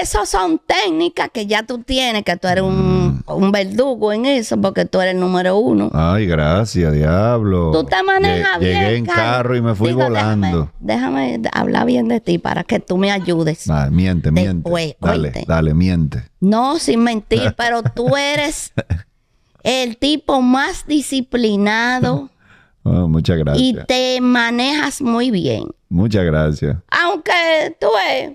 esas 0.00 0.28
son 0.28 0.60
técnicas 0.66 1.28
que 1.32 1.46
ya 1.46 1.62
tú 1.64 1.78
tienes, 1.78 2.22
que 2.24 2.36
tú 2.36 2.48
eres 2.48 2.64
un, 2.64 3.22
un 3.26 3.52
verdugo 3.52 4.12
en 4.12 4.26
eso, 4.26 4.60
porque 4.60 4.84
tú 4.84 5.00
eres 5.00 5.14
el 5.14 5.20
número 5.20 5.56
uno. 5.58 5.90
Ay, 5.92 6.26
gracias, 6.26 6.92
diablo. 6.92 7.70
Tú 7.72 7.84
te 7.84 8.02
manejas 8.02 8.56
Lle- 8.56 8.60
bien. 8.60 8.80
Llegué 8.82 8.96
en 8.96 9.06
carro 9.06 9.56
y 9.56 9.60
me 9.62 9.74
fui 9.74 9.88
Digo, 9.88 10.02
volando. 10.02 10.70
Déjame, 10.80 11.38
déjame 11.38 11.50
hablar 11.52 11.86
bien 11.86 12.08
de 12.08 12.20
ti 12.20 12.38
para 12.38 12.64
que 12.64 12.80
tú 12.80 12.96
me 12.96 13.10
ayudes. 13.10 13.66
Vale, 13.66 13.90
miente, 13.90 14.30
miente. 14.30 14.54
Después, 14.68 14.94
dale, 15.00 15.32
dale, 15.46 15.74
miente. 15.74 16.24
No, 16.40 16.78
sin 16.78 17.02
mentir, 17.04 17.54
pero 17.56 17.82
tú 17.82 18.16
eres 18.16 18.72
el 19.62 19.96
tipo 19.96 20.40
más 20.42 20.86
disciplinado 20.86 22.28
Oh, 22.84 23.06
muchas 23.06 23.38
gracias. 23.38 23.62
y 23.64 23.76
te 23.86 24.20
manejas 24.20 25.00
muy 25.00 25.30
bien. 25.30 25.66
Muchas 25.88 26.24
gracias. 26.24 26.78
Aunque 26.90 27.76
tú 27.80 27.86
ves, 27.96 28.32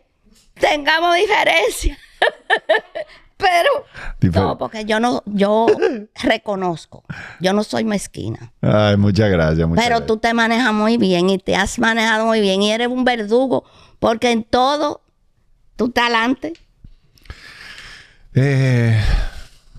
tengamos 0.60 1.16
diferencias. 1.16 1.98
pero 3.38 3.70
Difer- 4.20 4.42
no, 4.42 4.58
porque 4.58 4.86
yo 4.86 5.00
no, 5.00 5.22
yo 5.26 5.68
reconozco, 6.24 7.04
yo 7.40 7.54
no 7.54 7.64
soy 7.64 7.84
mezquina. 7.84 8.52
Ay, 8.62 8.98
muchas 8.98 9.30
gracias. 9.30 9.68
muchas 9.68 9.84
Pero 9.84 9.98
gracias. 9.98 10.08
tú 10.08 10.18
te 10.18 10.34
manejas 10.34 10.74
muy 10.74 10.98
bien 10.98 11.30
y 11.30 11.38
te 11.38 11.56
has 11.56 11.78
manejado 11.80 12.26
muy 12.26 12.42
bien 12.42 12.62
y 12.62 12.72
eres 12.72 12.88
un 12.88 13.04
verdugo 13.06 13.64
porque 14.00 14.32
en 14.32 14.44
todo 14.44 15.02
tú 15.76 15.86
estás 15.88 16.06
adelante, 16.06 16.54
Eh, 18.34 19.00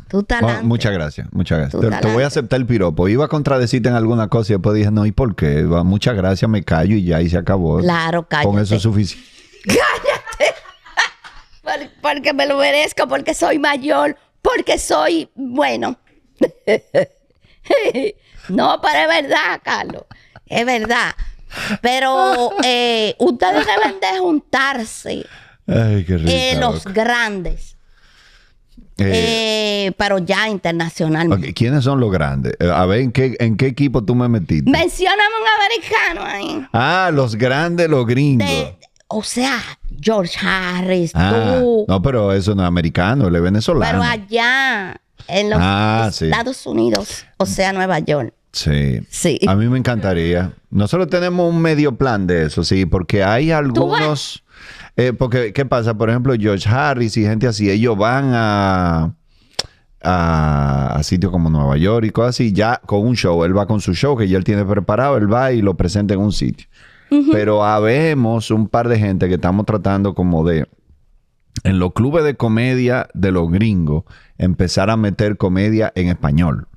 tú 0.09 0.21
estás 0.21 0.41
bueno, 0.41 0.63
muchas 0.65 0.93
gracias, 0.93 1.29
muchas 1.33 1.59
gracias. 1.59 2.01
Te, 2.01 2.13
voy 2.13 2.25
a 2.25 2.27
aceptar 2.27 2.59
el 2.59 2.67
piropo. 2.67 3.09
Iba 3.09 3.27
a 3.27 3.29
contradecirte 3.29 3.89
en 3.89 3.95
alguna 3.95 4.29
cosa 4.29 4.53
y 4.53 4.57
después 4.57 4.75
dije, 4.77 4.91
no, 4.91 5.07
¿y 5.07 5.13
por 5.13 5.37
qué? 5.37 5.63
Muchas 5.63 6.17
gracias, 6.17 6.49
me 6.51 6.63
callo 6.65 6.97
y 6.97 7.05
ya, 7.05 7.21
y 7.21 7.29
se 7.29 7.39
acabó. 7.39 7.79
Claro, 7.79 8.27
cállate. 8.29 8.49
Con 8.49 8.59
eso 8.61 8.77
es 8.77 8.83
suficiente. 8.83 9.29
Por- 11.71 11.91
porque 12.01 12.33
me 12.33 12.47
lo 12.47 12.57
merezco, 12.59 13.07
porque 13.09 13.35
soy 13.35 13.59
mayor, 13.59 14.17
porque 14.43 14.79
soy 14.79 15.29
bueno. 15.35 15.99
no, 18.49 18.81
pero 18.81 18.99
es 19.13 19.23
verdad, 19.23 19.61
Carlos. 19.63 20.05
Es 20.47 20.65
verdad. 20.65 21.15
Pero 21.81 22.53
eh, 22.63 23.15
ustedes 23.19 23.67
deben 23.67 24.01
de 24.01 24.19
juntarse, 24.19 25.25
Ay, 25.67 26.05
qué 26.05 26.15
eh, 26.27 26.57
los 26.61 26.85
grandes, 26.85 27.77
eh, 28.99 29.93
pero 29.97 30.19
ya 30.19 30.49
internacionalmente. 30.49 31.55
¿Quiénes 31.55 31.85
son 31.85 32.01
los 32.01 32.11
grandes? 32.11 32.55
Eh, 32.59 32.71
A 32.71 32.85
ver, 32.87 33.01
¿en 33.01 33.13
qué, 33.13 33.37
¿en 33.39 33.57
qué 33.57 33.67
equipo 33.67 34.05
tú 34.05 34.15
me 34.15 34.29
metiste? 34.29 34.71
Mencióname 34.71 35.23
un 35.41 35.63
americano 35.63 36.23
ahí. 36.25 36.67
Ah, 36.73 37.11
los 37.13 37.37
grandes, 37.37 37.89
los 37.89 38.07
gringos. 38.07 38.49
De- 38.49 38.77
o 39.09 39.23
sea, 39.23 39.61
George 40.01 40.37
Harris, 40.41 41.13
ah, 41.15 41.57
tú. 41.61 41.85
no, 41.89 42.03
pero 42.03 42.33
eso 42.33 42.55
no 42.55 42.63
es 42.63 42.69
americano, 42.69 43.29
él 43.29 43.37
es 43.37 43.43
venezolano. 43.43 44.01
Pero 44.01 44.03
allá, 44.03 45.01
en 45.27 45.51
los 45.51 45.59
Ah, 45.61 46.11
sí. 46.13 46.27
Estados 46.27 46.65
Unidos, 46.67 47.25
o 47.39 47.47
sea, 47.47 47.73
Nueva 47.73 47.99
York. 48.01 48.33
Sí. 48.53 49.01
Sí. 49.11 49.39
A 49.47 49.55
mí 49.55 49.69
me 49.69 49.79
encantaría. 49.79 50.53
Nosotros 50.71 51.09
tenemos 51.09 51.53
un 51.53 51.61
medio 51.61 51.97
plan 51.97 52.27
de 52.27 52.47
eso, 52.47 52.65
sí, 52.65 52.87
porque 52.87 53.23
hay 53.25 53.51
algunos. 53.51 54.43
eh, 54.97 55.13
porque, 55.13 55.53
¿qué 55.53 55.65
pasa? 55.67 55.95
Por 55.95 56.11
ejemplo, 56.11 56.35
George 56.39 56.69
Harris 56.69 57.17
y 57.17 57.23
gente 57.23 57.47
así, 57.47 57.71
ellos 57.71 57.97
van 57.97 58.31
a. 58.35 59.15
A, 60.01 60.95
a 60.95 61.03
sitios 61.03 61.33
como 61.33 61.51
Nueva 61.51 61.77
York 61.77 62.07
y 62.07 62.11
cosas 62.11 62.37
así, 62.37 62.53
ya 62.53 62.81
con 62.87 63.01
un 63.05 63.17
show. 63.17 63.43
Él 63.45 63.57
va 63.57 63.67
con 63.67 63.81
su 63.81 63.95
show 63.95 64.17
que 64.17 64.29
ya 64.29 64.39
él 64.39 64.45
tiene 64.45 64.65
preparado, 64.65 65.17
él 65.17 65.31
va 65.33 65.51
y 65.53 65.61
lo 65.61 65.77
presenta 65.77 66.15
en 66.15 66.21
un 66.21 66.33
sitio. 66.33 66.69
Pero 67.33 67.65
habemos 67.65 68.51
un 68.51 68.69
par 68.69 68.89
de 68.89 68.99
gente 68.99 69.29
que 69.29 69.35
estamos 69.35 69.67
tratando 69.67 70.15
como 70.15 70.47
de, 70.47 70.67
en 71.65 71.79
los 71.79 71.93
clubes 71.93 72.25
de 72.25 72.37
comedia 72.37 73.09
de 73.15 73.33
los 73.33 73.51
gringos, 73.51 74.05
empezar 74.37 74.91
a 74.91 74.97
meter 74.97 75.37
comedia 75.37 75.93
en 75.95 76.09
español. 76.09 76.69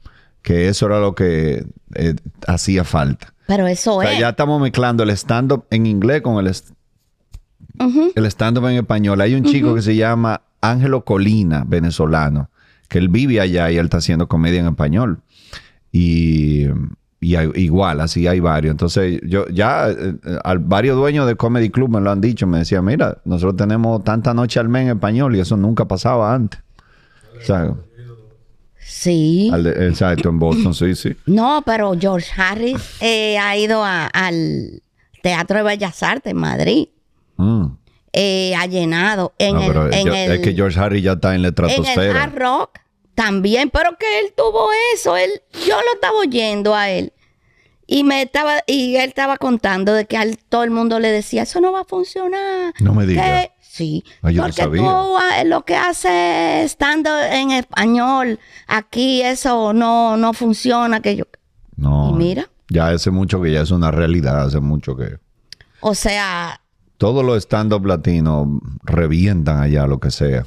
Que 0.41 0.69
eso 0.69 0.87
era 0.87 0.99
lo 0.99 1.13
que 1.13 1.65
eh, 1.95 2.15
hacía 2.47 2.83
falta. 2.83 3.33
Pero 3.47 3.67
eso 3.67 3.97
O 3.97 4.01
sea, 4.01 4.13
es. 4.13 4.19
ya 4.19 4.29
estamos 4.29 4.61
mezclando 4.61 5.03
el 5.03 5.09
stand-up 5.11 5.65
en 5.69 5.85
inglés 5.85 6.21
con 6.21 6.43
el, 6.43 6.51
el 8.15 8.25
stand-up 8.25 8.65
en 8.67 8.77
español. 8.77 9.21
Hay 9.21 9.35
un 9.35 9.43
chico 9.43 9.75
que 9.75 9.81
se 9.81 9.95
llama 9.95 10.41
Ángelo 10.61 11.03
Colina, 11.03 11.63
venezolano, 11.67 12.49
que 12.87 12.97
él 12.97 13.09
vive 13.09 13.39
allá 13.41 13.69
y 13.71 13.77
él 13.77 13.85
está 13.85 13.97
haciendo 13.97 14.27
comedia 14.27 14.61
en 14.61 14.67
español. 14.67 15.19
Y, 15.91 16.67
y 17.23 17.35
hay- 17.35 17.51
igual, 17.55 18.01
así 18.01 18.25
hay 18.27 18.39
varios. 18.39 18.71
Entonces, 18.71 19.21
yo 19.23 19.47
ya, 19.47 19.89
eh, 19.89 20.15
eh, 20.25 20.37
al, 20.43 20.57
varios 20.59 20.97
dueños 20.97 21.27
de 21.27 21.35
Comedy 21.35 21.69
Club 21.69 21.89
me 21.91 22.01
lo 22.01 22.09
han 22.11 22.19
dicho. 22.19 22.47
Me 22.47 22.57
decían, 22.57 22.83
mira, 22.83 23.19
nosotros 23.25 23.55
tenemos 23.55 24.03
tanta 24.03 24.33
noche 24.33 24.59
al 24.59 24.67
mes 24.69 24.83
en 24.83 24.89
español 24.97 25.35
y 25.35 25.39
eso 25.39 25.55
nunca 25.55 25.85
pasaba 25.87 26.33
antes. 26.33 26.59
O 27.39 27.45
sea, 27.45 27.73
Sí. 28.83 29.49
Al 29.53 29.63
de- 29.63 29.87
exacto, 29.87 30.29
en 30.29 30.39
Boston, 30.39 30.73
sí, 30.73 30.95
sí. 30.95 31.15
No, 31.25 31.63
pero 31.65 31.93
George 31.99 32.29
Harris 32.39 32.97
eh, 32.99 33.37
ha 33.37 33.55
ido 33.57 33.83
a- 33.83 34.07
al 34.07 34.81
Teatro 35.23 35.57
de 35.57 35.63
Bellas 35.63 36.01
Artes 36.03 36.31
en 36.31 36.37
Madrid. 36.37 36.87
Mm. 37.37 37.65
Eh, 38.13 38.53
ha 38.55 38.65
llenado 38.65 39.33
en 39.37 39.55
No, 39.55 39.61
el, 39.61 39.67
pero 39.67 39.91
en 39.93 40.05
yo- 40.07 40.13
el- 40.13 40.31
es 40.33 40.39
que 40.41 40.53
George 40.53 40.79
Harry 40.79 41.01
ya 41.01 41.13
está 41.13 41.33
en 41.35 41.41
la 41.43 41.49
en 41.49 41.53
el 41.53 41.65
estratosfera. 41.69 42.23
hard 42.23 42.35
rock 42.37 42.79
también, 43.25 43.69
pero 43.69 43.97
que 43.99 44.19
él 44.19 44.33
tuvo 44.35 44.69
eso, 44.95 45.15
él, 45.17 45.29
yo 45.67 45.75
lo 45.81 45.93
estaba 45.93 46.17
oyendo 46.19 46.73
a 46.73 46.89
él 46.89 47.13
y 47.85 48.03
me 48.03 48.21
estaba 48.23 48.63
y 48.65 48.95
él 48.95 49.09
estaba 49.09 49.37
contando 49.37 49.93
de 49.93 50.05
que 50.05 50.17
a 50.17 50.25
todo 50.49 50.63
el 50.63 50.71
mundo 50.71 50.99
le 50.99 51.11
decía 51.11 51.43
eso 51.43 51.61
no 51.61 51.71
va 51.71 51.81
a 51.81 51.85
funcionar. 51.85 52.73
No 52.79 52.93
me 52.93 53.03
que- 53.05 53.11
diga. 53.11 53.47
Sí, 53.59 54.03
Ah, 54.21 54.31
yo 54.31 54.41
no 54.41 54.47
porque 54.47 54.61
sabía. 54.63 54.81
tú 54.81 55.17
ah, 55.17 55.43
lo 55.45 55.63
que 55.63 55.75
hace 55.77 56.63
estando 56.63 57.09
en 57.21 57.51
español 57.51 58.37
aquí 58.67 59.21
eso 59.21 59.71
no 59.71 60.17
no 60.17 60.33
funciona 60.33 60.99
que 61.01 61.15
yo 61.15 61.23
No. 61.77 62.09
Y 62.11 62.13
mira. 62.17 62.49
Ya 62.69 62.87
hace 62.89 63.11
mucho 63.11 63.41
que 63.41 63.51
ya 63.51 63.61
es 63.61 63.71
una 63.71 63.91
realidad, 63.91 64.43
hace 64.43 64.59
mucho 64.59 64.95
que 64.97 65.19
o 65.79 65.95
sea, 65.95 66.59
todos 66.97 67.23
los 67.25 67.37
stand-up 67.37 67.85
latinos 67.85 68.47
revientan 68.83 69.59
allá, 69.61 69.87
lo 69.87 69.99
que 69.99 70.11
sea. 70.11 70.45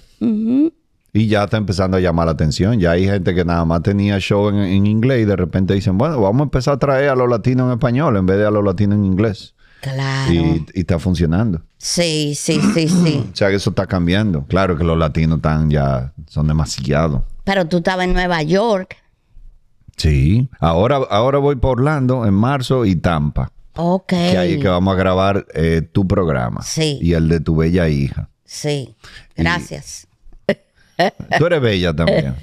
Y 1.16 1.28
ya 1.28 1.44
está 1.44 1.56
empezando 1.56 1.96
a 1.96 2.00
llamar 2.00 2.26
la 2.26 2.32
atención. 2.32 2.80
Ya 2.80 2.90
hay 2.90 3.04
gente 3.06 3.34
que 3.36 3.44
nada 3.44 3.64
más 3.64 3.82
tenía 3.82 4.18
show 4.18 4.48
en, 4.48 4.56
en 4.56 4.84
inglés 4.84 5.22
y 5.22 5.24
de 5.24 5.36
repente 5.36 5.72
dicen, 5.72 5.96
bueno, 5.96 6.20
vamos 6.20 6.40
a 6.40 6.42
empezar 6.44 6.74
a 6.74 6.78
traer 6.78 7.08
a 7.08 7.14
los 7.14 7.30
latinos 7.30 7.68
en 7.68 7.72
español 7.74 8.16
en 8.16 8.26
vez 8.26 8.36
de 8.36 8.46
a 8.46 8.50
los 8.50 8.64
latinos 8.64 8.98
en 8.98 9.04
inglés. 9.04 9.54
claro. 9.80 10.32
Y, 10.32 10.66
y 10.74 10.80
está 10.80 10.98
funcionando. 10.98 11.62
Sí, 11.78 12.34
sí, 12.34 12.60
sí, 12.74 12.88
sí. 12.88 13.24
O 13.32 13.36
sea 13.36 13.48
que 13.48 13.54
eso 13.54 13.70
está 13.70 13.86
cambiando. 13.86 14.44
Claro 14.46 14.76
que 14.76 14.82
los 14.82 14.98
latinos 14.98 15.36
están 15.36 15.70
ya, 15.70 16.12
son 16.26 16.48
demasiado. 16.48 17.24
Pero 17.44 17.64
tú 17.66 17.76
estabas 17.76 18.06
en 18.06 18.12
Nueva 18.12 18.42
York. 18.42 18.96
Sí. 19.96 20.48
Ahora, 20.58 20.96
ahora 21.10 21.38
voy 21.38 21.54
por 21.54 21.78
Orlando 21.78 22.26
en 22.26 22.34
marzo 22.34 22.84
y 22.84 22.96
Tampa. 22.96 23.52
Ok. 23.76 24.08
Que 24.08 24.38
ahí 24.38 24.52
es 24.54 24.60
que 24.62 24.68
vamos 24.68 24.92
a 24.94 24.98
grabar 24.98 25.46
eh, 25.54 25.82
tu 25.82 26.08
programa. 26.08 26.62
Sí. 26.62 26.98
Y 27.00 27.12
el 27.12 27.28
de 27.28 27.38
tu 27.38 27.54
bella 27.54 27.88
hija. 27.88 28.28
Sí. 28.44 28.96
Gracias. 29.36 30.08
Tú 31.38 31.46
eres 31.46 31.60
bella 31.60 31.94
también. 31.94 32.36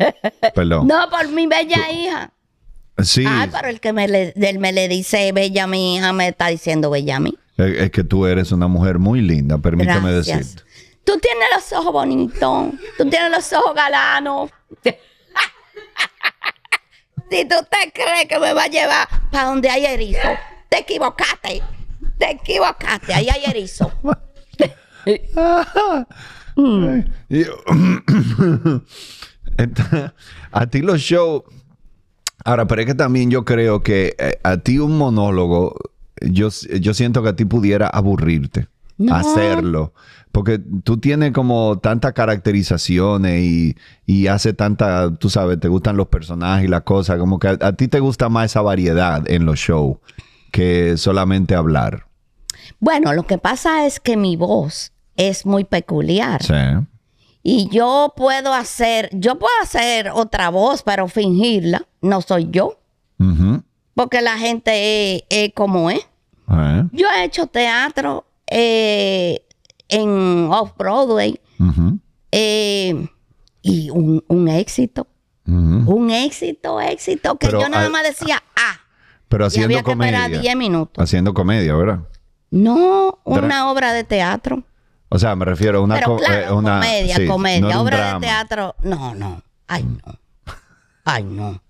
Perdón. 0.54 0.88
No, 0.88 1.10
por 1.10 1.28
mi 1.30 1.48
bella 1.48 1.90
hija. 1.92 2.32
Sí. 3.04 3.24
Ay, 3.28 3.50
pero 3.52 3.68
el 3.70 3.80
que 3.80 3.94
me 3.94 4.08
le, 4.08 4.34
del- 4.36 4.60
me 4.60 4.72
le 4.72 4.88
dice 4.88 5.32
bella 5.32 5.64
a 5.64 5.68
mi 5.68 5.96
hija 5.96 6.14
me 6.14 6.28
está 6.28 6.48
diciendo 6.48 6.90
bella 6.90 7.16
a 7.16 7.20
mí. 7.20 7.36
Es, 7.58 7.66
es 7.78 7.92
que 7.92 8.04
tú 8.04 8.26
eres 8.26 8.52
una 8.52 8.68
mujer 8.68 9.00
muy 9.00 9.22
linda, 9.22 9.58
permíteme 9.58 10.12
Gracias. 10.14 10.38
decirte. 10.56 10.64
Tú 11.04 11.18
tienes 11.20 11.48
los 11.56 11.72
ojos 11.74 11.94
bonitos. 11.94 12.68
Tú 12.98 13.10
tienes 13.10 13.32
los 13.32 13.52
ojos 13.54 13.74
galanos. 13.74 14.52
si 17.30 17.46
tú 17.46 17.56
te 17.70 17.92
crees 17.92 18.28
que 18.28 18.38
me 18.40 18.54
va 18.54 18.64
a 18.64 18.68
llevar 18.68 19.08
para 19.32 19.46
donde 19.46 19.70
hay 19.70 19.86
erizo, 19.86 20.20
te 20.70 20.80
equivocaste. 20.80 21.64
Te 22.20 22.32
equivocaste. 22.32 23.14
Ahí 23.14 23.30
hay 23.30 23.46
erizo. 23.46 23.92
Y- 27.30 27.44
Entonces, 29.58 30.12
a 30.52 30.68
ti 30.68 30.82
los 30.82 31.00
shows. 31.00 31.44
Ahora, 32.44 32.66
pero 32.68 32.82
es 32.82 32.88
que 32.88 32.96
también 32.96 33.30
yo 33.30 33.46
creo 33.46 33.82
que 33.84 34.16
eh, 34.18 34.40
a 34.44 34.58
ti 34.58 34.80
un 34.80 34.98
monólogo, 34.98 35.76
yo, 36.22 36.50
yo 36.80 36.94
siento 36.94 37.22
que 37.22 37.30
a 37.30 37.36
ti 37.36 37.46
pudiera 37.46 37.88
aburrirte 37.88 38.68
No. 38.98 39.14
hacerlo. 39.16 39.94
Porque 40.32 40.60
tú 40.84 40.98
tienes 40.98 41.34
como 41.34 41.78
tantas 41.80 42.14
caracterizaciones 42.14 43.42
y, 43.44 43.76
y 44.06 44.28
hace 44.28 44.54
tanta, 44.54 45.14
tú 45.18 45.30
sabes, 45.30 45.60
te 45.60 45.68
gustan 45.68 45.98
los 45.98 46.08
personajes 46.08 46.66
y 46.66 46.70
las 46.70 46.82
cosas, 46.84 47.20
como 47.20 47.38
que 47.38 47.50
a, 47.50 47.58
a 47.62 47.74
ti 47.74 47.88
te 47.90 48.00
gusta 48.00 48.30
más 48.30 48.46
esa 48.52 48.62
variedad 48.62 49.30
en 49.30 49.46
los 49.46 49.60
shows 49.60 49.98
que 50.52 50.96
solamente 50.98 51.54
hablar. 51.54 52.08
Bueno, 52.80 53.14
lo 53.14 53.28
que 53.28 53.38
pasa 53.38 53.86
es 53.86 54.00
que 54.00 54.16
mi 54.18 54.36
voz 54.38 54.94
es 55.16 55.46
muy 55.46 55.64
peculiar. 55.64 56.42
Sí. 56.44 56.54
Y 57.44 57.70
yo 57.72 58.14
puedo 58.16 58.54
hacer, 58.54 59.10
yo 59.14 59.40
puedo 59.40 59.54
hacer 59.64 60.10
otra 60.14 60.50
voz, 60.50 60.84
pero 60.84 61.08
fingirla. 61.08 61.88
No 62.02 62.22
soy 62.22 62.50
yo. 62.52 62.78
Porque 63.96 64.22
la 64.22 64.38
gente 64.38 65.16
es, 65.16 65.24
es 65.30 65.54
como 65.54 65.90
es. 65.92 66.02
Yo 66.92 67.08
he 67.16 67.24
hecho 67.24 67.48
teatro 67.48 68.26
eh, 68.48 69.46
en 69.90 70.50
Off-Broadway 70.52 71.40
eh, 72.32 73.08
y 73.62 73.90
un, 73.90 74.24
un 74.28 74.48
éxito. 74.48 75.08
Un 75.46 76.12
éxito, 76.12 76.80
éxito, 76.80 77.36
que 77.38 77.48
Pero 77.48 77.62
yo 77.62 77.68
nada 77.70 77.90
más 77.90 78.04
decía, 78.04 78.42
ah, 78.56 78.80
Pero 79.28 79.44
y 79.46 79.48
haciendo 79.48 79.66
había 79.68 79.78
que 79.80 79.84
comedia. 79.84 80.20
esperar 80.26 80.42
10 80.42 80.56
minutos. 80.56 81.04
Haciendo 81.04 81.34
comedia, 81.34 81.76
¿verdad? 81.76 82.00
No, 82.52 83.20
Dra- 83.26 83.44
una 83.44 83.70
obra 83.70 83.92
de 83.92 84.04
teatro. 84.06 84.64
O 85.14 85.20
sea, 85.20 85.36
me 85.36 85.44
refiero 85.44 85.80
a 85.80 85.82
una, 85.82 85.96
Pero 85.96 86.16
claro, 86.16 86.36
eh, 86.36 86.52
una 86.54 86.76
comedia, 86.76 87.16
sí, 87.18 87.28
comedia. 87.28 87.60
no 87.60 87.82
obra 87.82 88.14
de 88.14 88.20
teatro, 88.22 88.76
no, 88.82 89.14
no. 89.14 89.44
Ay, 89.68 89.84
no. 89.84 90.20
Ay, 91.04 91.24
no. 91.24 91.62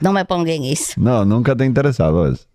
No 0.00 0.12
me 0.14 0.24
pongan 0.24 0.54
en 0.54 0.64
eso. 0.64 0.94
No, 0.96 1.26
nunca 1.26 1.54
te 1.54 1.64
ha 1.64 1.66
interesado 1.66 2.26
eso. 2.32 2.46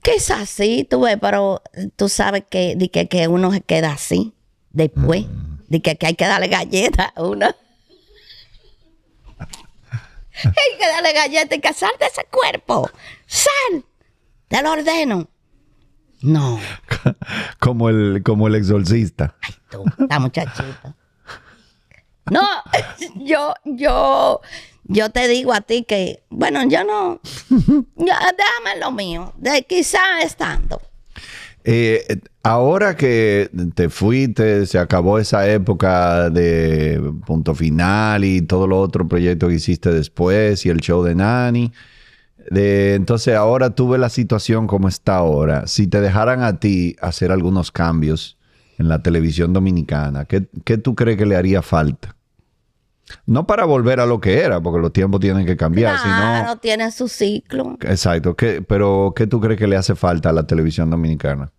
Quizás 0.00 0.48
sí, 0.48 0.86
tú 0.88 1.02
ves, 1.02 1.18
pero 1.20 1.62
tú 1.94 2.08
sabes 2.08 2.44
que, 2.48 2.74
de 2.74 2.88
que, 2.88 3.06
que 3.06 3.28
uno 3.28 3.52
se 3.52 3.60
queda 3.60 3.92
así 3.92 4.32
después. 4.70 5.26
Mm. 5.26 5.56
De 5.68 5.82
que, 5.82 5.96
que 5.96 6.06
hay 6.06 6.14
que 6.14 6.26
darle 6.26 6.48
galletas 6.48 7.12
a 7.14 7.22
uno. 7.22 7.46
hay 10.42 10.78
que 10.78 10.86
darle 10.86 11.12
galletas 11.12 11.58
y 11.58 11.60
que 11.60 11.72
sal 11.74 11.92
de 12.00 12.06
ese 12.06 12.24
cuerpo. 12.30 12.88
¡Sal! 13.26 13.84
Te 14.48 14.62
lo 14.62 14.72
ordeno. 14.72 15.28
No, 16.24 16.58
como 17.58 17.90
el, 17.90 18.22
como 18.24 18.48
el 18.48 18.54
exorcista. 18.54 19.34
tú, 19.70 19.84
la 20.08 20.18
muchachita. 20.18 20.96
No, 22.30 22.42
yo, 23.16 23.52
yo, 23.64 24.40
yo 24.84 25.10
te 25.10 25.28
digo 25.28 25.52
a 25.52 25.60
ti 25.60 25.84
que, 25.84 26.22
bueno, 26.30 26.66
yo 26.66 26.82
no, 26.84 27.20
ya, 27.96 28.18
déjame 28.36 28.80
lo 28.80 28.90
mío, 28.90 29.34
de 29.36 29.64
quizá 29.64 30.22
estando. 30.22 30.80
Eh, 31.66 32.20
ahora 32.42 32.96
que 32.96 33.50
te 33.74 33.90
fuiste, 33.90 34.64
se 34.66 34.78
acabó 34.78 35.18
esa 35.18 35.46
época 35.48 36.30
de 36.30 37.00
punto 37.26 37.54
final 37.54 38.24
y 38.24 38.40
todo 38.42 38.66
lo 38.66 38.80
otro 38.80 39.06
proyecto 39.06 39.48
que 39.48 39.54
hiciste 39.54 39.90
después 39.90 40.64
y 40.64 40.70
el 40.70 40.80
show 40.80 41.02
de 41.02 41.14
Nani. 41.14 41.72
De, 42.50 42.94
entonces 42.94 43.34
ahora 43.34 43.70
tú 43.70 43.88
ves 43.88 44.00
la 44.00 44.08
situación 44.08 44.66
como 44.66 44.88
está 44.88 45.16
ahora. 45.16 45.66
Si 45.66 45.86
te 45.86 46.00
dejaran 46.00 46.42
a 46.42 46.58
ti 46.60 46.96
hacer 47.00 47.32
algunos 47.32 47.70
cambios 47.72 48.38
en 48.78 48.88
la 48.88 49.02
televisión 49.02 49.52
dominicana, 49.52 50.24
¿qué, 50.24 50.48
qué 50.64 50.78
tú 50.78 50.94
crees 50.94 51.16
que 51.16 51.26
le 51.26 51.36
haría 51.36 51.62
falta? 51.62 52.16
No 53.26 53.46
para 53.46 53.64
volver 53.66 54.00
a 54.00 54.06
lo 54.06 54.20
que 54.20 54.40
era, 54.40 54.60
porque 54.60 54.80
los 54.80 54.92
tiempos 54.92 55.20
tienen 55.20 55.44
que 55.46 55.56
cambiar, 55.56 55.96
Claro, 56.00 56.48
sino... 56.48 56.56
tienen 56.58 56.90
su 56.90 57.06
ciclo. 57.08 57.76
Exacto, 57.82 58.34
¿qué- 58.34 58.62
pero 58.62 59.12
¿qué 59.14 59.26
tú 59.26 59.40
crees 59.40 59.58
que 59.58 59.66
le 59.66 59.76
hace 59.76 59.94
falta 59.94 60.30
a 60.30 60.32
la 60.32 60.46
televisión 60.46 60.90
dominicana? 60.90 61.52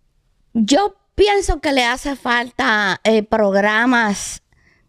Yo 0.54 0.96
pienso 1.14 1.60
que 1.60 1.72
le 1.72 1.84
hace 1.84 2.16
falta 2.16 3.00
eh, 3.04 3.22
programas 3.22 4.42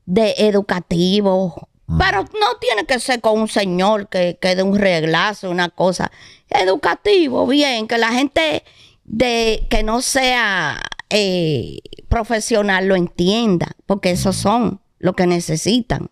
de 0.06 0.34
educativos, 0.38 1.54
pero 1.98 2.24
no 2.24 2.58
tiene 2.60 2.86
que 2.86 3.00
ser 3.00 3.22
con 3.22 3.40
un 3.40 3.48
señor 3.48 4.10
que, 4.10 4.38
que 4.42 4.56
dé 4.56 4.64
un 4.64 4.78
reglazo, 4.78 5.50
una 5.50 5.70
cosa. 5.70 6.12
Educativo, 6.50 7.48
bien, 7.48 7.88
que 7.88 7.98
la 7.98 8.12
gente 8.12 8.64
de 9.06 9.66
que 9.70 9.84
no 9.84 10.02
sea 10.02 10.82
eh, 11.10 11.80
profesional 12.10 12.88
lo 12.88 12.96
entienda, 12.96 13.76
porque 13.86 14.12
esos 14.12 14.36
son 14.36 14.82
lo 15.00 15.14
que 15.14 15.28
necesitan. 15.28 16.10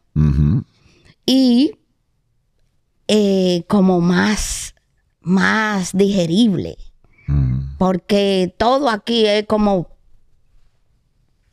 Y 1.26 1.80
eh, 3.08 3.66
como 3.68 4.00
más, 4.00 4.76
más 5.22 5.92
digerible 5.92 6.78
porque 7.78 8.54
todo 8.58 8.90
aquí 8.90 9.26
es 9.26 9.46
como 9.46 9.90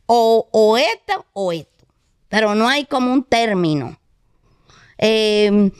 o, 0.05 0.49
o 0.51 0.77
esto 0.77 1.25
o 1.33 1.51
esto, 1.51 1.85
pero 2.29 2.55
no 2.55 2.67
hay 2.67 2.85
como 2.85 3.11
un 3.11 3.23
término. 3.23 3.97
Eh, 5.05 5.71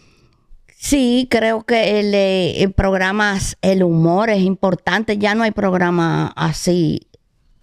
sí, 0.77 1.27
creo 1.31 1.63
que 1.63 1.99
el, 2.01 2.13
eh, 2.13 2.61
el 2.61 2.73
programas, 2.73 3.57
el 3.61 3.83
humor 3.83 4.29
es 4.29 4.41
importante, 4.41 5.17
ya 5.17 5.33
no 5.33 5.43
hay 5.43 5.51
programa 5.51 6.33
así, 6.35 7.07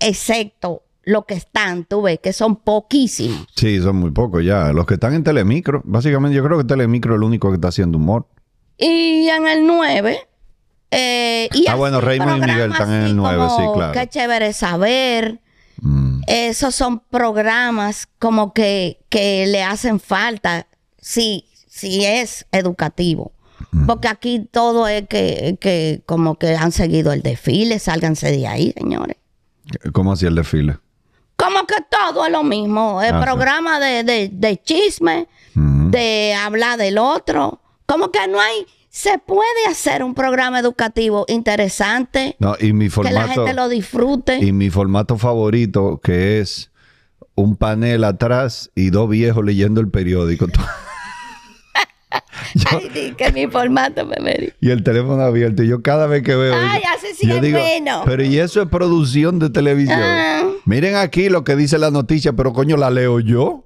excepto 0.00 0.82
lo 1.04 1.26
que 1.26 1.34
están, 1.34 1.84
tú 1.84 2.02
ves, 2.02 2.18
que 2.22 2.32
son 2.32 2.56
poquísimos. 2.56 3.46
Sí, 3.56 3.80
son 3.80 3.96
muy 3.96 4.10
pocos 4.10 4.44
ya. 4.44 4.72
Los 4.72 4.86
que 4.86 4.94
están 4.94 5.14
en 5.14 5.24
Telemicro, 5.24 5.82
básicamente 5.84 6.36
yo 6.36 6.44
creo 6.44 6.58
que 6.58 6.64
Telemicro 6.64 7.14
es 7.14 7.18
el 7.18 7.24
único 7.24 7.48
que 7.50 7.56
está 7.56 7.68
haciendo 7.68 7.98
humor. 7.98 8.26
Y 8.78 9.28
en 9.28 9.46
el 9.46 9.66
9. 9.66 10.18
eh, 10.90 11.48
y 11.52 11.68
Ah, 11.68 11.74
bueno, 11.74 12.00
Raymond 12.00 12.42
y 12.42 12.46
Miguel 12.46 12.72
están 12.72 12.88
en 12.90 13.00
el 13.02 13.04
así 13.06 13.14
9, 13.14 13.46
sí, 13.56 13.62
claro. 13.74 13.92
Qué 13.92 14.06
chévere 14.08 14.52
saber. 14.52 15.40
Mm. 15.82 16.22
Esos 16.26 16.74
son 16.74 17.00
programas 17.00 18.08
como 18.18 18.52
que, 18.52 19.00
que 19.08 19.46
le 19.46 19.62
hacen 19.62 20.00
falta. 20.00 20.66
Si, 20.98 21.46
si 21.80 22.04
es 22.04 22.46
educativo. 22.52 23.32
Porque 23.86 24.08
aquí 24.08 24.48
todo 24.50 24.88
es 24.88 25.06
que, 25.06 25.56
que 25.60 26.02
como 26.06 26.36
que 26.38 26.54
han 26.56 26.72
seguido 26.72 27.12
el 27.12 27.22
desfile, 27.22 27.78
sálganse 27.78 28.30
de 28.30 28.46
ahí, 28.46 28.72
señores. 28.76 29.16
¿Cómo 29.92 30.12
hacía 30.12 30.28
el 30.28 30.34
desfile? 30.34 30.78
Como 31.36 31.66
que 31.66 31.76
todo 31.90 32.26
es 32.26 32.32
lo 32.32 32.42
mismo. 32.42 33.00
El 33.02 33.14
Ah, 33.14 33.20
sí. 33.20 33.24
programa 33.26 33.78
de, 33.80 34.02
de, 34.04 34.30
de 34.32 34.60
chisme, 34.62 35.28
de 35.54 36.34
hablar 36.34 36.78
del 36.78 36.98
otro. 36.98 37.60
Como 37.86 38.10
que 38.10 38.26
no 38.28 38.40
hay. 38.40 38.66
Se 38.88 39.18
puede 39.18 39.66
hacer 39.68 40.02
un 40.02 40.14
programa 40.14 40.58
educativo 40.58 41.24
interesante, 41.28 42.34
No, 42.40 42.56
y 42.58 42.72
mi 42.72 42.88
que 42.88 43.02
la 43.04 43.20
formato. 43.22 43.32
gente 43.44 43.54
lo 43.54 43.68
disfrute. 43.68 44.38
Y 44.38 44.52
mi 44.52 44.68
formato 44.70 45.16
favorito, 45.16 46.00
que 46.02 46.40
es 46.40 46.70
un 47.36 47.54
panel 47.56 48.02
atrás 48.04 48.70
y 48.74 48.90
dos 48.90 49.08
viejos 49.08 49.44
leyendo 49.44 49.80
el 49.80 49.88
periódico. 49.90 50.46
Ay, 52.70 52.88
di 52.88 53.12
que 53.12 53.30
mi 53.32 53.46
formato 53.46 54.04
me 54.04 54.52
y 54.60 54.70
el 54.70 54.82
teléfono 54.82 55.22
abierto. 55.22 55.62
Y 55.62 55.68
yo 55.68 55.82
cada 55.82 56.06
vez 56.06 56.22
que 56.22 56.34
veo. 56.34 56.54
Ay, 56.54 56.82
eso, 56.82 56.88
así 56.96 57.26
sí 57.26 57.30
es 57.30 57.40
digo, 57.40 57.58
bueno. 57.58 58.02
Pero 58.04 58.24
y 58.24 58.38
eso 58.38 58.62
es 58.62 58.68
producción 58.68 59.38
de 59.38 59.50
televisión. 59.50 60.00
Ah. 60.00 60.42
Miren 60.64 60.96
aquí 60.96 61.28
lo 61.28 61.44
que 61.44 61.56
dice 61.56 61.78
la 61.78 61.90
noticia, 61.90 62.32
pero 62.32 62.52
coño, 62.52 62.76
la 62.76 62.90
leo 62.90 63.20
yo. 63.20 63.64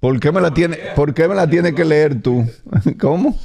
¿Por 0.00 0.20
qué 0.20 0.30
me 0.30 0.40
la 0.40 0.52
tiene, 0.52 0.76
por 0.94 1.14
qué 1.14 1.26
me 1.26 1.34
la 1.34 1.48
tienes 1.48 1.74
que 1.74 1.84
leer 1.84 2.20
tú? 2.20 2.46
¿Cómo? 3.00 3.38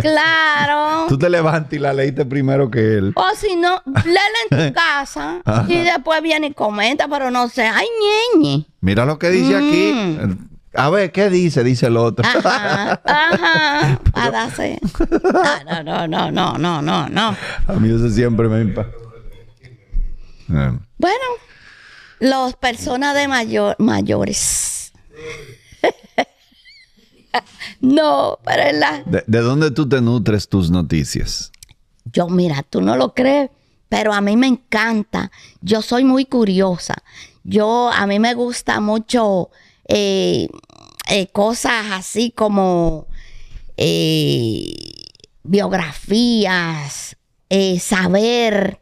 Claro. 0.00 1.06
Tú 1.08 1.18
te 1.18 1.28
levantas 1.28 1.72
y 1.74 1.78
la 1.78 1.92
leíste 1.92 2.24
primero 2.24 2.70
que 2.70 2.80
él. 2.98 3.12
O 3.14 3.30
si 3.36 3.56
no, 3.56 3.82
léela 4.04 4.20
en 4.50 4.68
tu 4.68 4.74
casa 4.80 5.42
y 5.68 5.76
después 5.78 6.22
viene 6.22 6.48
y 6.48 6.54
comenta, 6.54 7.08
pero 7.08 7.30
no 7.30 7.48
sé. 7.48 7.64
Ay, 7.64 7.86
ñeñe. 8.34 8.66
Mira 8.80 9.04
lo 9.04 9.18
que 9.18 9.30
dice 9.30 9.56
aquí. 9.56 10.18
A 10.74 10.88
ver, 10.90 11.12
¿qué 11.12 11.28
dice? 11.28 11.62
Dice 11.64 11.86
el 11.86 11.96
otro. 11.96 12.24
Ajá, 12.26 13.00
ajá. 13.04 14.00
A 14.14 14.30
darse. 14.30 14.80
Ah, 15.34 15.60
No, 15.66 15.82
no, 15.82 16.08
no, 16.08 16.30
no, 16.30 16.58
no, 16.58 16.82
no, 16.82 17.08
no. 17.08 17.36
A 17.66 17.72
mí 17.74 17.88
eso 17.94 18.08
siempre 18.08 18.48
me 18.48 18.60
impacta. 18.62 18.96
Eh, 20.50 20.78
Bueno, 20.98 21.24
los 22.20 22.54
personas 22.56 23.14
de 23.14 23.28
mayor, 23.28 23.76
mayores. 23.78 24.92
no, 27.80 28.38
pero 28.44 28.62
es 28.62 28.74
la. 28.78 29.02
¿De, 29.04 29.24
de 29.26 29.38
dónde 29.40 29.70
tú 29.70 29.88
te 29.88 30.00
nutres 30.00 30.48
tus 30.48 30.70
noticias? 30.70 31.52
Yo, 32.04 32.28
mira, 32.28 32.62
tú 32.62 32.80
no 32.80 32.96
lo 32.96 33.14
crees, 33.14 33.50
pero 33.88 34.12
a 34.12 34.20
mí 34.20 34.36
me 34.36 34.46
encanta. 34.46 35.30
Yo 35.60 35.82
soy 35.82 36.04
muy 36.04 36.24
curiosa. 36.26 36.94
Yo, 37.44 37.90
a 37.92 38.06
mí 38.06 38.18
me 38.18 38.34
gusta 38.34 38.80
mucho 38.80 39.50
eh, 39.88 40.48
eh, 41.10 41.26
cosas 41.28 41.86
así 41.92 42.30
como 42.30 43.06
eh, 43.76 44.74
biografías, 45.42 47.16
eh, 47.48 47.78
saber. 47.80 48.78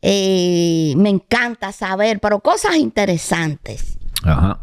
eh, 0.00 0.94
me 0.96 1.08
encanta 1.10 1.72
saber, 1.72 2.20
pero 2.20 2.38
cosas 2.40 2.76
interesantes. 2.76 3.98
Ajá. 4.22 4.60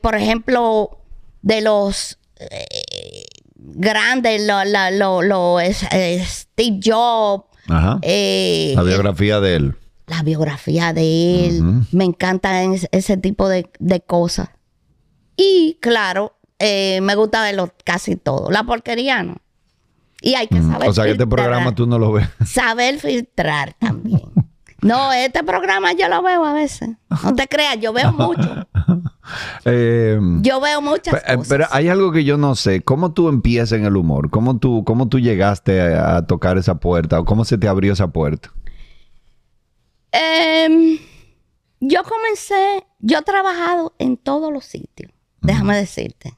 Por 0.00 0.14
ejemplo, 0.14 0.98
de 1.42 1.60
los 1.60 2.18
grandes, 3.56 4.46
lo, 4.46 4.62
la- 4.64 4.92
lo- 4.92 5.22
lo- 5.22 5.58
es- 5.58 5.84
Steve 6.24 6.78
Jobs, 6.84 7.46
Ajá. 7.68 7.98
La 8.02 8.82
biografía 8.84 9.40
de 9.40 9.56
él. 9.56 9.74
la 10.06 10.22
biografía 10.22 10.92
de 10.92 11.46
él. 11.48 11.62
Me 11.90 12.04
encantan 12.04 12.74
es- 12.74 12.88
ese 12.92 13.16
tipo 13.16 13.48
de, 13.48 13.68
de 13.80 14.00
cosas. 14.02 14.50
Y 15.36 15.78
claro, 15.80 16.36
eh, 16.58 17.00
me 17.02 17.14
gusta 17.16 17.42
verlo 17.42 17.72
casi 17.84 18.16
todo. 18.16 18.50
La 18.50 18.64
porquería 18.64 19.22
no. 19.22 19.36
Y 20.20 20.34
hay 20.36 20.46
que 20.46 20.60
saber 20.62 20.86
Mm. 20.86 20.90
O 20.90 20.92
sea 20.94 21.04
que 21.04 21.10
este 21.12 21.26
programa 21.26 21.74
tú 21.74 21.86
no 21.86 21.98
lo 21.98 22.12
ves. 22.12 22.26
Saber 22.46 22.98
filtrar 22.98 23.74
también. 23.78 24.22
No, 24.80 25.12
este 25.12 25.42
programa 25.44 25.92
yo 25.94 26.08
lo 26.08 26.22
veo 26.22 26.44
a 26.44 26.52
veces. 26.52 26.90
No 27.22 27.34
te 27.34 27.46
creas, 27.48 27.78
yo 27.80 27.92
veo 27.92 28.12
mucho. 28.12 28.66
Eh, 29.64 30.18
Yo 30.42 30.60
veo 30.60 30.82
muchas 30.82 31.14
pe- 31.14 31.32
eh, 31.32 31.36
cosas. 31.36 31.48
pero 31.48 31.66
hay 31.70 31.88
algo 31.88 32.12
que 32.12 32.24
yo 32.24 32.36
no 32.36 32.54
sé. 32.54 32.82
¿Cómo 32.82 33.12
tú 33.14 33.30
empiezas 33.30 33.78
en 33.78 33.86
el 33.86 33.96
humor? 33.96 34.28
¿Cómo 34.28 34.58
tú, 34.58 34.84
cómo 34.84 35.08
tú 35.08 35.18
llegaste 35.18 35.80
a, 35.80 36.16
a 36.16 36.26
tocar 36.26 36.58
esa 36.58 36.74
puerta? 36.74 37.18
¿O 37.20 37.24
cómo 37.24 37.46
se 37.46 37.56
te 37.56 37.66
abrió 37.66 37.94
esa 37.94 38.08
puerta? 38.08 38.52
Em, 40.12 40.98
yo 41.80 42.02
comencé, 42.04 42.84
yo 43.00 43.18
he 43.18 43.22
trabajado 43.22 43.94
en 43.98 44.16
todos 44.18 44.52
los 44.52 44.64
sitios, 44.66 45.10
déjame 45.44 45.76
decirte. 45.76 46.36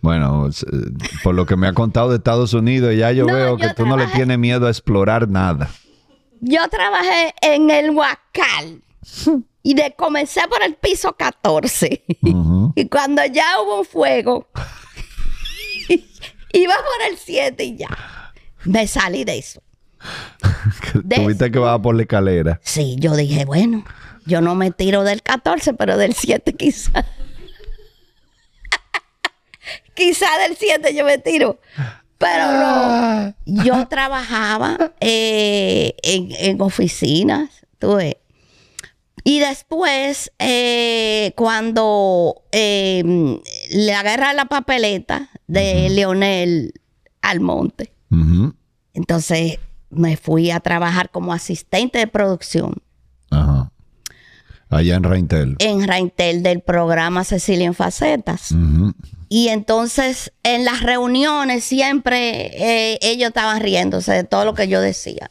Bueno, 0.00 0.48
eh, 0.48 0.52
por 1.22 1.34
lo 1.34 1.46
que 1.46 1.56
me 1.56 1.66
ha 1.66 1.72
contado 1.72 2.10
de 2.10 2.16
Estados 2.16 2.54
Unidos, 2.54 2.94
ya 2.96 3.12
yo 3.12 3.26
No, 3.26 3.34
veo 3.34 3.58
yo 3.58 3.68
que 3.68 3.74
tú 3.74 3.86
no 3.86 3.96
le 3.96 4.06
tienes 4.08 4.38
miedo 4.38 4.66
a 4.66 4.70
explorar 4.70 5.28
nada. 5.28 5.70
Yo 6.40 6.68
trabajé 6.68 7.34
en 7.42 7.70
el 7.70 7.90
Huacal 7.90 8.82
y 9.62 9.74
de, 9.74 9.94
comencé 9.96 10.40
por 10.48 10.62
el 10.62 10.74
piso 10.74 11.14
14. 11.14 12.04
Ujú. 12.22 12.72
Y 12.76 12.88
cuando 12.88 13.24
ya 13.26 13.60
hubo 13.60 13.80
un 13.80 13.84
fuego, 13.84 14.48
iba 16.52 16.74
por 16.74 17.10
el 17.10 17.18
7 17.18 17.64
y 17.64 17.76
ya. 17.76 17.88
Me 18.64 18.86
salí 18.86 19.24
de 19.24 19.38
eso. 19.38 19.62
Tuviste 20.92 21.50
que 21.50 21.58
bajar 21.58 21.82
por 21.82 21.96
la 21.96 22.02
escalera. 22.02 22.60
Sí, 22.62 22.96
yo 23.00 23.16
dije, 23.16 23.44
bueno, 23.44 23.84
yo 24.26 24.40
no 24.40 24.54
me 24.54 24.70
tiro 24.70 25.02
del 25.02 25.22
14, 25.22 25.74
pero 25.74 25.96
del 25.96 26.14
7 26.14 26.54
quizá. 26.54 27.04
Quizá 29.98 30.26
del 30.38 30.56
7 30.56 30.94
yo 30.94 31.04
me 31.04 31.18
tiro. 31.18 31.58
Pero 32.18 32.52
no. 32.52 33.34
Yo 33.64 33.86
trabajaba 33.88 34.92
eh, 35.00 35.94
en, 36.02 36.28
en 36.38 36.60
oficinas, 36.60 37.50
tú 37.78 37.96
ves. 37.96 38.16
Y 39.24 39.40
después, 39.40 40.32
eh, 40.38 41.32
cuando 41.36 42.42
eh, 42.50 43.02
le 43.70 43.94
agarra 43.94 44.32
la 44.32 44.46
papeleta 44.46 45.28
de 45.46 45.90
Leonel 45.90 46.72
Almonte, 47.20 47.92
entonces 48.94 49.58
me 49.90 50.16
fui 50.16 50.50
a 50.50 50.60
trabajar 50.60 51.10
como 51.10 51.32
asistente 51.32 51.98
de 51.98 52.06
producción. 52.06 52.82
Allá 54.70 54.96
en 54.96 55.04
Reintel. 55.04 55.56
en 55.60 55.86
Raintel 55.86 56.42
del 56.42 56.60
programa 56.60 57.24
Cecilia 57.24 57.66
en 57.66 57.74
Facetas. 57.74 58.54
Y 59.30 59.48
entonces 59.48 60.32
en 60.42 60.64
las 60.64 60.82
reuniones 60.82 61.64
siempre 61.64 62.92
eh, 62.92 62.98
ellos 63.02 63.28
estaban 63.28 63.60
riéndose 63.60 64.12
de 64.12 64.24
todo 64.24 64.44
lo 64.44 64.54
que 64.54 64.68
yo 64.68 64.80
decía. 64.80 65.30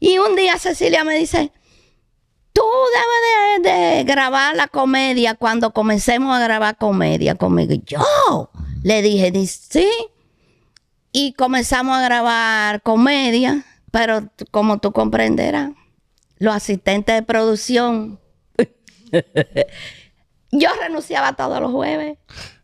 Y 0.00 0.18
un 0.18 0.36
día 0.36 0.58
Cecilia 0.58 1.04
me 1.04 1.16
dice, 1.18 1.52
tú 2.52 2.62
debes 3.62 3.62
de, 3.62 3.70
de 3.70 4.04
grabar 4.04 4.56
la 4.56 4.68
comedia 4.68 5.34
cuando 5.34 5.72
comencemos 5.72 6.34
a 6.34 6.40
grabar 6.40 6.78
comedia 6.78 7.34
conmigo. 7.34 7.74
Y 7.74 7.82
yo 7.86 8.50
le 8.82 9.02
dije, 9.02 9.32
sí. 9.46 9.88
Y 11.12 11.32
comenzamos 11.32 11.96
a 11.96 12.02
grabar 12.02 12.82
comedia, 12.82 13.64
pero 13.90 14.28
como 14.50 14.78
tú 14.78 14.92
comprenderás, 14.92 15.70
los 16.38 16.54
asistentes 16.54 17.14
de 17.14 17.22
producción, 17.22 18.20
yo 20.52 20.68
renunciaba 20.80 21.34
todos 21.34 21.60
los 21.60 21.72
jueves 21.72 22.18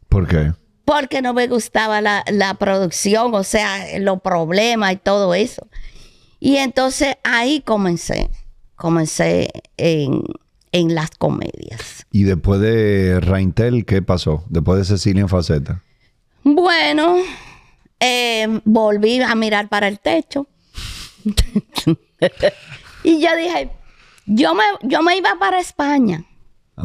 ¿Por 0.09 0.27
qué? 0.27 0.53
porque 0.85 1.23
no 1.23 1.33
me 1.33 1.47
gustaba 1.47 2.01
la, 2.01 2.25
la 2.31 2.55
producción, 2.55 3.35
o 3.35 3.45
sea, 3.45 3.99
los 3.99 4.21
problemas 4.21 4.93
y 4.93 4.97
todo 4.97 5.35
eso. 5.35 5.67
Y 6.41 6.57
entonces 6.57 7.17
ahí 7.23 7.61
comencé, 7.61 8.31
comencé 8.75 9.49
en, 9.77 10.25
en 10.73 10.95
las 10.95 11.11
comedias. 11.11 12.07
Y 12.11 12.25
después 12.25 12.61
de 12.61 13.21
Reintel, 13.21 13.87
¿qué 13.87 14.03
pasó? 14.03 14.45
Después 14.49 14.81
de 14.81 14.85
Cecilia 14.85 15.23
en 15.23 15.29
Faceta. 15.29 15.83
Bueno, 16.43 17.17
eh, 18.01 18.61
volví 18.65 19.23
a 19.23 19.35
mirar 19.37 19.69
para 19.69 19.87
el 19.87 20.01
techo. 20.01 20.49
y 23.05 23.21
yo 23.21 23.37
dije, 23.37 23.71
yo 24.27 24.55
me, 24.55 24.65
yo 24.83 25.03
me 25.03 25.17
iba 25.17 25.37
para 25.39 25.61
España, 25.61 26.25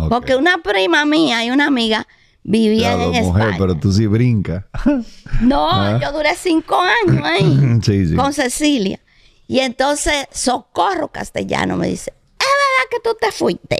Porque 0.09 0.35
una 0.35 0.57
prima 0.59 1.05
mía 1.05 1.43
y 1.45 1.49
una 1.51 1.67
amiga 1.67 2.07
vivían 2.43 2.95
Claro, 2.97 3.13
en 3.13 3.23
mujer, 3.25 3.41
España. 3.43 3.57
pero 3.57 3.75
tú 3.75 3.91
sí 3.91 4.05
brincas. 4.07 4.65
No, 5.41 5.69
Ah. 5.71 5.99
yo 6.01 6.11
duré 6.11 6.35
cinco 6.35 6.79
años 6.79 7.23
ahí 7.25 7.79
Sí, 7.83 8.07
sí. 8.07 8.15
con 8.15 8.33
Cecilia. 8.33 8.99
Y 9.47 9.59
entonces 9.59 10.27
Socorro 10.31 11.07
Castellano 11.09 11.77
me 11.77 11.87
dice, 11.87 12.11
¿es 12.39 12.45
verdad 12.45 12.89
que 12.91 12.97
tú 13.09 13.15
te 13.19 13.31
fuiste 13.31 13.79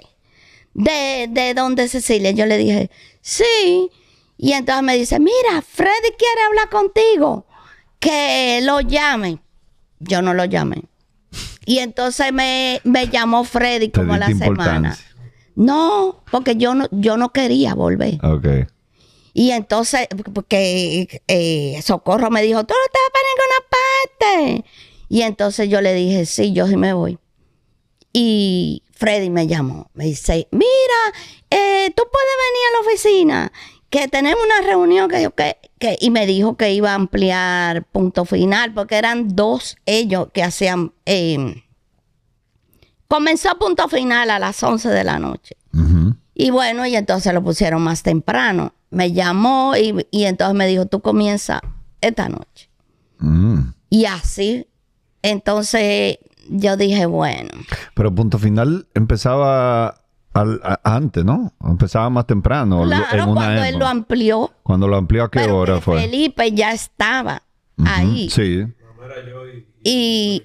de, 0.73 1.27
de 1.29 1.53
donde 1.53 1.87
Cecilia? 1.89 2.31
Yo 2.31 2.45
le 2.45 2.57
dije, 2.57 2.89
sí. 3.21 3.89
Y 4.37 4.53
entonces 4.53 4.83
me 4.83 4.95
dice, 4.95 5.19
mira, 5.19 5.61
Freddy 5.67 6.11
quiere 6.17 6.41
hablar 6.47 6.69
contigo, 6.69 7.47
que 7.99 8.59
lo 8.63 8.79
llame. 8.81 9.39
Yo 9.99 10.21
no 10.21 10.33
lo 10.33 10.45
llamé. 10.45 10.83
Y 11.65 11.79
entonces 11.79 12.31
me, 12.31 12.79
me 12.85 13.07
llamó 13.09 13.43
Freddy 13.43 13.89
como 13.89 14.13
a 14.13 14.17
la 14.19 14.27
semana. 14.27 14.97
No, 15.57 16.23
porque 16.31 16.55
yo 16.55 16.75
no, 16.75 16.85
yo 16.91 17.17
no 17.17 17.33
quería 17.33 17.73
volver. 17.73 18.23
Ok. 18.23 18.69
Y 19.33 19.49
entonces, 19.51 20.07
porque 20.31 21.21
eh, 21.27 21.81
Socorro 21.83 22.29
me 22.29 22.43
dijo, 22.43 22.63
tú 22.63 22.75
no 22.75 22.91
te 22.91 22.99
vas 22.99 23.11
para 23.11 24.37
ninguna 24.37 24.61
parte. 24.61 24.69
Y 25.09 25.23
entonces 25.23 25.67
yo 25.67 25.81
le 25.81 25.95
dije, 25.95 26.27
sí, 26.27 26.53
yo 26.53 26.67
sí 26.67 26.77
me 26.77 26.93
voy. 26.93 27.17
Y 28.13 28.83
Freddy 28.91 29.31
me 29.31 29.47
llamó, 29.47 29.89
me 29.95 30.05
dice, 30.05 30.47
mira, 30.51 30.67
eh, 31.49 31.91
tú 31.95 32.03
puedes 32.11 32.35
venir 32.47 32.63
a 32.67 32.73
la 32.73 32.87
oficina, 32.87 33.51
que 33.89 34.07
tenemos 34.07 34.43
una 34.43 34.61
reunión 34.61 35.09
que 35.09 35.23
yo, 35.23 35.31
que, 35.33 35.57
que, 35.79 35.97
y 35.99 36.11
me 36.11 36.27
dijo 36.27 36.55
que 36.55 36.71
iba 36.71 36.91
a 36.91 36.95
ampliar 36.95 37.83
punto 37.85 38.25
final, 38.25 38.75
porque 38.75 38.95
eran 38.95 39.35
dos 39.35 39.77
ellos 39.87 40.27
que 40.33 40.43
hacían, 40.43 40.93
eh, 41.07 41.63
comenzó 43.07 43.57
punto 43.57 43.87
final 43.87 44.29
a 44.29 44.39
las 44.39 44.61
11 44.61 44.89
de 44.89 45.03
la 45.03 45.19
noche. 45.19 45.55
Y 46.33 46.51
bueno, 46.51 46.85
y 46.85 46.95
entonces 46.95 47.33
lo 47.33 47.43
pusieron 47.43 47.81
más 47.81 48.03
temprano. 48.03 48.73
Me 48.89 49.11
llamó 49.11 49.75
y, 49.75 50.05
y 50.11 50.25
entonces 50.25 50.55
me 50.55 50.67
dijo, 50.67 50.85
tú 50.85 51.01
comienzas 51.01 51.61
esta 52.01 52.29
noche. 52.29 52.69
Mm. 53.19 53.59
Y 53.89 54.05
así, 54.05 54.67
entonces 55.21 56.17
yo 56.49 56.77
dije, 56.77 57.05
bueno, 57.05 57.49
Pero 57.95 58.13
punto 58.13 58.37
final 58.37 58.87
empezaba 58.93 59.95
al- 60.33 60.61
a- 60.63 60.79
antes, 60.83 61.25
¿no? 61.25 61.53
Empezaba 61.63 62.09
más 62.09 62.27
temprano. 62.27 62.83
claro, 62.83 63.05
en 63.11 63.29
una 63.29 63.33
cuando 63.41 63.63
él 63.63 63.77
lo 63.79 63.87
amplió, 63.87 64.51
Cuando 64.63 64.87
lo 64.87 64.95
amplió, 64.97 65.23
¿a 65.23 65.31
qué 65.31 65.39
pero 65.39 65.57
hora 65.57 65.75
que 65.75 65.81
fue? 65.81 66.01
Felipe 66.01 66.51
ya 66.51 66.71
estaba 66.71 67.41
ahí. 67.83 68.29
Sí. 68.29 68.65
Y, 69.83 70.43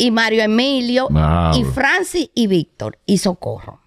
y 0.00 0.10
Mario 0.10 0.42
Emilio, 0.42 1.08
Ah. 1.14 1.52
y 1.56 1.64
Francis 1.64 2.30
y 2.34 2.46
Víctor, 2.46 2.98
y 3.06 3.18
Socorro. 3.18 3.80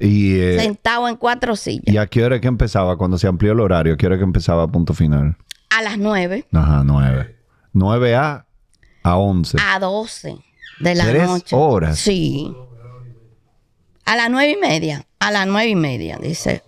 Y, 0.00 0.38
eh, 0.38 0.58
sentados 0.60 1.10
en 1.10 1.16
cuatro 1.16 1.56
sillas. 1.56 1.92
¿Y 1.92 1.98
a 1.98 2.06
qué 2.06 2.24
hora 2.24 2.36
es 2.36 2.40
que 2.40 2.48
empezaba? 2.48 2.96
Cuando 2.96 3.18
se 3.18 3.26
amplió 3.26 3.52
el 3.52 3.60
horario, 3.60 3.94
¿a 3.94 3.96
qué 3.96 4.06
hora 4.06 4.14
es 4.14 4.20
que 4.20 4.24
empezaba 4.24 4.66
punto 4.68 4.94
final? 4.94 5.36
A 5.76 5.82
las 5.82 5.98
nueve, 5.98 6.46
Ajá, 6.52 6.82
nueve. 6.84 7.36
Nueve 7.72 8.14
a, 8.14 8.46
a 9.02 9.16
once. 9.16 9.58
a 9.60 9.78
doce 9.78 10.36
de 10.80 10.94
la 10.94 11.04
¿Tres 11.06 11.26
noche. 11.28 11.54
horas? 11.56 11.98
Sí. 11.98 12.52
A 14.04 14.16
las 14.16 14.30
nueve 14.30 14.52
y 14.52 14.56
media. 14.60 15.04
A 15.18 15.30
las 15.30 15.46
nueve 15.46 15.68
y 15.70 15.74
media, 15.76 16.16
dice. 16.22 16.62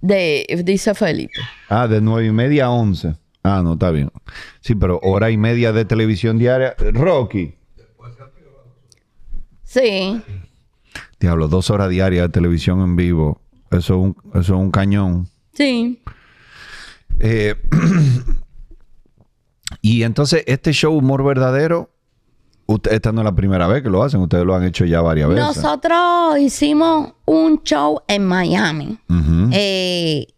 De, 0.00 0.46
dice 0.64 0.94
Felipe. 0.94 1.40
Ah, 1.68 1.88
de 1.88 2.00
nueve 2.00 2.28
y 2.28 2.32
media 2.32 2.66
a 2.66 2.70
once. 2.70 3.16
Ah, 3.42 3.62
no, 3.64 3.72
está 3.72 3.90
bien. 3.90 4.10
Sí, 4.60 4.74
pero 4.74 5.00
hora 5.02 5.30
y 5.30 5.36
media 5.36 5.72
de 5.72 5.84
televisión 5.84 6.38
diaria. 6.38 6.74
Rocky. 6.78 7.54
Sí. 9.68 10.22
Diablo, 11.20 11.46
dos 11.48 11.68
horas 11.68 11.90
diarias 11.90 12.22
de 12.24 12.28
televisión 12.30 12.80
en 12.80 12.96
vivo. 12.96 13.42
Eso 13.70 13.78
es 13.78 13.90
un, 13.90 14.16
eso 14.30 14.40
es 14.40 14.48
un 14.50 14.70
cañón. 14.70 15.28
Sí. 15.52 16.02
Eh, 17.18 17.54
y 19.82 20.04
entonces, 20.04 20.42
este 20.46 20.72
show 20.72 20.96
Humor 20.96 21.22
Verdadero, 21.22 21.90
usted- 22.66 22.92
esta 22.92 23.12
no 23.12 23.20
es 23.20 23.26
la 23.26 23.34
primera 23.34 23.66
vez 23.66 23.82
que 23.82 23.90
lo 23.90 24.02
hacen, 24.02 24.20
ustedes 24.20 24.46
lo 24.46 24.54
han 24.54 24.64
hecho 24.64 24.86
ya 24.86 25.02
varias 25.02 25.28
veces. 25.28 25.44
Nosotros 25.62 26.38
hicimos 26.40 27.12
un 27.26 27.62
show 27.62 28.00
en 28.08 28.24
Miami. 28.24 28.98
Eh, 29.52 30.28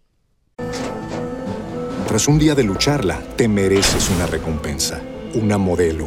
Tras 2.08 2.26
un 2.26 2.40
día 2.40 2.56
de 2.56 2.64
lucharla, 2.64 3.20
te 3.36 3.46
mereces 3.46 4.10
una 4.10 4.26
recompensa, 4.26 5.00
una 5.34 5.56
modelo, 5.58 6.06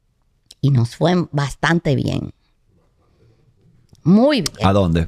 Y 0.61 0.69
nos 0.69 0.95
fue 0.95 1.27
bastante 1.31 1.95
bien. 1.95 2.33
Muy 4.03 4.41
bien. 4.41 4.67
¿A 4.67 4.71
dónde? 4.71 5.07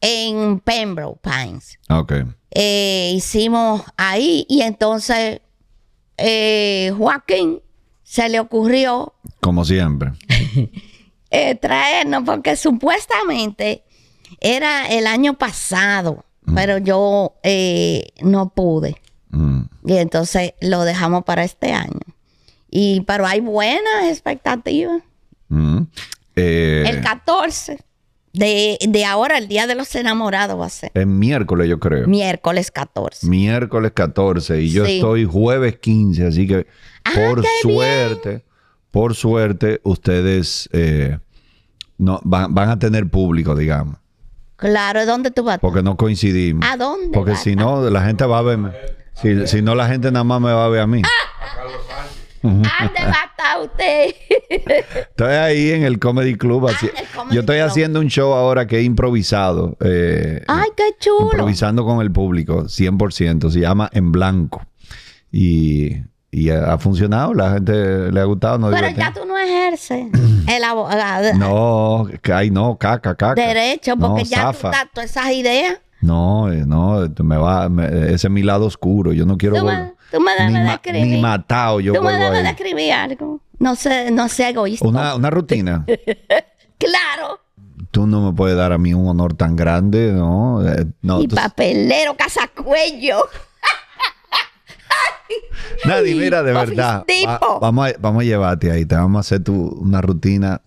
En 0.00 0.60
Pembroke 0.60 1.20
Pines. 1.22 1.78
Ok. 1.88 2.12
Eh, 2.50 3.12
hicimos 3.14 3.82
ahí 3.96 4.46
y 4.48 4.62
entonces 4.62 5.40
eh, 6.16 6.92
Joaquín 6.96 7.60
se 8.02 8.28
le 8.28 8.40
ocurrió 8.40 9.14
Como 9.40 9.64
siempre. 9.64 10.12
eh, 11.30 11.54
traernos 11.56 12.22
porque 12.24 12.56
supuestamente 12.56 13.84
era 14.40 14.86
el 14.86 15.06
año 15.06 15.34
pasado, 15.34 16.24
pero 16.54 16.78
yo 16.78 17.34
eh, 17.42 18.08
no 18.22 18.50
pude. 18.50 18.96
Mm. 19.30 19.62
Y 19.86 19.96
entonces 19.96 20.54
lo 20.60 20.84
dejamos 20.84 21.24
para 21.24 21.44
este 21.44 21.72
año. 21.72 22.00
Y 22.78 23.00
pero 23.06 23.24
hay 23.26 23.40
buenas 23.40 24.04
expectativas. 24.10 25.00
Mm. 25.48 25.78
Eh, 26.36 26.84
El 26.86 27.00
14 27.00 27.78
de, 28.34 28.76
de 28.86 29.04
ahora, 29.06 29.38
el 29.38 29.48
Día 29.48 29.66
de 29.66 29.74
los 29.74 29.94
Enamorados 29.94 30.60
va 30.60 30.66
a 30.66 30.68
ser. 30.68 30.90
es 30.92 31.06
miércoles, 31.06 31.70
yo 31.70 31.80
creo. 31.80 32.06
Miércoles 32.06 32.70
14. 32.70 33.26
miércoles 33.28 33.92
14 33.94 34.60
y 34.60 34.70
yo 34.72 34.84
Sí. 34.84 34.96
estoy 34.96 35.24
jueves 35.24 35.78
15, 35.78 36.26
así 36.26 36.46
que 36.46 36.66
Ah, 37.02 37.12
por 37.14 37.42
suerte, 37.62 38.44
por 38.90 39.14
suerte, 39.14 39.80
ustedes 39.84 40.68
eh, 40.74 41.18
no, 41.96 42.20
van, 42.24 42.52
van 42.54 42.68
a 42.68 42.78
tener 42.78 43.08
público, 43.08 43.56
digamos, 43.56 43.96
Claro, 44.56 45.06
¿dónde 45.06 45.30
tú 45.30 45.44
vas? 45.44 45.60
porque 45.60 45.82
no 45.82 45.96
coincidimos. 45.96 46.62
¿A 46.68 46.76
dónde 46.76 47.08
Porque 47.14 47.36
si 47.36 47.56
no, 47.56 47.88
la 47.88 48.02
gente 48.04 48.26
va 48.26 48.40
a 48.40 48.42
verme. 48.42 48.72
Si, 49.14 49.46
si 49.46 49.62
no, 49.62 49.74
la 49.74 49.88
gente 49.88 50.12
nada 50.12 50.24
más 50.24 50.42
me 50.42 50.52
va 50.52 50.66
a 50.66 50.68
ver 50.68 50.80
a 50.82 50.86
mí. 50.86 51.00
¿Dónde 51.00 51.85
va 52.46 52.78
a 52.78 53.26
estar 53.26 53.62
usted? 53.62 54.14
Estoy 55.10 55.32
ahí 55.34 55.70
en 55.72 55.82
el 55.84 55.98
Comedy 55.98 56.36
Club. 56.36 56.68
así- 56.68 56.86
en 56.86 56.96
el 56.98 57.06
Comedy 57.14 57.34
yo 57.34 57.40
estoy 57.40 57.56
Club. 57.58 57.66
haciendo 57.68 58.00
un 58.00 58.08
show 58.08 58.32
ahora 58.34 58.66
que 58.66 58.78
he 58.78 58.82
improvisado. 58.82 59.76
eh, 59.80 60.42
Ay, 60.48 60.68
qué 60.76 60.90
chulo. 61.00 61.24
improvisando 61.24 61.84
con 61.84 62.00
el 62.00 62.10
público, 62.12 62.64
100%. 62.68 63.50
Se 63.50 63.60
llama 63.60 63.88
En 63.92 64.12
Blanco. 64.12 64.62
Y, 65.32 65.96
y 66.30 66.50
ha 66.50 66.78
funcionado, 66.78 67.34
la 67.34 67.52
gente 67.54 68.10
le 68.12 68.20
ha 68.20 68.24
gustado. 68.24 68.58
No, 68.58 68.70
Pero 68.70 68.88
ya 68.90 69.12
tú 69.12 69.24
no 69.26 69.36
ejerces 69.38 70.06
el 70.48 70.64
abogado. 70.64 71.34
No, 71.34 72.08
ay, 72.32 72.50
no, 72.50 72.76
caca, 72.78 73.14
caca. 73.14 73.34
Derecho, 73.40 73.96
porque 73.96 74.22
No, 74.24 74.28
ya 74.28 74.36
zafa. 74.52 74.70
tú 74.70 74.76
das 74.76 74.86
todas 74.94 75.10
esas 75.10 75.32
ideas. 75.32 75.78
No, 76.00 76.52
eh, 76.52 76.64
no, 76.66 77.08
me 77.24 77.36
va, 77.36 77.68
me- 77.68 77.86
ese 78.12 78.26
es 78.26 78.30
mi 78.30 78.42
lado 78.42 78.66
oscuro. 78.66 79.12
Yo 79.12 79.26
no 79.26 79.36
quiero 79.38 79.56
vol- 79.56 79.94
tú 80.10 80.20
me 80.20 80.32
debes 80.32 80.52
ni, 80.52 80.60
de 80.60 80.72
escribir. 80.72 81.06
ni 81.06 81.20
matado 81.20 81.80
yo 81.80 81.92
tú 81.94 82.02
me 82.02 82.12
debes 82.12 82.42
de 82.42 82.48
ahí. 82.48 82.54
escribir 82.54 82.92
algo. 82.92 83.40
No 83.58 83.74
sé, 83.74 84.10
no 84.10 84.28
sea 84.28 84.50
egoísta. 84.50 84.86
Una, 84.86 85.14
una 85.14 85.30
rutina. 85.30 85.84
Claro. 86.78 87.40
Tú 87.90 88.06
no 88.06 88.20
me 88.30 88.36
puedes 88.36 88.54
dar 88.54 88.70
a 88.72 88.76
mí 88.76 88.92
un 88.92 89.08
honor 89.08 89.32
tan 89.32 89.56
grande, 89.56 90.12
¿no? 90.12 90.62
Eh, 90.68 90.84
no 91.00 91.22
y 91.22 91.28
tú- 91.28 91.36
papelero, 91.36 92.14
casacuello. 92.14 93.24
Nadie, 95.86 96.14
mira, 96.14 96.42
de 96.42 96.52
verdad. 96.52 97.04
Va- 97.26 97.40
vamos, 97.60 97.88
a, 97.88 97.92
vamos 97.98 98.20
a 98.22 98.24
llevarte 98.24 98.70
ahí. 98.70 98.84
Te 98.84 98.94
vamos 98.94 99.18
a 99.18 99.20
hacer 99.20 99.42
tu, 99.42 99.54
una 99.54 100.00
rutina 100.02 100.60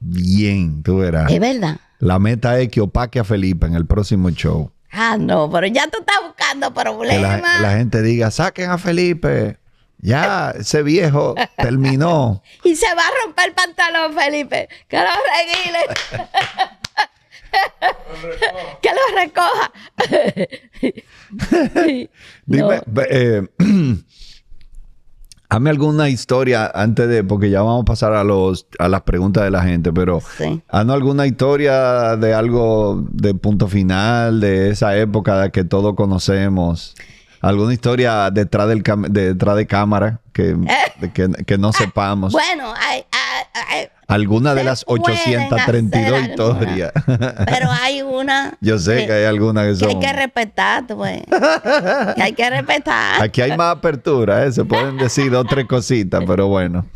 bien, 0.00 0.82
tú 0.84 0.98
verás. 0.98 1.30
Es 1.30 1.40
verdad. 1.40 1.78
La 1.98 2.18
meta 2.18 2.58
es 2.60 2.68
que 2.68 2.80
opaque 2.80 3.18
a 3.18 3.24
Felipe 3.24 3.66
en 3.66 3.74
el 3.74 3.86
próximo 3.86 4.30
show. 4.30 4.70
Ah, 4.98 5.16
no, 5.18 5.50
pero 5.50 5.66
ya 5.66 5.88
tú 5.88 5.98
estás 6.00 6.16
buscando 6.26 6.72
Que 6.72 6.74
la, 6.78 6.82
problemas. 6.84 7.60
la 7.60 7.72
gente 7.76 8.00
diga, 8.02 8.30
saquen 8.30 8.70
a 8.70 8.78
Felipe. 8.78 9.58
Ya, 9.98 10.52
ese 10.58 10.82
viejo 10.82 11.34
terminó. 11.56 12.42
Y 12.64 12.76
se 12.76 12.86
va 12.94 13.02
a 13.02 13.10
romper 13.24 13.48
el 13.48 13.52
pantalón, 13.54 14.14
Felipe. 14.14 14.68
Que 14.88 14.96
lo 14.98 15.04
reguile. 15.04 15.86
que 18.82 18.90
lo 18.90 19.02
recoja. 19.16 19.72
Dime, 22.46 22.80
No. 22.86 23.02
eh, 23.08 23.42
Hazme 25.48 25.70
alguna 25.70 26.08
historia 26.08 26.70
antes 26.74 27.08
de, 27.08 27.22
porque 27.22 27.50
ya 27.50 27.62
vamos 27.62 27.82
a 27.82 27.84
pasar 27.84 28.12
a 28.14 28.24
los 28.24 28.66
a 28.78 28.88
las 28.88 29.02
preguntas 29.02 29.44
de 29.44 29.50
la 29.50 29.62
gente, 29.62 29.92
pero 29.92 30.20
Sí. 30.38 30.60
haznos 30.68 30.94
alguna 30.96 31.26
historia 31.26 32.16
de 32.16 32.34
algo 32.34 33.04
de 33.10 33.34
punto 33.34 33.68
final, 33.68 34.40
de 34.40 34.70
esa 34.70 34.96
época 34.96 35.50
que 35.50 35.64
todos 35.64 35.94
conocemos. 35.94 36.94
Alguna 37.42 37.72
historia 37.74 38.30
detrás 38.30 38.66
del 38.68 38.82
de, 38.82 39.28
detrás 39.28 39.56
de 39.56 39.66
cámara 39.66 40.20
que, 40.32 40.56
de 41.00 41.12
que, 41.12 41.28
que 41.44 41.58
no 41.58 41.72
sepamos. 41.72 42.32
Bueno, 42.32 42.72
hay, 42.76 42.96
hay- 42.98 43.04
hay- 43.12 43.25
alguna 44.08 44.54
de 44.54 44.64
las 44.64 44.84
pueden 44.84 45.02
832 45.04 46.12
hacer 46.12 46.30
historias. 46.30 46.92
pero 47.46 47.70
hay 47.70 48.02
una. 48.02 48.56
Yo 48.60 48.78
sé 48.78 49.06
que 49.06 49.12
hay 49.12 49.24
alguna 49.24 49.62
que 49.62 49.76
que 49.78 49.84
hay 49.84 49.92
son. 49.92 50.00
que 50.00 50.12
respetar, 50.12 50.86
pues. 50.86 51.22
que 52.14 52.22
hay 52.22 52.32
que 52.32 52.50
respetar. 52.50 53.22
Aquí 53.22 53.40
hay 53.40 53.56
más 53.56 53.76
apertura, 53.76 54.44
¿eh? 54.44 54.52
se 54.52 54.64
pueden 54.64 54.96
decir 54.98 55.30
dos 55.30 55.46
tres 55.48 55.66
cositas, 55.66 56.22
pero 56.26 56.48
bueno. 56.48 56.86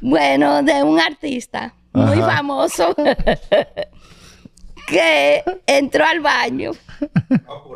Bueno, 0.00 0.62
de 0.62 0.82
un 0.82 1.00
artista 1.00 1.72
muy 1.92 2.18
Ajá. 2.18 2.36
famoso 2.36 2.94
que 4.86 5.42
entró 5.66 6.04
al 6.04 6.20
baño 6.20 6.72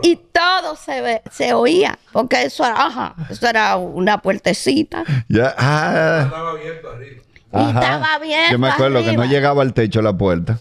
y 0.02 0.16
todo 0.16 0.76
se 0.76 1.00
ve, 1.00 1.22
se 1.30 1.54
oía, 1.54 1.98
porque 2.12 2.42
eso 2.44 2.64
era, 2.64 2.86
ajá, 2.86 3.14
eso 3.30 3.48
era 3.48 3.76
una 3.76 4.18
puertecita. 4.18 5.04
Ya, 5.28 5.54
ah, 5.58 6.22
Estaba 6.24 6.50
abierto 6.50 6.90
arriba. 6.90 7.22
Y 7.52 7.68
estaba 7.68 8.18
bien. 8.18 8.52
Yo 8.52 8.58
me 8.58 8.68
acuerdo 8.68 9.04
que 9.04 9.12
no 9.12 9.24
llegaba 9.24 9.62
al 9.62 9.74
techo 9.74 10.02
la 10.02 10.16
puerta. 10.16 10.60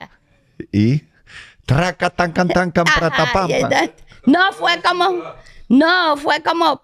y 0.72 1.02
traca 1.66 2.10
tan 2.10 2.32
can 2.32 2.48
tan 2.48 2.70
can 2.70 2.86
Ajá, 2.86 3.46
y 3.48 4.30
no 4.30 4.52
fue 4.52 4.80
como, 4.82 5.22
no, 5.68 6.16
fue 6.16 6.42
como. 6.42 6.82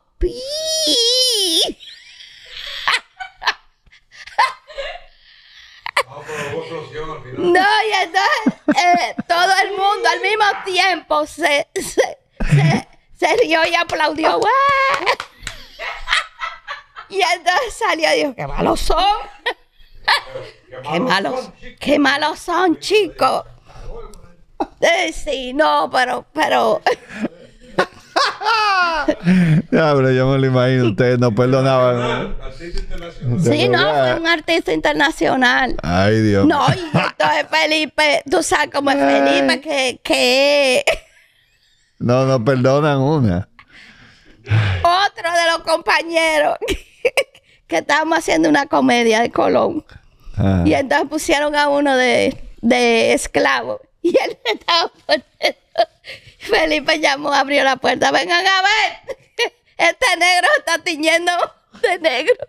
No, 7.37 7.61
y 7.61 7.93
entonces 8.03 8.77
eh, 8.77 9.15
todo 9.29 9.53
el 9.63 9.71
mundo 9.71 10.09
al 10.13 10.21
mismo 10.21 10.45
tiempo 10.65 11.27
se, 11.27 11.69
se, 11.75 12.19
se, 12.51 12.89
se 13.17 13.37
rió 13.37 13.61
y 13.67 13.75
aplaudió. 13.77 14.39
¡Guau! 14.41 15.28
Y 17.11 17.21
entonces 17.21 17.75
salió 17.79 18.13
y 18.15 18.19
dijo, 18.19 18.35
qué 18.35 18.47
malos 18.47 18.81
son. 18.81 19.05
Qué 20.91 21.01
malos, 21.01 21.51
qué 21.81 21.99
malos 21.99 22.39
son, 22.39 22.79
chicos. 22.79 23.45
Eh, 24.81 25.13
sí, 25.13 25.53
no, 25.55 25.89
pero, 25.93 26.25
pero, 26.33 26.81
Ya, 29.71 29.95
pero 29.95 30.11
yo 30.11 30.27
me 30.29 30.39
lo 30.39 30.47
imagino, 30.47 30.87
ustedes 30.89 31.19
no 31.19 31.35
perdonaban. 31.35 32.37
De 32.59 33.41
sí, 33.43 33.69
no, 33.69 33.79
fue 33.79 34.15
un 34.15 34.27
artista 34.27 34.73
internacional. 34.73 35.77
Ay, 35.83 36.21
Dios. 36.21 36.47
No, 36.47 36.67
y 36.75 36.79
entonces 36.79 37.47
Felipe, 37.51 38.23
tú 38.31 38.43
sabes 38.43 38.71
cómo 38.73 38.91
es 38.91 38.97
Felipe, 38.99 39.61
que, 39.61 40.01
que 40.03 40.85
No, 41.99 42.25
no 42.27 42.45
perdonan 42.45 42.99
una. 42.99 43.49
otro 44.83 45.33
de 45.33 45.51
los 45.53 45.59
compañeros 45.61 46.57
que 47.69 47.79
estábamos 47.79 48.19
haciendo 48.19 48.49
una 48.49 48.67
comedia 48.67 49.21
de 49.21 49.31
Colón. 49.31 49.85
Ah. 50.37 50.65
Y 50.65 50.75
entonces 50.75 51.09
pusieron 51.09 51.55
a 51.55 51.69
uno 51.69 51.97
de, 51.97 52.37
de 52.61 53.13
esclavo. 53.13 53.81
Y 54.01 54.11
él 54.11 54.39
estaba 54.45 54.91
poniendo. 55.07 55.59
Felipe 56.39 56.99
llamó, 56.99 57.33
abrió 57.33 57.65
la 57.65 57.77
puerta. 57.77 58.11
Vengan 58.11 58.47
a 58.47 58.63
ver. 58.63 59.17
Este 59.77 60.17
negro 60.17 60.49
está 60.59 60.79
tiñendo 60.79 61.33
de 61.83 61.99
negro. 61.99 62.35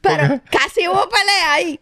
Pero 0.00 0.40
casi 0.50 0.88
hubo 0.88 1.08
pelea 1.08 1.52
ahí. 1.52 1.78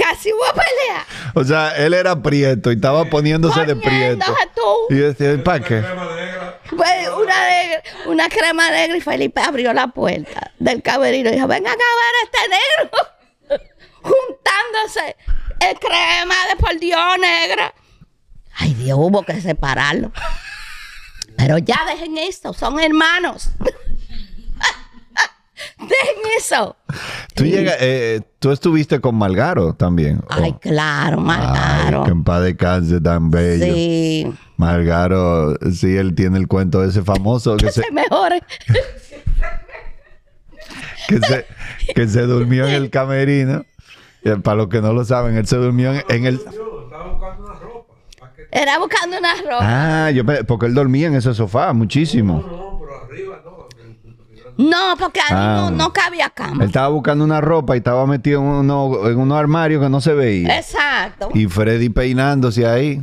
Casi 0.00 0.32
hubo 0.32 0.42
pelea. 0.52 1.06
O 1.34 1.44
sea, 1.44 1.76
él 1.76 1.94
era 1.94 2.20
prieto 2.22 2.70
y 2.70 2.74
estaba 2.76 3.04
poniéndose 3.06 3.64
de 3.64 3.74
prieto. 3.76 4.24
Tú. 4.54 4.94
Y 4.94 4.94
decía, 4.98 5.42
¿para 5.42 5.60
qué? 5.60 5.80
Crema 5.80 6.04
negra. 6.14 6.60
Pues 6.76 7.08
una, 7.16 7.48
negra- 7.48 7.82
una 8.06 8.28
crema 8.28 8.70
negra 8.70 8.96
y 8.96 9.00
Felipe 9.00 9.40
abrió 9.40 9.72
la 9.72 9.88
puerta 9.88 10.52
del 10.58 10.82
camerino 10.82 11.30
y 11.30 11.32
dijo, 11.34 11.46
vengan 11.46 11.72
a 11.72 11.76
ver 11.76 12.14
este 12.24 12.38
negro 12.48 13.64
juntándose 14.02 15.16
el 15.60 15.78
crema 15.78 16.34
de 16.50 16.56
por 16.60 16.78
Dios 16.78 17.00
negra. 17.18 17.74
Ay 18.60 18.74
Dios, 18.74 18.98
hubo 19.00 19.22
que 19.22 19.40
separarlo. 19.40 20.12
Pero 21.36 21.58
ya 21.58 21.84
dejen 21.86 22.18
esto, 22.18 22.52
son 22.52 22.78
hermanos. 22.80 23.48
dejen 25.78 26.16
eso. 26.38 26.76
Tú, 27.34 27.44
llega- 27.44 27.76
eh, 27.80 28.20
tú 28.38 28.50
estuviste 28.50 29.00
con 29.00 29.14
Malgaro 29.16 29.74
también. 29.74 30.20
Ay, 30.28 30.52
Oh. 30.54 30.58
claro, 30.60 31.18
Ay, 31.18 31.24
Margaro. 31.24 32.04
que 32.04 32.10
en 32.10 32.24
paz 32.24 32.42
descanse 32.42 33.00
tan 33.00 33.30
bello. 33.30 33.74
Sí, 33.74 34.32
Margaro, 34.56 35.56
sí, 35.72 35.96
él 35.96 36.14
tiene 36.14 36.38
el 36.38 36.48
cuento 36.48 36.84
ese 36.84 37.02
famoso 37.02 37.56
que 37.56 37.70
se, 37.72 37.82
se 37.82 37.92
mejore. 37.92 38.42
que 41.08 41.18
se, 41.20 41.46
que 41.94 42.08
se 42.08 42.22
durmió 42.22 42.66
en 42.66 42.74
el 42.74 42.90
camerino. 42.90 43.64
Y 44.24 44.30
para 44.40 44.56
los 44.56 44.68
que 44.68 44.82
no 44.82 44.92
lo 44.92 45.04
saben, 45.04 45.36
él 45.36 45.46
se 45.46 45.56
durmió 45.56 45.92
en, 45.92 46.02
en 46.08 46.26
el... 46.26 46.40
Era 48.50 48.78
buscando 48.78 49.18
una 49.18 49.34
ropa. 49.34 49.58
Ah, 50.06 50.10
yo 50.10 50.22
porque 50.46 50.66
él 50.66 50.74
dormía 50.74 51.08
en 51.08 51.14
ese 51.14 51.34
sofá 51.34 51.72
muchísimo. 51.74 52.42
No, 52.46 52.78
pero 52.80 53.04
arriba 53.04 53.42
no. 53.44 53.68
No, 54.58 54.96
porque 54.98 55.20
ahí 55.20 55.26
Ah. 55.30 55.56
no, 55.56 55.70
no 55.70 55.92
cabía 55.92 56.28
cama. 56.30 56.62
Él 56.64 56.68
estaba 56.68 56.88
buscando 56.88 57.24
una 57.24 57.40
ropa 57.40 57.74
y 57.74 57.78
estaba 57.78 58.06
metido 58.06 58.40
en, 58.40 58.46
uno, 58.46 59.08
en 59.08 59.16
unos 59.18 59.38
armarios 59.38 59.82
que 59.82 59.88
no 59.88 60.00
se 60.00 60.12
veía. 60.14 60.58
Exacto. 60.58 61.30
Y 61.32 61.46
Freddy 61.46 61.88
peinándose 61.88 62.66
ahí. 62.66 63.00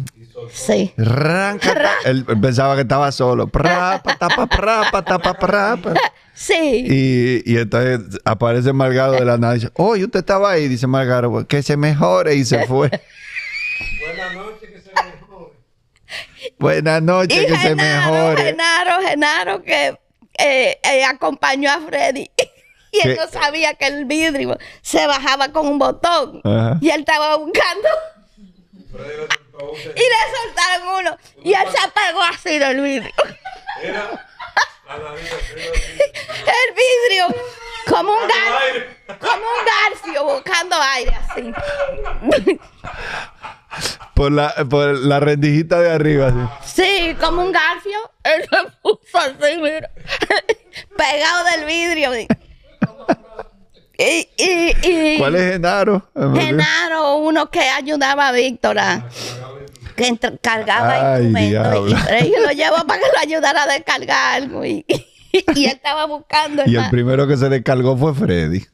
Sí. 0.51 0.93
Rancata. 0.97 1.91
Él, 2.05 2.25
él 2.27 2.39
pensaba 2.41 2.75
que 2.75 2.81
estaba 2.81 3.11
solo. 3.11 3.47
Pra, 3.47 4.01
pa, 4.03 4.15
ta, 4.17 4.27
pa, 4.27 4.45
pra, 4.45 4.83
pa, 4.91 5.01
ta, 5.01 5.17
pa, 5.17 5.33
pra, 5.33 5.77
pa. 5.77 5.93
Sí. 6.37 6.85
Y, 6.89 7.49
y 7.53 7.57
entonces 7.57 8.19
aparece 8.25 8.73
Margaro 8.73 9.13
de 9.13 9.23
la 9.23 9.37
nada 9.37 9.55
y 9.55 9.59
dice, 9.59 9.71
oye, 9.75 10.03
usted 10.03 10.19
estaba 10.19 10.51
ahí. 10.51 10.67
Dice 10.67 10.85
Margaro, 10.85 11.31
"Pues, 11.31 11.45
que 11.45 11.63
se 11.63 11.77
mejore. 11.77 12.35
Y 12.35 12.43
se 12.43 12.65
fue. 12.67 12.89
Buenas 14.19 14.33
noches, 14.35 14.69
que 14.69 14.81
se 14.81 14.91
mejore. 14.91 15.53
Buenas 16.59 17.01
noches, 17.01 17.45
que 17.45 17.51
se 17.55 17.57
Genaro, 17.69 18.11
mejore. 18.11 18.43
Genaro, 18.43 19.01
Genaro, 19.07 19.63
que 19.63 19.97
eh, 20.37 20.79
eh, 20.83 21.03
acompañó 21.05 21.71
a 21.71 21.79
Freddy. 21.81 22.29
Y 22.91 22.99
él 23.05 23.15
¿Qué? 23.15 23.21
no 23.21 23.27
sabía 23.27 23.73
que 23.73 23.87
el 23.87 24.05
vidrio 24.05 24.57
se 24.81 25.05
bajaba 25.05 25.49
con 25.49 25.67
un 25.67 25.77
botón. 25.77 26.39
Ajá. 26.45 26.77
Y 26.79 26.89
él 26.91 27.01
estaba 27.01 27.35
buscando. 27.35 27.89
Y 28.93 29.99
le 29.99 30.37
soltaron 30.37 30.87
uno. 30.99 31.17
Y 31.43 31.51
él 31.51 31.67
se 31.69 31.91
pegó 31.91 32.21
así 32.21 32.57
del 32.57 32.79
vidrio. 32.79 33.11
Era. 33.83 34.25
El 36.45 36.73
vidrio. 36.73 37.27
Como 37.87 38.13
un. 38.13 38.29
Aire. 38.61 38.97
Como 39.19 39.35
un 39.35 39.65
garfio 39.65 40.23
buscando 40.23 40.75
aire 40.81 41.15
así. 41.15 41.53
Por 44.13 44.31
la, 44.31 44.53
por 44.69 44.97
la 44.99 45.19
rendijita 45.19 45.79
de 45.79 45.91
arriba. 45.91 46.27
así. 46.59 46.81
Sí, 46.81 47.15
como 47.19 47.43
un 47.43 47.51
garfio. 47.51 47.97
Él 48.23 48.41
se 48.49 48.71
puso 48.81 49.17
así, 49.17 49.57
mira. 49.61 49.89
Pegado 50.97 51.43
del 51.51 51.65
vidrio. 51.65 52.11
Y, 53.97 54.27
y, 54.37 54.73
y 54.83 55.17
¿Cuál 55.19 55.35
es 55.35 55.53
Genaro? 55.53 56.09
Genaro, 56.15 57.17
uno 57.17 57.49
que 57.49 57.61
ayudaba 57.61 58.27
a 58.27 58.31
Víctor 58.33 58.77
a- 58.77 59.07
que 59.95 60.07
entra- 60.09 60.37
cargaba 60.41 61.13
Ay, 61.15 61.27
instrumentos. 61.27 61.91
Y 61.91 61.95
Freddy 61.95 62.33
lo 62.45 62.51
llevó 62.51 62.75
para 62.85 62.99
que 62.99 63.05
lo 63.13 63.19
ayudara 63.21 63.63
a 63.63 63.67
descargar 63.67 64.41
algo. 64.41 64.65
Y, 64.65 64.85
y 65.31 65.65
él 65.65 65.71
estaba 65.71 66.05
buscando. 66.05 66.63
Y 66.65 66.75
el 66.75 66.89
primero 66.89 67.25
que 67.27 67.37
se 67.37 67.47
descargó 67.47 67.97
fue 67.97 68.13
Freddy. 68.13 68.65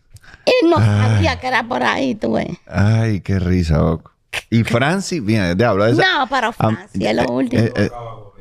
Él 0.45 0.69
no 0.71 0.77
sabía 0.77 1.39
que 1.39 1.47
era 1.47 1.63
por 1.63 1.83
ahí, 1.83 2.15
tú 2.15 2.33
ves. 2.33 2.47
Ay, 2.65 3.21
qué 3.21 3.37
risa, 3.37 3.83
Oco. 3.85 4.10
Y 4.49 4.63
Francis, 4.63 5.23
bien, 5.23 5.57
diablo. 5.57 5.85
esa- 5.85 6.19
No, 6.19 6.27
pero 6.29 6.47
Am- 6.57 6.75
Francia 6.75 7.09
es 7.11 7.15
lo 7.15 7.25
último. 7.33 7.61
eh, 7.63 7.71
eh, 7.75 7.89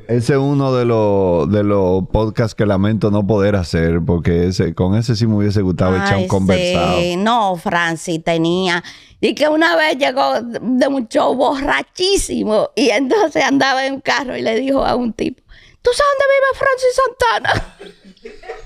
ese 0.07 0.33
es 0.33 0.39
uno 0.39 0.73
de 0.73 0.83
los 0.85 1.49
de 1.49 1.63
los 1.63 2.03
podcasts 2.11 2.53
que 2.55 2.65
lamento 2.65 3.11
no 3.11 3.25
poder 3.25 3.55
hacer, 3.55 3.99
porque 4.05 4.47
ese, 4.47 4.73
con 4.73 4.95
ese 4.95 5.15
sí 5.15 5.25
me 5.27 5.35
hubiese 5.35 5.61
gustado 5.61 5.95
echar 5.95 6.17
un 6.17 6.27
conversado. 6.27 6.97
No, 7.17 7.55
Francis 7.55 8.21
tenía. 8.23 8.83
Y 9.21 9.35
que 9.35 9.47
una 9.47 9.75
vez 9.77 9.97
llegó 9.97 10.41
de 10.41 10.87
un 10.87 11.07
show 11.07 11.33
borrachísimo 11.35 12.71
y 12.75 12.89
entonces 12.89 13.43
andaba 13.43 13.85
en 13.85 13.93
un 13.95 14.01
carro 14.01 14.35
y 14.35 14.41
le 14.41 14.55
dijo 14.59 14.83
a 14.83 14.95
un 14.95 15.13
tipo, 15.13 15.41
¿tú 15.81 15.91
sabes 15.93 16.13
dónde 16.19 16.25
vive 16.33 16.47
Francis 16.59 16.95
Santana? 16.95 17.77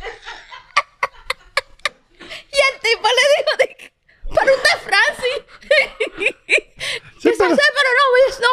y 2.52 2.58
el 2.58 2.82
tipo 2.82 3.08
le 3.08 3.24
dijo, 3.38 3.85
pero 4.40 4.56
usted 4.56 4.70
es 4.76 4.82
Francis. 4.84 6.36
Sí, 7.20 7.30
pero- 7.38 7.56
"Sí, 7.56 7.62
pero 7.76 7.90
no, 8.00 8.06
no 8.42 8.52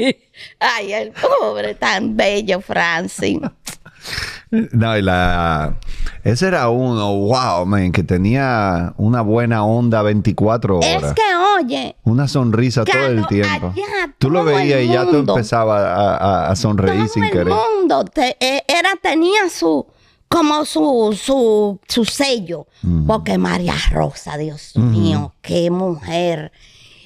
sé. 0.00 0.16
Ay, 0.60 0.92
el 0.92 1.12
pobre, 1.12 1.74
tan 1.74 2.16
bello 2.16 2.60
Francis. 2.60 3.38
No, 4.50 4.96
y 4.96 5.02
la... 5.02 5.74
Ese 6.22 6.46
era 6.46 6.68
uno, 6.68 7.12
wow, 7.16 7.64
man, 7.66 7.90
que 7.90 8.04
tenía 8.04 8.92
una 8.98 9.22
buena 9.22 9.64
onda 9.64 10.02
24 10.02 10.76
horas. 10.78 11.02
Es 11.02 11.12
que, 11.14 11.22
oye, 11.58 11.96
Una 12.04 12.28
sonrisa 12.28 12.84
todo 12.84 13.06
el 13.06 13.26
tiempo. 13.26 13.72
allá 13.74 14.14
Tú 14.18 14.30
lo 14.30 14.40
el 14.40 14.54
veías 14.54 14.82
y 14.82 14.88
ya 14.88 15.06
tú 15.06 15.16
empezabas 15.16 15.82
a, 15.82 16.16
a- 16.16 16.50
a 16.50 16.56
sonreír 16.56 16.98
todo 17.00 17.08
sin 17.08 17.24
el 17.24 17.30
querer. 17.30 17.52
mundo 17.54 18.04
te- 18.04 18.36
eh, 18.38 18.62
era, 18.68 18.90
tenía 19.02 19.48
su, 19.48 19.86
como 20.34 20.64
su, 20.64 21.16
su, 21.16 21.78
su 21.86 22.04
sello. 22.04 22.66
Mm. 22.82 23.06
Porque 23.06 23.38
María 23.38 23.76
Rosa, 23.92 24.36
Dios 24.36 24.72
mío, 24.74 25.32
qué 25.40 25.70
mujer. 25.70 26.50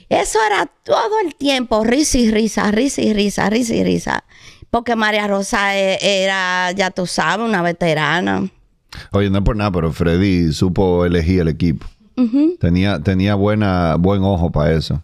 Eso 0.08 0.38
era 0.46 0.64
todo 0.82 1.20
el 1.22 1.34
tiempo, 1.34 1.84
risa 1.84 2.16
y 2.16 2.30
risa, 2.30 2.70
risa 2.70 3.02
y 3.02 3.12
risa, 3.12 3.50
risa 3.50 3.74
y 3.74 3.84
risa. 3.84 4.24
Porque 4.70 4.96
María 4.96 5.28
Rosa 5.28 5.78
eh, 5.78 5.98
era, 6.00 6.72
ya 6.72 6.90
tú 6.90 7.06
sabes, 7.06 7.46
una 7.46 7.60
veterana. 7.60 8.48
Oye, 9.12 9.28
no 9.28 9.38
es 9.38 9.44
por 9.44 9.56
nada, 9.56 9.72
pero 9.72 9.92
Freddy 9.92 10.50
supo 10.54 11.04
elegir 11.04 11.40
el 11.40 11.48
equipo. 11.48 11.86
Tenía, 12.58 12.98
tenía 13.00 13.34
buena, 13.34 13.96
buen 13.96 14.22
ojo 14.22 14.50
para 14.50 14.72
eso. 14.72 15.02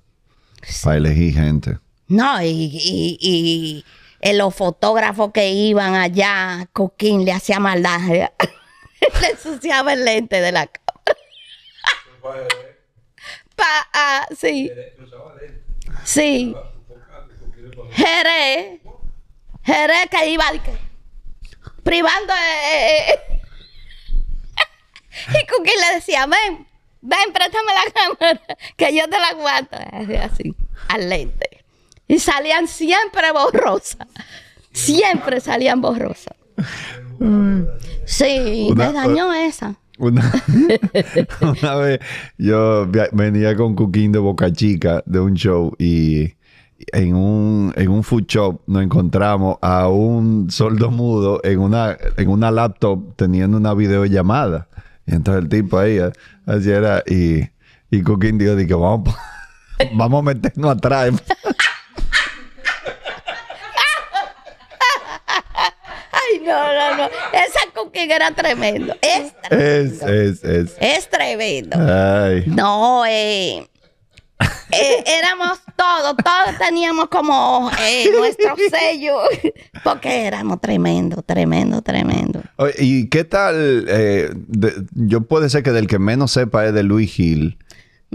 Para 0.83 0.97
elegir 0.97 1.35
gente. 1.35 1.79
No, 2.09 2.43
y, 2.43 2.49
y, 2.49 3.19
y 3.21 3.85
eh, 4.25 4.33
los 4.33 4.55
fotógrafos 4.55 5.33
que 5.33 5.51
iban 5.51 5.95
allá, 5.95 6.67
Coquín 6.73 7.27
le 7.27 7.33
hacía 7.33 7.61
maldad. 7.61 8.01
le 8.09 8.31
ensuciaba 9.31 9.93
el 9.93 10.03
lente 10.03 10.41
de 10.41 10.51
la 10.51 10.67
cámara. 10.67 11.19
Pa, 13.55 13.89
ah, 13.93 14.27
sí. 14.35 14.73
Sí. 16.05 16.57
Jerez. 17.93 18.81
Jerez 19.63 20.07
que 20.11 20.29
iba 20.31 20.47
privando. 21.83 22.33
eh, 22.33 23.11
eh, 23.11 23.21
eh. 23.29 23.43
y 25.43 25.47
Coquín 25.47 25.75
le 25.87 25.97
decía, 25.97 26.25
ven, 26.25 26.67
ven, 27.03 27.31
préstame 27.35 27.75
la 27.75 27.93
cámara, 27.93 28.41
que 28.79 28.97
yo 28.97 29.05
te 29.05 29.19
la 29.19 29.29
aguanto. 29.29 29.77
Así, 30.23 30.55
al 30.89 31.11
lente. 31.11 31.54
Y 32.09 32.19
salían 32.19 32.69
siempre 32.69 33.33
borrosas. 33.33 34.07
Siempre 34.73 35.41
salían 35.41 35.81
borrosas. 35.81 36.35
Sí, 38.05 38.69
Una- 38.71 38.87
me 38.89 38.93
dañó 38.93 39.33
esa. 39.33 39.77
Una, 39.97 40.29
una 41.41 41.75
vez 41.77 42.01
yo 42.37 42.85
venía 43.13 43.55
con 43.57 43.77
Cuquín 43.77 44.11
de 44.11 44.19
Boca 44.19 44.53
Chica 44.53 45.05
de 45.07 45.21
un 45.21 45.35
show 45.35 45.73
y 45.79 46.35
en 46.93 47.15
un, 47.15 47.73
en 47.77 47.89
un 47.91 48.03
food 48.03 48.25
shop 48.27 48.61
nos 48.67 48.83
encontramos 48.83 49.57
a 49.63 49.87
un 49.89 50.51
sordo 50.51 50.91
mudo 50.91 51.41
en 51.45 51.61
una, 51.61 51.97
en 52.17 52.29
una 52.29 52.51
laptop 52.51 53.15
teniendo 53.15 53.57
una 53.57 53.73
videollamada. 53.73 54.67
Y 55.07 55.15
entonces 55.15 55.45
el 55.45 55.49
tipo 55.49 55.79
ahí 55.79 55.99
eh, 55.99 56.11
así 56.45 56.71
era 56.71 57.05
y, 57.07 57.43
y 57.91 58.03
Cuquín 58.03 58.37
dijo, 58.37 58.81
vamos, 58.81 59.15
vamos 59.95 60.19
a 60.19 60.23
meternos 60.25 60.73
atrás. 60.73 61.13
Ay, 66.35 66.41
no, 66.45 66.73
no, 66.75 66.97
no. 66.97 67.05
Esa 67.33 67.61
cooking 67.75 68.11
era 68.11 68.31
tremendo. 68.35 68.95
Es 69.01 69.33
tremendo. 69.43 70.07
Es, 70.09 70.43
es, 70.43 70.45
es. 70.45 70.77
Es 70.81 71.09
tremendo. 71.11 71.77
Ay. 71.79 72.45
No, 72.47 73.05
eh, 73.07 73.67
eh, 74.73 75.05
éramos 75.07 75.61
todos, 75.77 76.17
todos 76.17 76.59
teníamos 76.59 77.09
como 77.09 77.71
eh, 77.81 78.11
nuestro 78.19 78.55
sello, 78.71 79.19
porque 79.85 80.27
éramos 80.27 80.61
tremendo, 80.61 81.23
tremendo, 81.23 81.81
tremendo. 81.83 82.43
¿Y 82.79 83.09
qué 83.09 83.25
tal? 83.25 83.87
eh, 83.89 84.31
de- 84.35 84.75
yo 84.93 85.21
puede 85.23 85.49
ser 85.51 85.63
que 85.63 85.71
del 85.71 85.87
que 85.87 85.99
menos 85.99 86.33
sepa 86.33 86.67
es 86.67 86.75
de 86.75 86.83
Luis 86.83 87.13
Gil. 87.13 87.59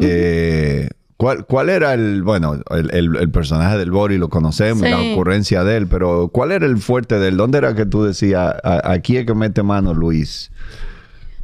Eh, 0.01 0.89
¿cuál, 1.20 1.45
¿Cuál 1.45 1.67
era 1.70 1.93
el, 1.93 2.24
bueno, 2.24 2.53
el, 2.72 2.89
el- 2.95 3.15
el 3.17 3.30
personaje 3.30 3.78
del 3.78 3.91
Bori 3.91 4.17
lo 4.17 4.30
conocemos, 4.30 4.84
Sí. 4.86 4.89
la 4.89 4.99
ocurrencia 5.13 5.65
de 5.65 5.76
él, 5.76 5.88
pero 5.88 6.30
¿cuál 6.32 6.53
era 6.53 6.65
el 6.65 6.78
fuerte 6.78 7.20
de 7.20 7.28
él? 7.28 7.36
¿Dónde 7.38 7.57
era 7.57 7.76
que 7.76 7.86
tú 7.86 8.03
decías, 8.03 8.55
"A- 8.63 8.91
aquí 8.93 9.17
es 9.17 9.26
que 9.26 9.34
mete 9.36 9.61
mano 9.61 9.93
Luis? 9.93 10.49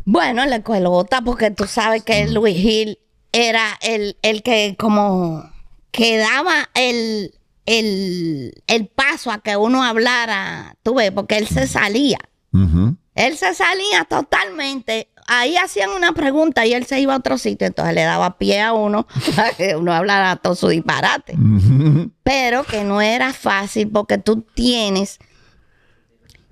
Bueno, 0.06 0.46
la 0.46 0.56
escuelota, 0.58 1.22
porque 1.22 1.52
tú 1.52 1.66
sabes 1.66 2.04
que 2.04 2.28
Luis 2.30 2.56
Gil 2.58 3.00
era 3.34 3.66
el, 3.82 4.16
el 4.22 4.44
que 4.44 4.76
como 4.80 5.44
que 5.92 6.18
daba 6.20 6.70
el, 6.76 7.34
el, 7.66 8.54
el 8.68 8.88
paso 8.88 9.30
a 9.32 9.40
que 9.42 9.58
uno 9.58 9.84
hablara, 9.84 10.76
tú 10.84 10.96
ves, 10.96 11.12
porque 11.12 11.38
él 11.38 11.48
se 11.48 11.68
salía. 11.68 12.20
Ujú. 12.54 12.96
Él 13.16 13.36
se 13.38 13.54
salía 13.54 14.06
totalmente. 14.08 15.10
Ahí 15.28 15.58
hacían 15.58 15.90
una 15.90 16.12
pregunta 16.14 16.66
y 16.66 16.74
él 16.74 16.86
se 16.86 17.00
iba 17.00 17.14
a 17.14 17.18
otro 17.18 17.38
sitio, 17.40 17.66
entonces 17.66 17.96
le 17.96 18.04
daba 18.04 18.38
pie 18.38 18.62
a 18.62 18.74
uno 18.74 19.08
a 19.38 19.50
que 19.56 19.76
uno 19.76 19.92
hablara 19.94 20.36
todo 20.36 20.54
su 20.56 20.68
disparate. 20.68 21.36
Pero 22.24 22.64
que 22.64 22.84
no 22.84 23.02
era 23.02 23.34
fácil 23.34 23.90
porque 23.90 24.18
tú 24.20 24.42
tienes, 24.54 25.18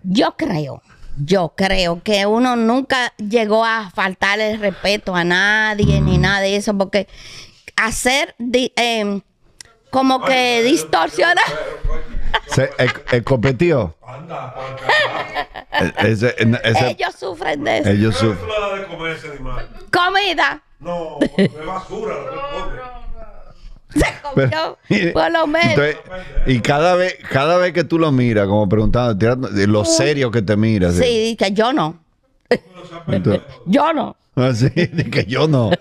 yo 0.03 0.35
creo, 0.37 0.81
yo 1.23 1.53
creo 1.55 2.01
que 2.01 2.25
uno 2.25 2.55
nunca 2.55 3.13
llegó 3.17 3.63
a 3.63 3.91
faltarle 3.91 4.51
el 4.51 4.59
respeto 4.59 5.15
a 5.15 5.23
nadie 5.23 6.01
ni 6.01 6.17
nada 6.17 6.39
de 6.41 6.55
eso, 6.55 6.75
porque 6.77 7.07
hacer 7.75 8.33
di- 8.39 8.73
em, 8.75 9.21
como 9.91 10.23
que 10.25 10.63
distorsionar. 10.63 11.45
Se, 12.47 12.69
el, 12.77 12.91
el 13.11 13.23
competió. 13.23 13.95
E- 15.71 15.93
Ese, 16.11 16.35
ese- 16.63 16.89
Ellos 16.91 17.15
sufren 17.15 17.63
de 17.63 17.79
eso. 17.79 17.89
ellos 17.89 18.15
¿Qué 18.19 18.25
suf- 18.27 18.37
tú 18.39 18.45
le 18.45 18.53
das 18.59 18.79
de 18.89 18.95
comer 18.95 19.11
ese 19.17 19.27
animal? 19.31 19.69
Comida. 19.91 20.61
No, 20.79 21.17
es 21.37 21.65
basura 21.65 22.15
lo 22.15 22.31
que 22.31 22.37
come. 22.51 22.93
Se 23.95 24.21
comió, 24.21 24.77
Pero- 24.89 25.13
por 25.13 25.31
lo 25.31 25.47
menos. 25.47 25.69
Entonces, 25.71 25.97
y 26.47 26.59
cada 26.59 26.95
vez, 26.95 27.17
cada 27.31 27.57
vez 27.57 27.73
que 27.73 27.83
tú 27.83 27.97
lo 27.99 28.11
miras, 28.11 28.47
como 28.47 28.67
preguntando, 28.69 29.17
tirando- 29.17 29.47
de 29.49 29.67
lo 29.67 29.83
serio 29.85 30.29
que 30.31 30.41
te 30.41 30.55
miras. 30.55 30.95
sí, 30.95 31.35
que 31.37 31.51
yo 31.51 31.73
no. 31.73 31.99
Entonces, 33.07 33.41
Yo 33.65 33.91
no. 33.93 34.15
así, 34.35 34.69
de 34.69 35.09
que 35.09 35.25
yo 35.25 35.47
no. 35.47 35.71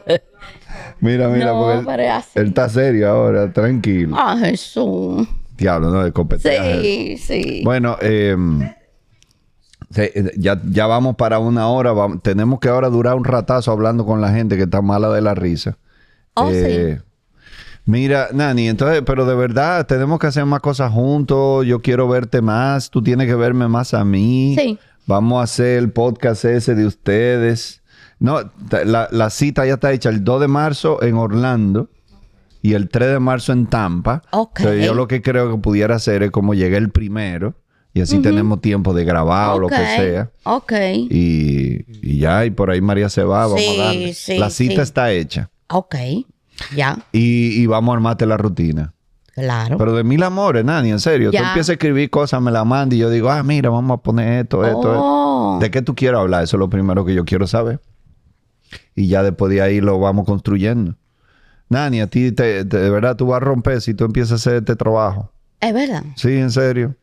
Mira, 1.00 1.28
mira, 1.28 1.46
No, 1.52 1.82
porque 1.84 2.04
él, 2.04 2.22
él 2.34 2.46
está 2.48 2.68
serio 2.68 3.08
ahora, 3.10 3.52
tranquilo. 3.52 4.16
Ah, 4.18 4.36
Jesús. 4.38 5.26
Diablo, 5.56 5.90
¿no? 5.90 6.02
De 6.04 6.12
copeteaje. 6.12 6.80
Sí, 6.82 7.18
sí. 7.18 7.60
Bueno, 7.64 7.96
eh, 8.00 8.36
se- 9.90 10.12
eh, 10.18 10.32
ya, 10.36 10.60
ya 10.70 10.86
vamos 10.86 11.16
para 11.16 11.38
una 11.38 11.68
hora. 11.68 11.92
tenemos 12.22 12.58
que 12.60 12.68
ahora 12.68 12.88
durar 12.88 13.14
un 13.16 13.24
ratazo 13.24 13.70
hablando 13.72 14.04
con 14.06 14.20
la 14.20 14.32
gente 14.32 14.56
que 14.56 14.64
está 14.64 14.80
mala 14.82 15.10
de 15.10 15.20
la 15.20 15.34
risa. 15.34 15.76
Oh, 16.34 16.48
Eh, 16.50 16.96
sí. 16.98 17.04
Mira, 17.84 18.28
Nani, 18.32 18.68
entonces, 18.68 19.02
pero 19.04 19.26
de 19.26 19.34
verdad, 19.34 19.86
tenemos 19.86 20.20
que 20.20 20.28
hacer 20.28 20.46
más 20.46 20.60
cosas 20.60 20.92
juntos. 20.92 21.66
Yo 21.66 21.82
quiero 21.82 22.06
verte 22.08 22.40
más. 22.40 22.90
Tú 22.90 23.02
tienes 23.02 23.26
que 23.26 23.34
verme 23.34 23.66
más 23.66 23.92
a 23.92 24.04
mí. 24.04 24.54
Sí. 24.56 24.78
Vamos 25.06 25.40
a 25.40 25.44
hacer 25.44 25.78
el 25.78 25.90
podcast 25.90 26.44
ese 26.44 26.76
de 26.76 26.86
ustedes. 26.86 27.82
No, 28.20 28.38
la, 28.84 29.08
la 29.10 29.30
cita 29.30 29.66
ya 29.66 29.74
está 29.74 29.90
hecha 29.90 30.10
el 30.10 30.22
2 30.22 30.40
de 30.42 30.46
marzo 30.48 31.02
en 31.02 31.16
Orlando 31.16 31.88
y 32.62 32.74
el 32.74 32.88
3 32.88 33.10
de 33.10 33.18
marzo 33.18 33.52
en 33.52 33.66
Tampa. 33.66 34.22
Ok. 34.30 34.60
Entonces, 34.60 34.86
yo 34.86 34.94
lo 34.94 35.08
que 35.08 35.20
creo 35.20 35.50
que 35.50 35.58
pudiera 35.58 35.96
hacer 35.96 36.22
es 36.22 36.30
como 36.30 36.54
llegué 36.54 36.76
el 36.78 36.90
primero 36.90 37.54
y 37.92 38.00
así 38.00 38.20
tenemos 38.20 38.60
tiempo 38.62 38.94
de 38.94 39.04
grabar 39.04 39.50
o 39.56 39.58
lo 39.58 39.68
que 39.68 39.74
sea. 39.76 40.30
Ok. 40.44 40.72
Y, 41.10 41.84
y 42.02 42.18
ya, 42.18 42.46
y 42.46 42.50
por 42.50 42.70
ahí 42.70 42.80
María 42.80 43.08
se 43.08 43.22
va, 43.24 43.46
vamos 43.46 43.60
Sí, 43.60 43.78
a 43.80 43.84
darle. 43.84 44.14
sí, 44.14 44.38
la 44.38 44.48
cita 44.50 44.74
sí. 44.76 44.80
está 44.80 45.10
hecha 45.12 45.50
Ok. 45.68 45.96
Ya. 46.76 46.98
y, 47.12 47.60
y 47.62 47.66
vamos 47.66 47.92
a 47.92 47.96
armarte 47.96 48.24
la 48.26 48.36
rutina. 48.36 48.94
Claro. 49.34 49.78
Pero 49.78 49.94
de 49.94 50.04
mil 50.04 50.22
amores, 50.22 50.62
Nani, 50.64 50.90
en 50.90 51.00
serio. 51.00 51.30
Tú 51.30 51.34
Ya. 51.38 51.48
empiezas 51.48 51.70
a 51.70 51.72
escribir 51.72 52.10
cosas, 52.10 52.40
me 52.42 52.50
la 52.50 52.64
mandas 52.64 52.96
y 52.96 53.00
yo 53.00 53.08
digo, 53.10 53.30
ah, 53.30 53.42
mira, 53.42 53.70
vamos 53.70 53.98
a 53.98 54.02
poner 54.02 54.42
esto, 54.44 54.62
esto, 54.64 54.78
esto. 54.78 54.94
Oh. 54.98 55.58
¿De 55.60 55.70
qué 55.70 55.80
tú 55.82 55.94
quieres 55.94 56.20
hablar? 56.20 56.44
Eso 56.44 56.56
es 56.56 56.60
lo 56.60 56.68
primero 56.68 57.04
que 57.04 57.14
yo 57.14 57.24
quiero 57.24 57.46
saber. 57.46 57.80
Y 58.94 59.08
ya 59.08 59.22
después 59.22 59.50
de 59.50 59.62
ahí 59.62 59.80
lo 59.80 59.98
vamos 59.98 60.26
construyendo. 60.26 60.96
Nani, 61.72 62.00
a 62.02 62.06
ti 62.06 62.32
te- 62.32 62.64
te- 62.64 62.78
de 62.78 62.90
verdad 62.90 63.16
tú 63.16 63.26
vas 63.26 63.38
a 63.38 63.44
romper 63.44 63.80
si 63.80 63.94
tú 63.94 64.04
empiezas 64.04 64.32
a 64.32 64.34
hacer 64.36 64.54
este 64.56 64.76
trabajo. 64.76 65.32
Es 65.60 65.72
verdad. 65.72 66.02
Sí, 66.16 66.32
en 66.32 66.50
serio. 66.50 66.94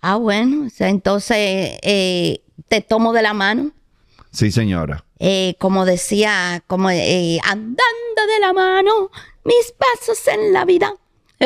Ah, 0.00 0.16
bueno. 0.16 0.66
o 0.66 0.70
sea, 0.70 0.88
Entonces, 0.88 1.78
eh, 1.82 2.40
te 2.68 2.80
tomo 2.80 3.12
de 3.12 3.22
la 3.22 3.34
mano. 3.34 3.70
Sí, 4.30 4.50
señora. 4.50 5.04
Eh, 5.18 5.54
como 5.58 5.84
decía, 5.84 6.62
como 6.66 6.90
eh, 6.90 7.38
andando 7.44 8.32
de 8.34 8.40
la 8.40 8.52
mano, 8.52 9.10
mis 9.44 9.72
pasos 9.78 10.26
en 10.28 10.52
la 10.52 10.64
vida. 10.64 10.94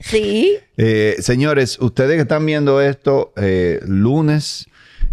sí. 0.00 0.56
Eh, 0.76 1.16
señores, 1.20 1.78
ustedes 1.80 2.16
que 2.16 2.22
están 2.22 2.44
viendo 2.46 2.80
esto, 2.80 3.32
eh, 3.36 3.80
lunes, 3.86 4.66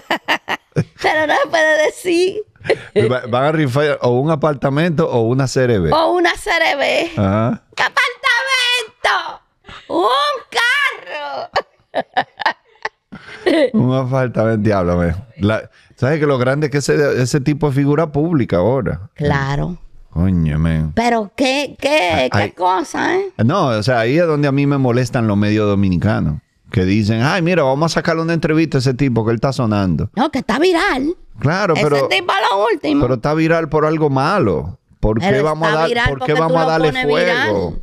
pero 1.01 1.27
no 1.27 1.33
se 1.43 1.49
puede 1.49 1.85
decir. 1.85 2.41
Va- 3.11 3.23
Van 3.27 3.43
a 3.45 3.51
rifar 3.51 3.99
o 4.01 4.09
un 4.19 4.31
apartamento 4.31 5.09
o 5.09 5.21
una 5.21 5.47
CRB. 5.47 5.91
O 5.93 6.13
una 6.13 6.31
CRB. 6.31 7.11
¿Qué 7.75 7.83
apartamento? 7.83 9.41
Un 9.89 10.07
carro. 10.49 10.72
Un 13.73 13.93
apartamento, 13.93 14.63
diáblame. 14.63 15.15
La- 15.37 15.69
¿Sabes 15.95 16.19
que 16.19 16.25
lo 16.25 16.37
grande 16.37 16.67
es 16.67 16.71
que 16.71 16.77
ese, 16.79 17.21
ese 17.21 17.39
tipo 17.39 17.69
de 17.69 17.75
figura 17.75 18.11
pública 18.11 18.57
ahora? 18.57 19.09
Claro. 19.13 19.77
Coño, 20.09 20.59
men. 20.59 20.91
Pero 20.93 21.31
qué, 21.35 21.75
qué, 21.79 22.29
Ay. 22.31 22.49
qué 22.49 22.53
cosa, 22.55 23.15
¿eh? 23.15 23.31
No, 23.43 23.67
o 23.67 23.83
sea, 23.83 23.99
ahí 23.99 24.17
es 24.17 24.25
donde 24.27 24.47
a 24.47 24.51
mí 24.51 24.65
me 24.67 24.77
molestan 24.77 25.27
los 25.27 25.37
medios 25.37 25.67
dominicanos. 25.67 26.39
Que 26.71 26.85
dicen, 26.85 27.21
ay, 27.21 27.41
mira, 27.43 27.63
vamos 27.63 27.91
a 27.91 27.95
sacarle 27.95 28.21
una 28.23 28.33
entrevista 28.33 28.77
a 28.77 28.79
ese 28.79 28.93
tipo 28.95 29.23
que 29.23 29.31
él 29.31 29.35
está 29.35 29.53
sonando. 29.53 30.09
No, 30.15 30.31
que 30.31 30.39
está 30.39 30.57
viral. 30.57 31.15
Claro, 31.39 31.75
pero, 31.75 31.95
Ese 31.97 32.07
tipo 32.07 32.33
lo 32.51 32.65
último. 32.73 33.01
pero 33.01 33.13
está 33.15 33.33
viral 33.35 33.69
por 33.69 33.85
algo 33.85 34.09
malo. 34.09 34.79
¿Por 34.99 35.19
qué 35.19 35.27
Pero 35.29 35.43
vamos 35.43 35.67
a, 35.67 35.75
dar, 35.75 35.89
¿por 36.09 36.23
qué 36.25 36.33
vamos 36.33 36.57
a 36.61 36.65
darle 36.65 36.91
fuego? 36.91 37.15
viral. 37.15 37.81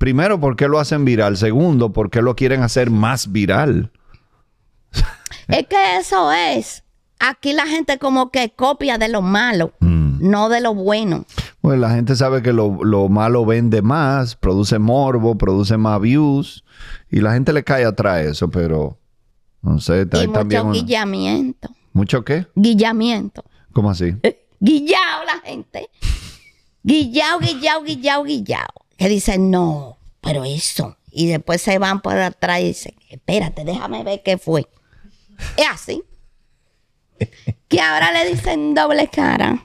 Primero, 0.00 0.40
¿por 0.40 0.56
qué 0.56 0.66
lo 0.66 0.78
hacen 0.80 1.04
viral? 1.04 1.36
Segundo, 1.36 1.92
¿por 1.92 2.08
qué 2.08 2.22
lo 2.22 2.34
quieren 2.34 2.62
hacer 2.62 2.88
más 2.90 3.30
viral? 3.32 3.92
Es 5.48 5.66
que 5.66 5.98
eso 5.98 6.32
es. 6.32 6.84
Aquí 7.18 7.52
la 7.52 7.66
gente 7.66 7.98
como 7.98 8.30
que 8.30 8.48
copia 8.56 8.96
de 8.96 9.08
lo 9.10 9.20
malo, 9.20 9.74
Mm. 9.80 10.30
no 10.30 10.48
de 10.48 10.62
lo 10.62 10.72
bueno. 10.74 11.26
Pues 11.60 11.78
la 11.78 11.90
gente 11.90 12.16
sabe 12.16 12.40
que 12.40 12.54
lo, 12.54 12.82
lo 12.82 13.10
malo 13.10 13.44
vende 13.44 13.82
más, 13.82 14.36
produce 14.36 14.78
morbo, 14.78 15.36
produce 15.36 15.76
más 15.76 16.00
views, 16.00 16.64
y 17.10 17.20
la 17.20 17.34
gente 17.34 17.52
le 17.52 17.62
cae 17.62 17.84
atrás 17.84 18.20
eso, 18.24 18.48
pero 18.50 18.98
no 19.60 19.80
sé, 19.80 20.06
Y 20.10 20.16
hay 20.16 20.28
también 20.28 20.62
mucho 20.62 20.62
una- 20.62 20.72
guillamiento. 20.72 21.68
¿Mucho 21.92 22.24
qué? 22.24 22.46
Guillamiento. 22.54 23.44
¿Cómo 23.74 23.90
así? 23.90 24.14
Guillao 24.60 25.24
la 25.26 25.40
gente. 25.44 25.90
Guillao, 26.82 27.38
guillao, 27.38 27.82
guillao, 27.84 28.24
guillao. 28.24 28.68
Que 29.00 29.08
dicen, 29.08 29.50
no, 29.50 29.96
pero 30.20 30.44
eso. 30.44 30.98
Y 31.10 31.26
después 31.28 31.62
se 31.62 31.78
van 31.78 32.02
por 32.02 32.18
atrás 32.18 32.60
y 32.60 32.64
dicen, 32.66 32.94
espérate, 33.08 33.64
déjame 33.64 34.04
ver 34.04 34.22
qué 34.22 34.36
fue. 34.38 34.66
Es 35.56 35.66
así. 35.72 36.02
Que 37.68 37.80
ahora 37.80 38.10
le 38.12 38.30
dicen 38.30 38.74
doble 38.74 39.08
cara, 39.08 39.64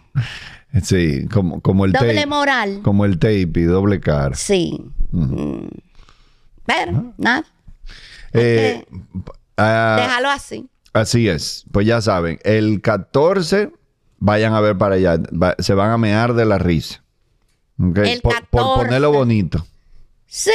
Sí, 0.84 1.26
como, 1.30 1.62
como 1.62 1.86
el 1.86 1.92
doble 1.94 2.14
tape. 2.16 2.26
moral. 2.28 2.82
Como 2.84 3.06
el 3.06 3.18
tape 3.18 3.52
y 3.56 3.64
doble 3.64 4.00
cara. 4.02 4.36
Sí. 4.36 4.80
Mm. 5.12 5.68
Pero, 6.66 7.14
nada, 7.18 7.46
Eh, 8.34 8.86
ah, 9.58 9.98
déjalo 10.02 10.30
así. 10.30 10.70
así 10.94 11.28
es. 11.30 11.66
Pues 11.72 11.88
ya 11.88 12.02
saben, 12.02 12.40
el 12.44 12.82
14 12.82 13.72
vayan 14.20 14.54
a 14.54 14.60
ver 14.62 14.78
para 14.78 14.96
allá. 14.96 15.18
Va- 15.32 15.56
se 15.60 15.74
van 15.74 15.92
a 15.92 15.98
mear 15.98 16.34
de 16.34 16.46
la 16.46 16.58
risa. 16.58 17.04
¿Ok? 17.80 17.98
El 18.00 18.22
por, 18.22 18.34
por 18.48 18.62
14. 18.62 18.86
ponerlo 18.86 19.12
bonito. 19.12 19.66
Sí, 20.28 20.52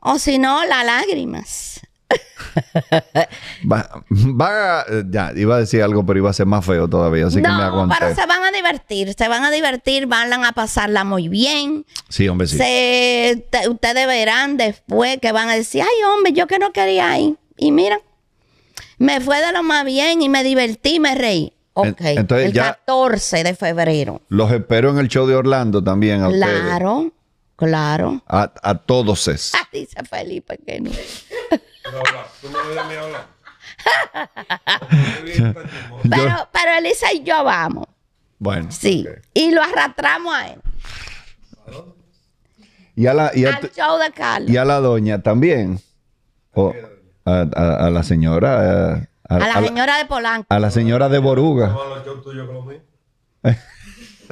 o 0.00 0.18
si 0.18 0.38
no, 0.38 0.64
las 0.66 0.84
lágrimas. 0.84 1.80
Va, 3.64 4.84
ya, 5.10 5.32
iba 5.34 5.56
a 5.56 5.60
decir 5.60 5.82
algo, 5.82 6.04
pero 6.04 6.18
iba 6.18 6.30
a 6.30 6.32
ser 6.32 6.46
más 6.46 6.64
feo 6.64 6.88
todavía. 6.88 7.26
Así 7.26 7.36
que 7.36 7.42
me 7.42 7.48
no, 7.48 7.62
aguanté. 7.62 7.96
pero 7.98 8.14
se 8.14 8.26
van 8.26 8.44
a 8.44 8.52
divertir, 8.52 9.14
se 9.16 9.28
van 9.28 9.44
a 9.44 9.50
divertir, 9.50 10.06
van 10.06 10.32
a 10.44 10.52
pasarla 10.52 11.04
muy 11.04 11.28
bien. 11.28 11.86
Sí, 12.08 12.28
hombre, 12.28 12.46
sí. 12.46 12.56
Se- 12.58 13.46
te- 13.50 13.68
ustedes 13.68 14.06
verán 14.06 14.56
después 14.56 15.18
que 15.20 15.32
van 15.32 15.48
a 15.48 15.54
decir, 15.54 15.82
ay 15.82 16.04
hombre, 16.12 16.32
yo 16.32 16.46
que 16.46 16.58
no 16.58 16.72
quería 16.72 17.18
ir. 17.18 17.36
Y 17.56 17.72
mira, 17.72 17.98
me 18.98 19.20
fue 19.20 19.40
de 19.40 19.52
lo 19.52 19.62
más 19.62 19.84
bien 19.84 20.22
y 20.22 20.28
me 20.28 20.44
divertí, 20.44 21.00
me 21.00 21.14
reí. 21.14 21.53
Ok, 21.76 22.00
entonces 22.00 22.46
el 22.46 22.52
ya- 22.52 22.74
14 22.74 23.42
de 23.44 23.54
febrero. 23.54 24.22
Los 24.28 24.50
espero 24.52 24.90
en 24.90 24.98
el 24.98 25.08
show 25.08 25.26
de 25.26 25.34
Orlando 25.34 25.82
también. 25.82 26.22
A 26.22 26.28
ustedes. 26.28 26.60
Claro, 26.60 27.12
claro. 27.56 28.22
A, 28.28 28.52
a 28.62 28.74
todos 28.78 29.26
es. 29.28 29.52
Dice 29.72 30.02
Felipe 30.08 30.58
que 30.64 30.80
no. 30.80 30.90
Pero. 36.02 36.48
Pero, 36.52 36.72
Elisa 36.78 37.12
y 37.12 37.22
yo 37.22 37.44
vamos. 37.44 37.86
Bueno. 38.38 38.68
Sí. 38.70 39.06
Y 39.32 39.50
lo 39.52 39.62
arrastramos 39.62 40.34
a 40.34 40.48
él. 40.48 40.60
Y 42.96 43.06
a 43.06 43.14
la, 43.14 43.32
y 43.34 43.44
a 43.46 43.56
Al 43.56 43.70
show 43.72 43.98
de 43.98 44.12
Carlos. 44.12 44.50
y 44.50 44.56
a 44.56 44.64
la 44.64 44.78
doña 44.80 45.22
también. 45.22 45.80
O 46.52 46.72
a, 47.24 47.46
a- 47.54 47.86
a 47.86 47.90
la 47.90 48.02
señora. 48.02 49.08
A, 49.28 49.36
a 49.36 49.38
la 49.38 49.44
a 49.54 49.60
la- 49.60 49.66
señora 49.68 49.96
de 49.98 50.04
Polanco. 50.06 50.46
a 50.48 50.58
la 50.58 50.70
señora 50.70 51.08
de 51.08 51.18
Boruga. 51.18 51.68
Más 51.68 51.76
los 51.88 52.04
shows 52.06 52.22
tuyos 52.24 52.46
que 52.46 52.52
los 52.54 52.66
míos. 52.66 52.82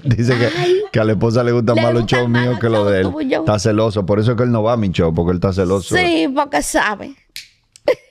Dice 0.05 0.37
que, 0.39 0.49
que 0.91 1.01
a 1.01 1.05
la 1.05 1.13
esposa 1.13 1.45
le 1.45 1.53
gustan 1.53 1.77
más 1.77 1.93
los 1.95 2.07
shows 2.07 2.29
míos 2.29 2.59
que 2.59 2.69
los 2.69 2.91
de 2.91 3.01
él. 3.03 3.13
Está 3.31 3.59
celoso. 3.59 4.05
Por 4.07 4.19
eso 4.19 4.33
es 4.33 4.37
que 4.37 4.43
él 4.45 4.51
no 4.53 4.63
va 4.63 4.73
a 4.73 4.77
mi 4.77 4.91
show, 4.91 5.15
porque 5.15 5.31
él 5.33 5.37
está 5.37 5.53
celoso. 5.53 5.95
Sí, 5.97 6.29
porque 6.35 6.63
sabe. 6.63 7.15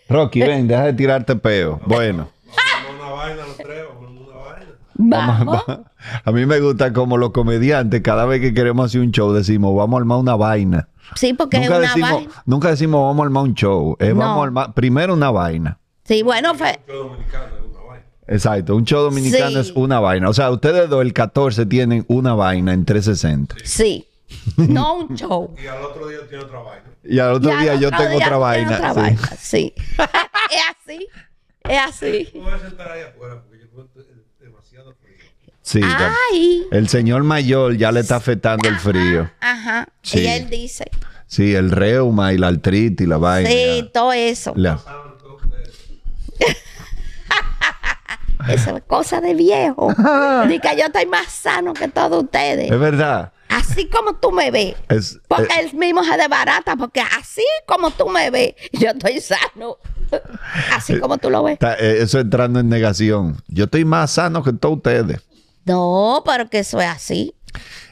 Rocky, 0.07 0.41
ven, 0.41 0.67
deja 0.67 0.83
de 0.85 0.93
tirarte 0.93 1.35
peo. 1.35 1.79
Bueno. 1.85 2.29
Vamos 2.45 3.01
a 3.01 3.05
una 3.05 3.13
vaina 3.15 3.45
los 3.45 3.57
tres, 3.57 3.83
vamos 3.87 4.09
a 4.09 4.23
una 4.23 4.37
vaina. 4.43 4.67
Vamos. 4.95 5.63
A 6.25 6.31
mí 6.31 6.45
me 6.45 6.59
gusta 6.59 6.93
como 6.93 7.17
los 7.17 7.31
comediantes, 7.31 8.01
cada 8.01 8.25
vez 8.25 8.41
que 8.41 8.53
queremos 8.53 8.85
hacer 8.87 9.01
un 9.01 9.11
show, 9.11 9.31
decimos, 9.33 9.75
vamos 9.75 9.97
a 9.97 10.01
armar 10.01 10.17
una 10.19 10.35
vaina. 10.35 10.87
Sí, 11.15 11.33
porque 11.33 11.59
Nunca 11.59 11.73
es 11.75 11.79
una 11.79 11.87
decimos, 11.87 12.11
vaina. 12.11 12.31
nunca 12.45 12.69
decimos, 12.69 13.01
vamos 13.03 13.19
a 13.23 13.25
armar 13.25 13.43
un 13.43 13.53
show. 13.55 13.95
Es, 13.99 14.09
No. 14.13 14.19
vamos 14.19 14.39
a 14.39 14.43
armar, 14.45 14.73
primero 14.73 15.13
una 15.13 15.31
vaina. 15.31 15.77
Sí, 16.03 16.23
bueno, 16.23 16.55
fue. 16.55 16.79
Show 16.87 17.09
dominicano 17.09 17.45
es 17.57 17.61
una 17.63 17.81
vaina. 17.87 18.05
Exacto, 18.27 18.75
un 18.75 18.85
show 18.85 19.03
dominicano 19.03 19.49
Sí. 19.63 19.69
es 19.69 19.71
una 19.75 19.99
vaina. 19.99 20.29
O 20.29 20.33
sea, 20.33 20.49
ustedes 20.51 20.89
dos, 20.89 21.01
el 21.01 21.13
14, 21.13 21.65
tienen 21.65 22.05
una 22.07 22.33
vaina 22.33 22.73
en 22.73 22.85
360. 22.85 23.55
Sí. 23.63 24.07
No 24.57 24.95
un 24.97 25.15
show. 25.15 25.53
Y 25.61 25.67
al 25.67 25.83
otro 25.83 26.07
día 26.07 26.19
tiene 26.29 26.43
otra 26.45 26.59
vaina. 26.59 26.85
Y 27.03 27.19
al 27.19 27.33
otro 27.33 27.49
Y 27.49 27.53
al 27.53 27.61
día 27.61 27.75
yo 27.75 27.87
otro 27.89 27.99
tengo 27.99 28.17
día 28.17 28.27
otra 28.27 28.53
tiene 28.53 28.69
vaina. 28.69 28.77
otra 28.77 28.93
sí. 28.93 28.99
vaina, 28.99 29.29
sí. 29.39 29.73
es 30.51 30.61
así. 30.69 31.07
Es 31.63 31.79
así. 31.79 32.29
Tú 32.33 32.41
vas 32.41 32.53
a 32.61 32.67
sentar 32.67 32.91
ahí 32.91 33.01
afuera 33.01 33.41
porque 33.41 33.59
yo 33.59 33.87
demasiado 34.39 34.95
frío. 35.01 35.15
Sí. 35.61 35.81
Ay. 35.83 36.63
El 36.71 36.87
señor 36.89 37.23
mayor 37.23 37.75
ya 37.75 37.91
le 37.91 37.99
está 37.99 38.15
afectando 38.15 38.67
el 38.69 38.77
frío. 38.77 39.29
Ajá. 39.41 39.87
Sí. 40.01 40.19
Y 40.21 40.27
él 40.27 40.49
dice. 40.49 40.89
Sí, 41.27 41.53
el 41.55 41.71
reuma 41.71 42.33
y 42.33 42.37
la 42.37 42.47
artritis 42.47 43.05
y 43.05 43.09
la 43.09 43.17
vaina. 43.17 43.49
Sí, 43.49 43.89
todo 43.93 44.11
eso. 44.13 44.53
La- 44.55 44.79
Esa 48.47 48.75
es 48.77 48.83
cosa 48.87 49.21
de 49.21 49.33
viejo. 49.35 49.89
Dice 50.47 50.59
que 50.59 50.77
yo 50.77 50.85
estoy 50.85 51.05
más 51.05 51.27
sano 51.27 51.73
que 51.73 51.87
todos 51.87 52.23
ustedes. 52.23 52.71
Es 52.71 52.79
verdad. 52.79 53.31
Así 53.49 53.87
como 53.87 54.15
tú 54.15 54.31
me 54.31 54.49
ves. 54.49 54.75
Es, 54.89 55.19
Porque 55.27 55.53
eh, 55.53 55.59
él 55.69 55.73
mismo 55.77 56.03
se 56.03 56.17
desbarata, 56.17 56.75
porque 56.77 57.01
así 57.19 57.43
como 57.67 57.91
tú 57.91 58.07
me 58.07 58.31
ves, 58.31 58.53
yo 58.71 58.89
estoy 58.89 59.19
sano. 59.19 59.77
Así 60.73 60.99
como 60.99 61.17
tú 61.17 61.29
lo 61.29 61.43
ves. 61.43 61.53
está- 61.53 61.75
eh, 61.75 62.01
eso 62.01 62.19
entrando 62.19 62.59
en 62.59 62.69
negación. 62.69 63.37
Yo 63.47 63.65
estoy 63.65 63.85
más 63.85 64.11
sano 64.11 64.43
que 64.43 64.53
todos 64.53 64.77
ustedes. 64.77 65.21
No, 65.65 66.23
pero 66.25 66.49
que 66.49 66.59
eso 66.59 66.81
es 66.81 66.87
así. 66.87 67.35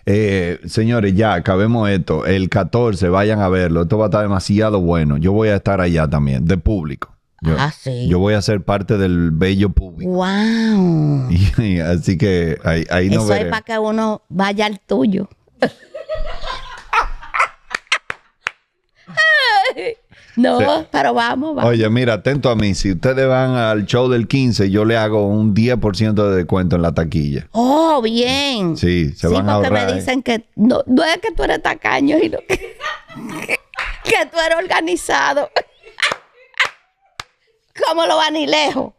Eh, 0.05 0.59
señores, 0.65 1.13
ya 1.15 1.33
acabemos 1.33 1.89
esto. 1.89 2.25
El 2.25 2.49
14, 2.49 3.07
vayan 3.09 3.39
a 3.41 3.47
verlo. 3.47 3.83
Esto 3.83 3.97
va 3.97 4.05
a 4.05 4.07
estar 4.07 4.21
demasiado 4.23 4.81
bueno. 4.81 5.17
Yo 5.17 5.31
voy 5.33 5.49
a 5.49 5.57
estar 5.57 5.79
allá 5.79 6.09
también, 6.09 6.45
de 6.45 6.57
público. 6.57 7.15
Yo, 7.41 7.55
Ah, 7.57 7.71
sí. 7.71 8.07
yo 8.09 8.19
voy 8.19 8.33
a 8.33 8.41
ser 8.41 8.61
parte 8.63 8.97
del 8.97 9.31
bello 9.31 9.69
público. 9.69 10.11
Wow. 10.11 11.29
Y- 11.59 11.79
así 11.79 12.17
que 12.17 12.57
ahí, 12.63 12.85
ahí 12.89 13.09
nos 13.09 13.25
Eso 13.25 13.33
es 13.35 13.45
para 13.45 13.61
que 13.61 13.77
uno 13.79 14.21
vaya 14.29 14.65
al 14.65 14.79
tuyo. 14.79 15.29
No, 20.35 20.59
Sí. 20.59 20.65
pero 20.91 21.13
vamos, 21.13 21.53
vamos. 21.55 21.69
Oye, 21.71 21.89
mira, 21.89 22.13
atento 22.13 22.49
a 22.49 22.55
mí. 22.55 22.73
Si 22.73 22.91
ustedes 22.93 23.27
van 23.27 23.55
al 23.55 23.85
show 23.85 24.07
del 24.07 24.27
15, 24.27 24.69
yo 24.69 24.85
le 24.85 24.95
hago 24.95 25.27
un 25.27 25.53
10% 25.53 26.29
de 26.29 26.35
descuento 26.37 26.77
en 26.77 26.81
la 26.81 26.93
taquilla. 26.93 27.47
Oh, 27.51 28.01
bien. 28.01 28.77
Sí, 28.77 29.11
se 29.15 29.27
van 29.27 29.49
a 29.49 29.55
porque 29.55 29.67
ahorrar, 29.67 29.87
me 29.87 29.91
¿eh? 29.91 29.95
dicen 29.95 30.23
que 30.23 30.45
no, 30.55 30.81
no 30.87 31.03
es 31.03 31.17
que 31.17 31.31
tú 31.33 31.43
eres 31.43 31.61
tacaño, 31.61 32.17
sino 32.21 32.37
que, 32.47 32.55
que 34.05 34.25
tú 34.31 34.37
eres 34.45 34.57
organizado. 34.63 35.49
Como 37.87 38.05
los 38.05 38.17
vanilejos. 38.17 38.93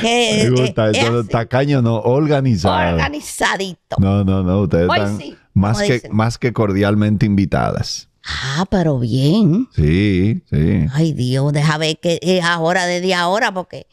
Que, 0.00 0.42
Me 0.44 0.50
gusta, 0.50 0.88
eh, 0.88 0.90
es 0.92 0.98
eso, 0.98 1.18
así, 1.20 1.28
tacaño 1.28 1.82
no, 1.82 1.96
organizado. 2.00 2.94
organizadito. 2.94 3.96
No, 3.98 4.24
no, 4.24 4.42
no, 4.42 4.60
ustedes 4.62 4.88
Hoy 4.88 4.98
están 4.98 5.18
sí, 5.18 5.36
más, 5.54 5.78
que, 5.82 5.92
dicen. 5.94 6.14
más 6.14 6.38
que 6.38 6.52
cordialmente 6.52 7.26
invitadas. 7.26 8.08
Ah, 8.24 8.64
pero 8.68 8.98
bien. 8.98 9.68
Sí, 9.74 10.42
sí. 10.50 10.86
Ay, 10.92 11.12
Dios, 11.12 11.52
deja 11.52 11.78
ver 11.78 11.98
que 11.98 12.18
es 12.22 12.44
ahora 12.44 12.86
desde 12.86 13.14
ahora 13.14 13.52
porque 13.52 13.86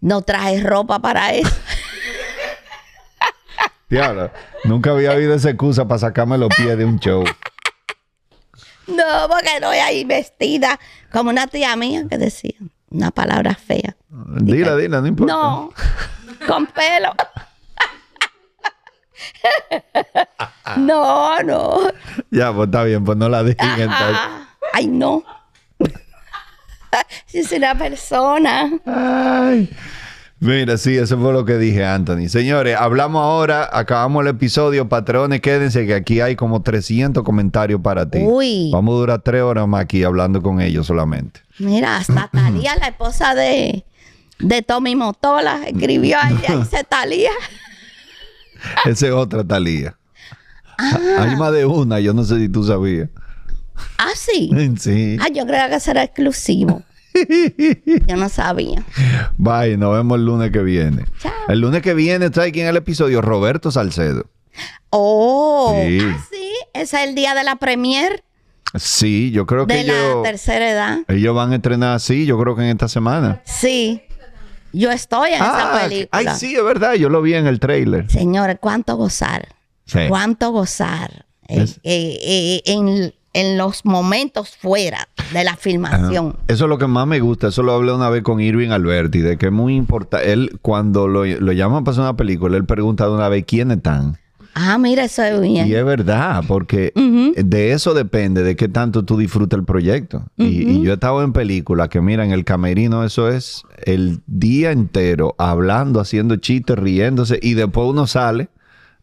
no 0.00 0.22
traje 0.22 0.60
ropa 0.62 1.00
para 1.00 1.34
eso. 1.34 1.50
Diablo, 3.88 4.30
nunca 4.64 4.90
había 4.90 5.12
oído 5.12 5.34
esa 5.34 5.50
excusa 5.50 5.86
para 5.86 5.98
sacarme 5.98 6.38
los 6.38 6.48
pies 6.56 6.78
de 6.78 6.84
un 6.84 6.98
show. 6.98 7.24
No, 8.86 9.28
porque 9.28 9.60
no 9.60 9.68
voy 9.68 9.78
ahí 9.78 10.04
vestida 10.04 10.78
como 11.12 11.30
una 11.30 11.46
tía 11.46 11.76
mía 11.76 12.04
que 12.08 12.18
decía 12.18 12.54
una 12.90 13.10
palabra 13.10 13.54
fea. 13.54 13.96
Dila, 14.08 14.76
dila, 14.76 15.00
no 15.00 15.06
importa. 15.06 15.32
No, 15.32 15.72
con 16.46 16.66
pelo. 16.66 17.14
No, 20.76 21.42
no. 21.42 21.78
Ya, 22.30 22.52
pues 22.52 22.66
está 22.66 22.84
bien, 22.84 23.04
pues 23.04 23.18
no 23.18 23.28
la 23.28 23.42
digan 23.42 23.80
entonces. 23.80 24.18
Ay, 24.72 24.86
no. 24.86 25.24
Si 27.26 27.38
es 27.40 27.52
una 27.52 27.74
persona. 27.74 28.70
Ay. 28.86 29.70
Mira, 30.40 30.78
sí, 30.78 30.96
eso 30.96 31.18
fue 31.18 31.34
lo 31.34 31.44
que 31.44 31.58
dije, 31.58 31.84
Anthony. 31.84 32.28
Señores, 32.28 32.74
hablamos 32.78 33.22
ahora, 33.22 33.68
acabamos 33.70 34.22
el 34.22 34.28
episodio. 34.28 34.88
Patrones, 34.88 35.42
quédense 35.42 35.86
que 35.86 35.92
aquí 35.92 36.22
hay 36.22 36.34
como 36.34 36.62
300 36.62 37.22
comentarios 37.22 37.82
para 37.82 38.08
ti. 38.10 38.20
Uy. 38.22 38.70
Vamos 38.72 38.94
a 38.94 38.98
durar 38.98 39.22
tres 39.22 39.42
horas 39.42 39.68
más 39.68 39.82
aquí 39.82 40.02
hablando 40.02 40.40
con 40.40 40.62
ellos 40.62 40.86
solamente. 40.86 41.40
Mira, 41.58 41.98
hasta 41.98 42.28
Talía, 42.32 42.74
la 42.76 42.88
esposa 42.88 43.34
de, 43.34 43.84
de 44.38 44.62
Tommy 44.62 44.96
Motola, 44.96 45.60
escribió 45.66 46.16
allá 46.18 46.54
y 46.62 46.64
se 46.64 46.84
Talía. 46.84 47.32
Esa 48.86 49.06
es 49.08 49.12
otra 49.12 49.44
Talía. 49.44 49.94
Hay 51.18 51.36
más 51.36 51.52
de 51.52 51.66
una, 51.66 52.00
yo 52.00 52.14
no 52.14 52.24
sé 52.24 52.38
si 52.38 52.48
tú 52.48 52.64
sabías. 52.64 53.10
Ah, 53.98 54.12
sí. 54.16 54.50
Sí. 54.78 55.18
Ah, 55.20 55.28
yo 55.28 55.44
creía 55.46 55.68
que 55.68 55.74
eso 55.74 55.90
era 55.90 56.02
exclusivo. 56.02 56.82
Yo 58.06 58.16
no 58.16 58.28
sabía. 58.28 58.82
Bye, 59.36 59.76
nos 59.76 59.94
vemos 59.96 60.18
el 60.18 60.24
lunes 60.26 60.50
que 60.50 60.62
viene. 60.62 61.04
Chao. 61.20 61.32
El 61.48 61.60
lunes 61.60 61.82
que 61.82 61.94
viene 61.94 62.30
trae 62.30 62.48
aquí 62.50 62.60
en 62.60 62.68
el 62.68 62.76
episodio 62.76 63.20
Roberto 63.22 63.70
Salcedo. 63.70 64.26
Oh, 64.90 65.74
Sí. 65.86 65.98
ah, 66.02 66.26
sí. 66.30 66.52
Ese 66.74 67.02
es 67.02 67.08
el 67.08 67.14
día 67.14 67.34
de 67.34 67.44
la 67.44 67.56
premier 67.56 68.22
Sí, 68.76 69.30
yo 69.32 69.46
creo 69.46 69.66
que 69.66 69.74
de 69.74 69.84
la 69.84 69.92
ellos, 69.94 70.22
tercera 70.22 70.70
edad. 70.70 70.98
ellos 71.08 71.34
van 71.34 71.52
a 71.52 71.56
estrenar 71.56 71.96
así, 71.96 72.24
yo 72.26 72.38
creo 72.38 72.54
que 72.54 72.62
en 72.62 72.68
esta 72.68 72.86
semana. 72.88 73.40
Sí. 73.44 74.02
Yo 74.72 74.92
estoy 74.92 75.30
en 75.30 75.34
esa 75.36 75.74
Ah, 75.74 75.80
película. 75.80 76.08
ay, 76.12 76.26
sí, 76.38 76.54
es 76.54 76.62
verdad, 76.62 76.94
yo 76.94 77.08
lo 77.08 77.20
vi 77.22 77.34
en 77.34 77.48
el 77.48 77.58
trailer. 77.58 78.08
Señores, 78.08 78.58
cuánto 78.60 78.94
gozar. 78.96 79.48
Sí. 79.86 79.98
Cuánto 80.08 80.52
gozar. 80.52 81.26
eh, 81.48 81.66
eh, 81.82 82.18
eh, 82.22 82.62
en, 82.66 83.12
en 83.32 83.56
los 83.58 83.84
momentos 83.84 84.56
fuera 84.56 85.08
de 85.32 85.44
la 85.44 85.56
filmación. 85.56 86.36
Eso 86.48 86.64
es 86.64 86.68
lo 86.68 86.78
que 86.78 86.86
más 86.86 87.06
me 87.06 87.20
gusta. 87.20 87.48
Eso 87.48 87.62
lo 87.62 87.72
hablé 87.72 87.92
una 87.92 88.10
vez 88.10 88.22
con 88.22 88.40
Irving 88.40 88.70
Alberti, 88.70 89.20
de 89.20 89.36
que 89.36 89.46
es 89.46 89.52
muy 89.52 89.76
importante. 89.76 90.32
Él, 90.32 90.58
cuando 90.62 91.06
lo, 91.06 91.24
lo 91.24 91.52
llaman 91.52 91.84
para 91.84 91.92
hacer 91.92 92.02
una 92.02 92.16
película, 92.16 92.56
él 92.56 92.64
pregunta 92.64 93.06
de 93.06 93.12
una 93.12 93.28
vez 93.28 93.44
quiénes 93.46 93.78
están. 93.78 94.16
Ah, 94.54 94.78
mira, 94.78 95.04
eso 95.04 95.22
es 95.22 95.40
bien. 95.40 95.68
Y 95.68 95.74
es 95.74 95.84
verdad, 95.84 96.42
porque 96.46 96.92
de 96.94 97.72
eso 97.72 97.94
depende, 97.94 98.42
de 98.42 98.56
qué 98.56 98.68
tanto 98.68 99.04
tú 99.04 99.16
disfrutas 99.16 99.58
el 99.58 99.64
proyecto. 99.64 100.24
y, 100.36 100.68
y 100.68 100.82
yo 100.82 100.90
he 100.90 100.94
estado 100.94 101.22
en 101.22 101.32
películas 101.32 101.88
que, 101.88 102.00
mira, 102.00 102.24
en 102.24 102.32
el 102.32 102.44
camerino 102.44 103.04
eso 103.04 103.28
es 103.28 103.62
el 103.84 104.20
día 104.26 104.72
entero 104.72 105.36
hablando, 105.38 106.00
haciendo 106.00 106.36
chistes, 106.36 106.76
riéndose, 106.76 107.38
y 107.40 107.54
después 107.54 107.88
uno 107.88 108.08
sale 108.08 108.48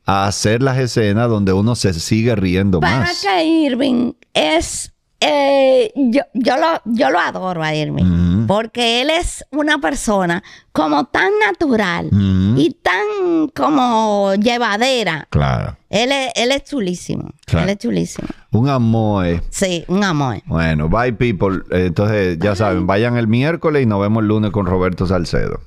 a 0.08 0.26
hacer 0.26 0.64
las 0.64 0.78
escenas 0.80 1.30
donde 1.30 1.54
uno 1.54 1.76
se 1.76 1.94
sigue 1.94 2.36
riendo 2.36 2.80
Para 2.80 3.00
más. 3.02 3.22
que 3.22 3.44
Irving 3.44 4.14
es. 4.34 4.92
eh, 5.20 5.92
yo, 5.96 6.22
yo, 6.34 6.56
lo, 6.58 6.82
yo 6.86 7.10
lo 7.10 7.20
adoro 7.20 7.62
a 7.64 7.76
Irving. 7.76 8.46
Porque 8.48 9.02
él 9.02 9.10
es 9.10 9.44
una 9.52 9.80
persona 9.80 10.42
como 10.72 11.06
tan 11.08 11.32
natural 11.46 12.10
y 12.12 12.78
tan 12.82 13.50
como 13.54 14.34
llevadera. 14.36 15.28
Claro. 15.30 15.76
Él 15.90 16.12
es, 16.14 16.32
él 16.36 16.52
es 16.54 16.64
chulísimo. 16.64 17.32
Claro. 17.46 17.66
Él 17.66 17.72
es 17.72 17.78
chulísimo. 17.80 18.28
Un 18.52 18.70
amor. 18.70 19.26
eh. 19.26 19.42
Sí, 19.50 19.84
un 19.90 20.04
amor. 20.06 20.42
Bueno, 20.46 20.88
bye 20.88 21.12
people. 21.12 21.60
Entonces, 21.72 22.40
ya 22.40 22.56
saben, 22.56 22.88
vayan 22.88 23.18
el 23.18 23.28
miércoles 23.28 23.84
y 23.84 23.86
nos 23.86 24.00
vemos 24.00 24.22
el 24.22 24.30
lunes 24.30 24.52
con 24.52 24.66
Roberto 24.66 25.06
Salcedo. 25.06 25.60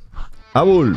Abul. 0.54 0.96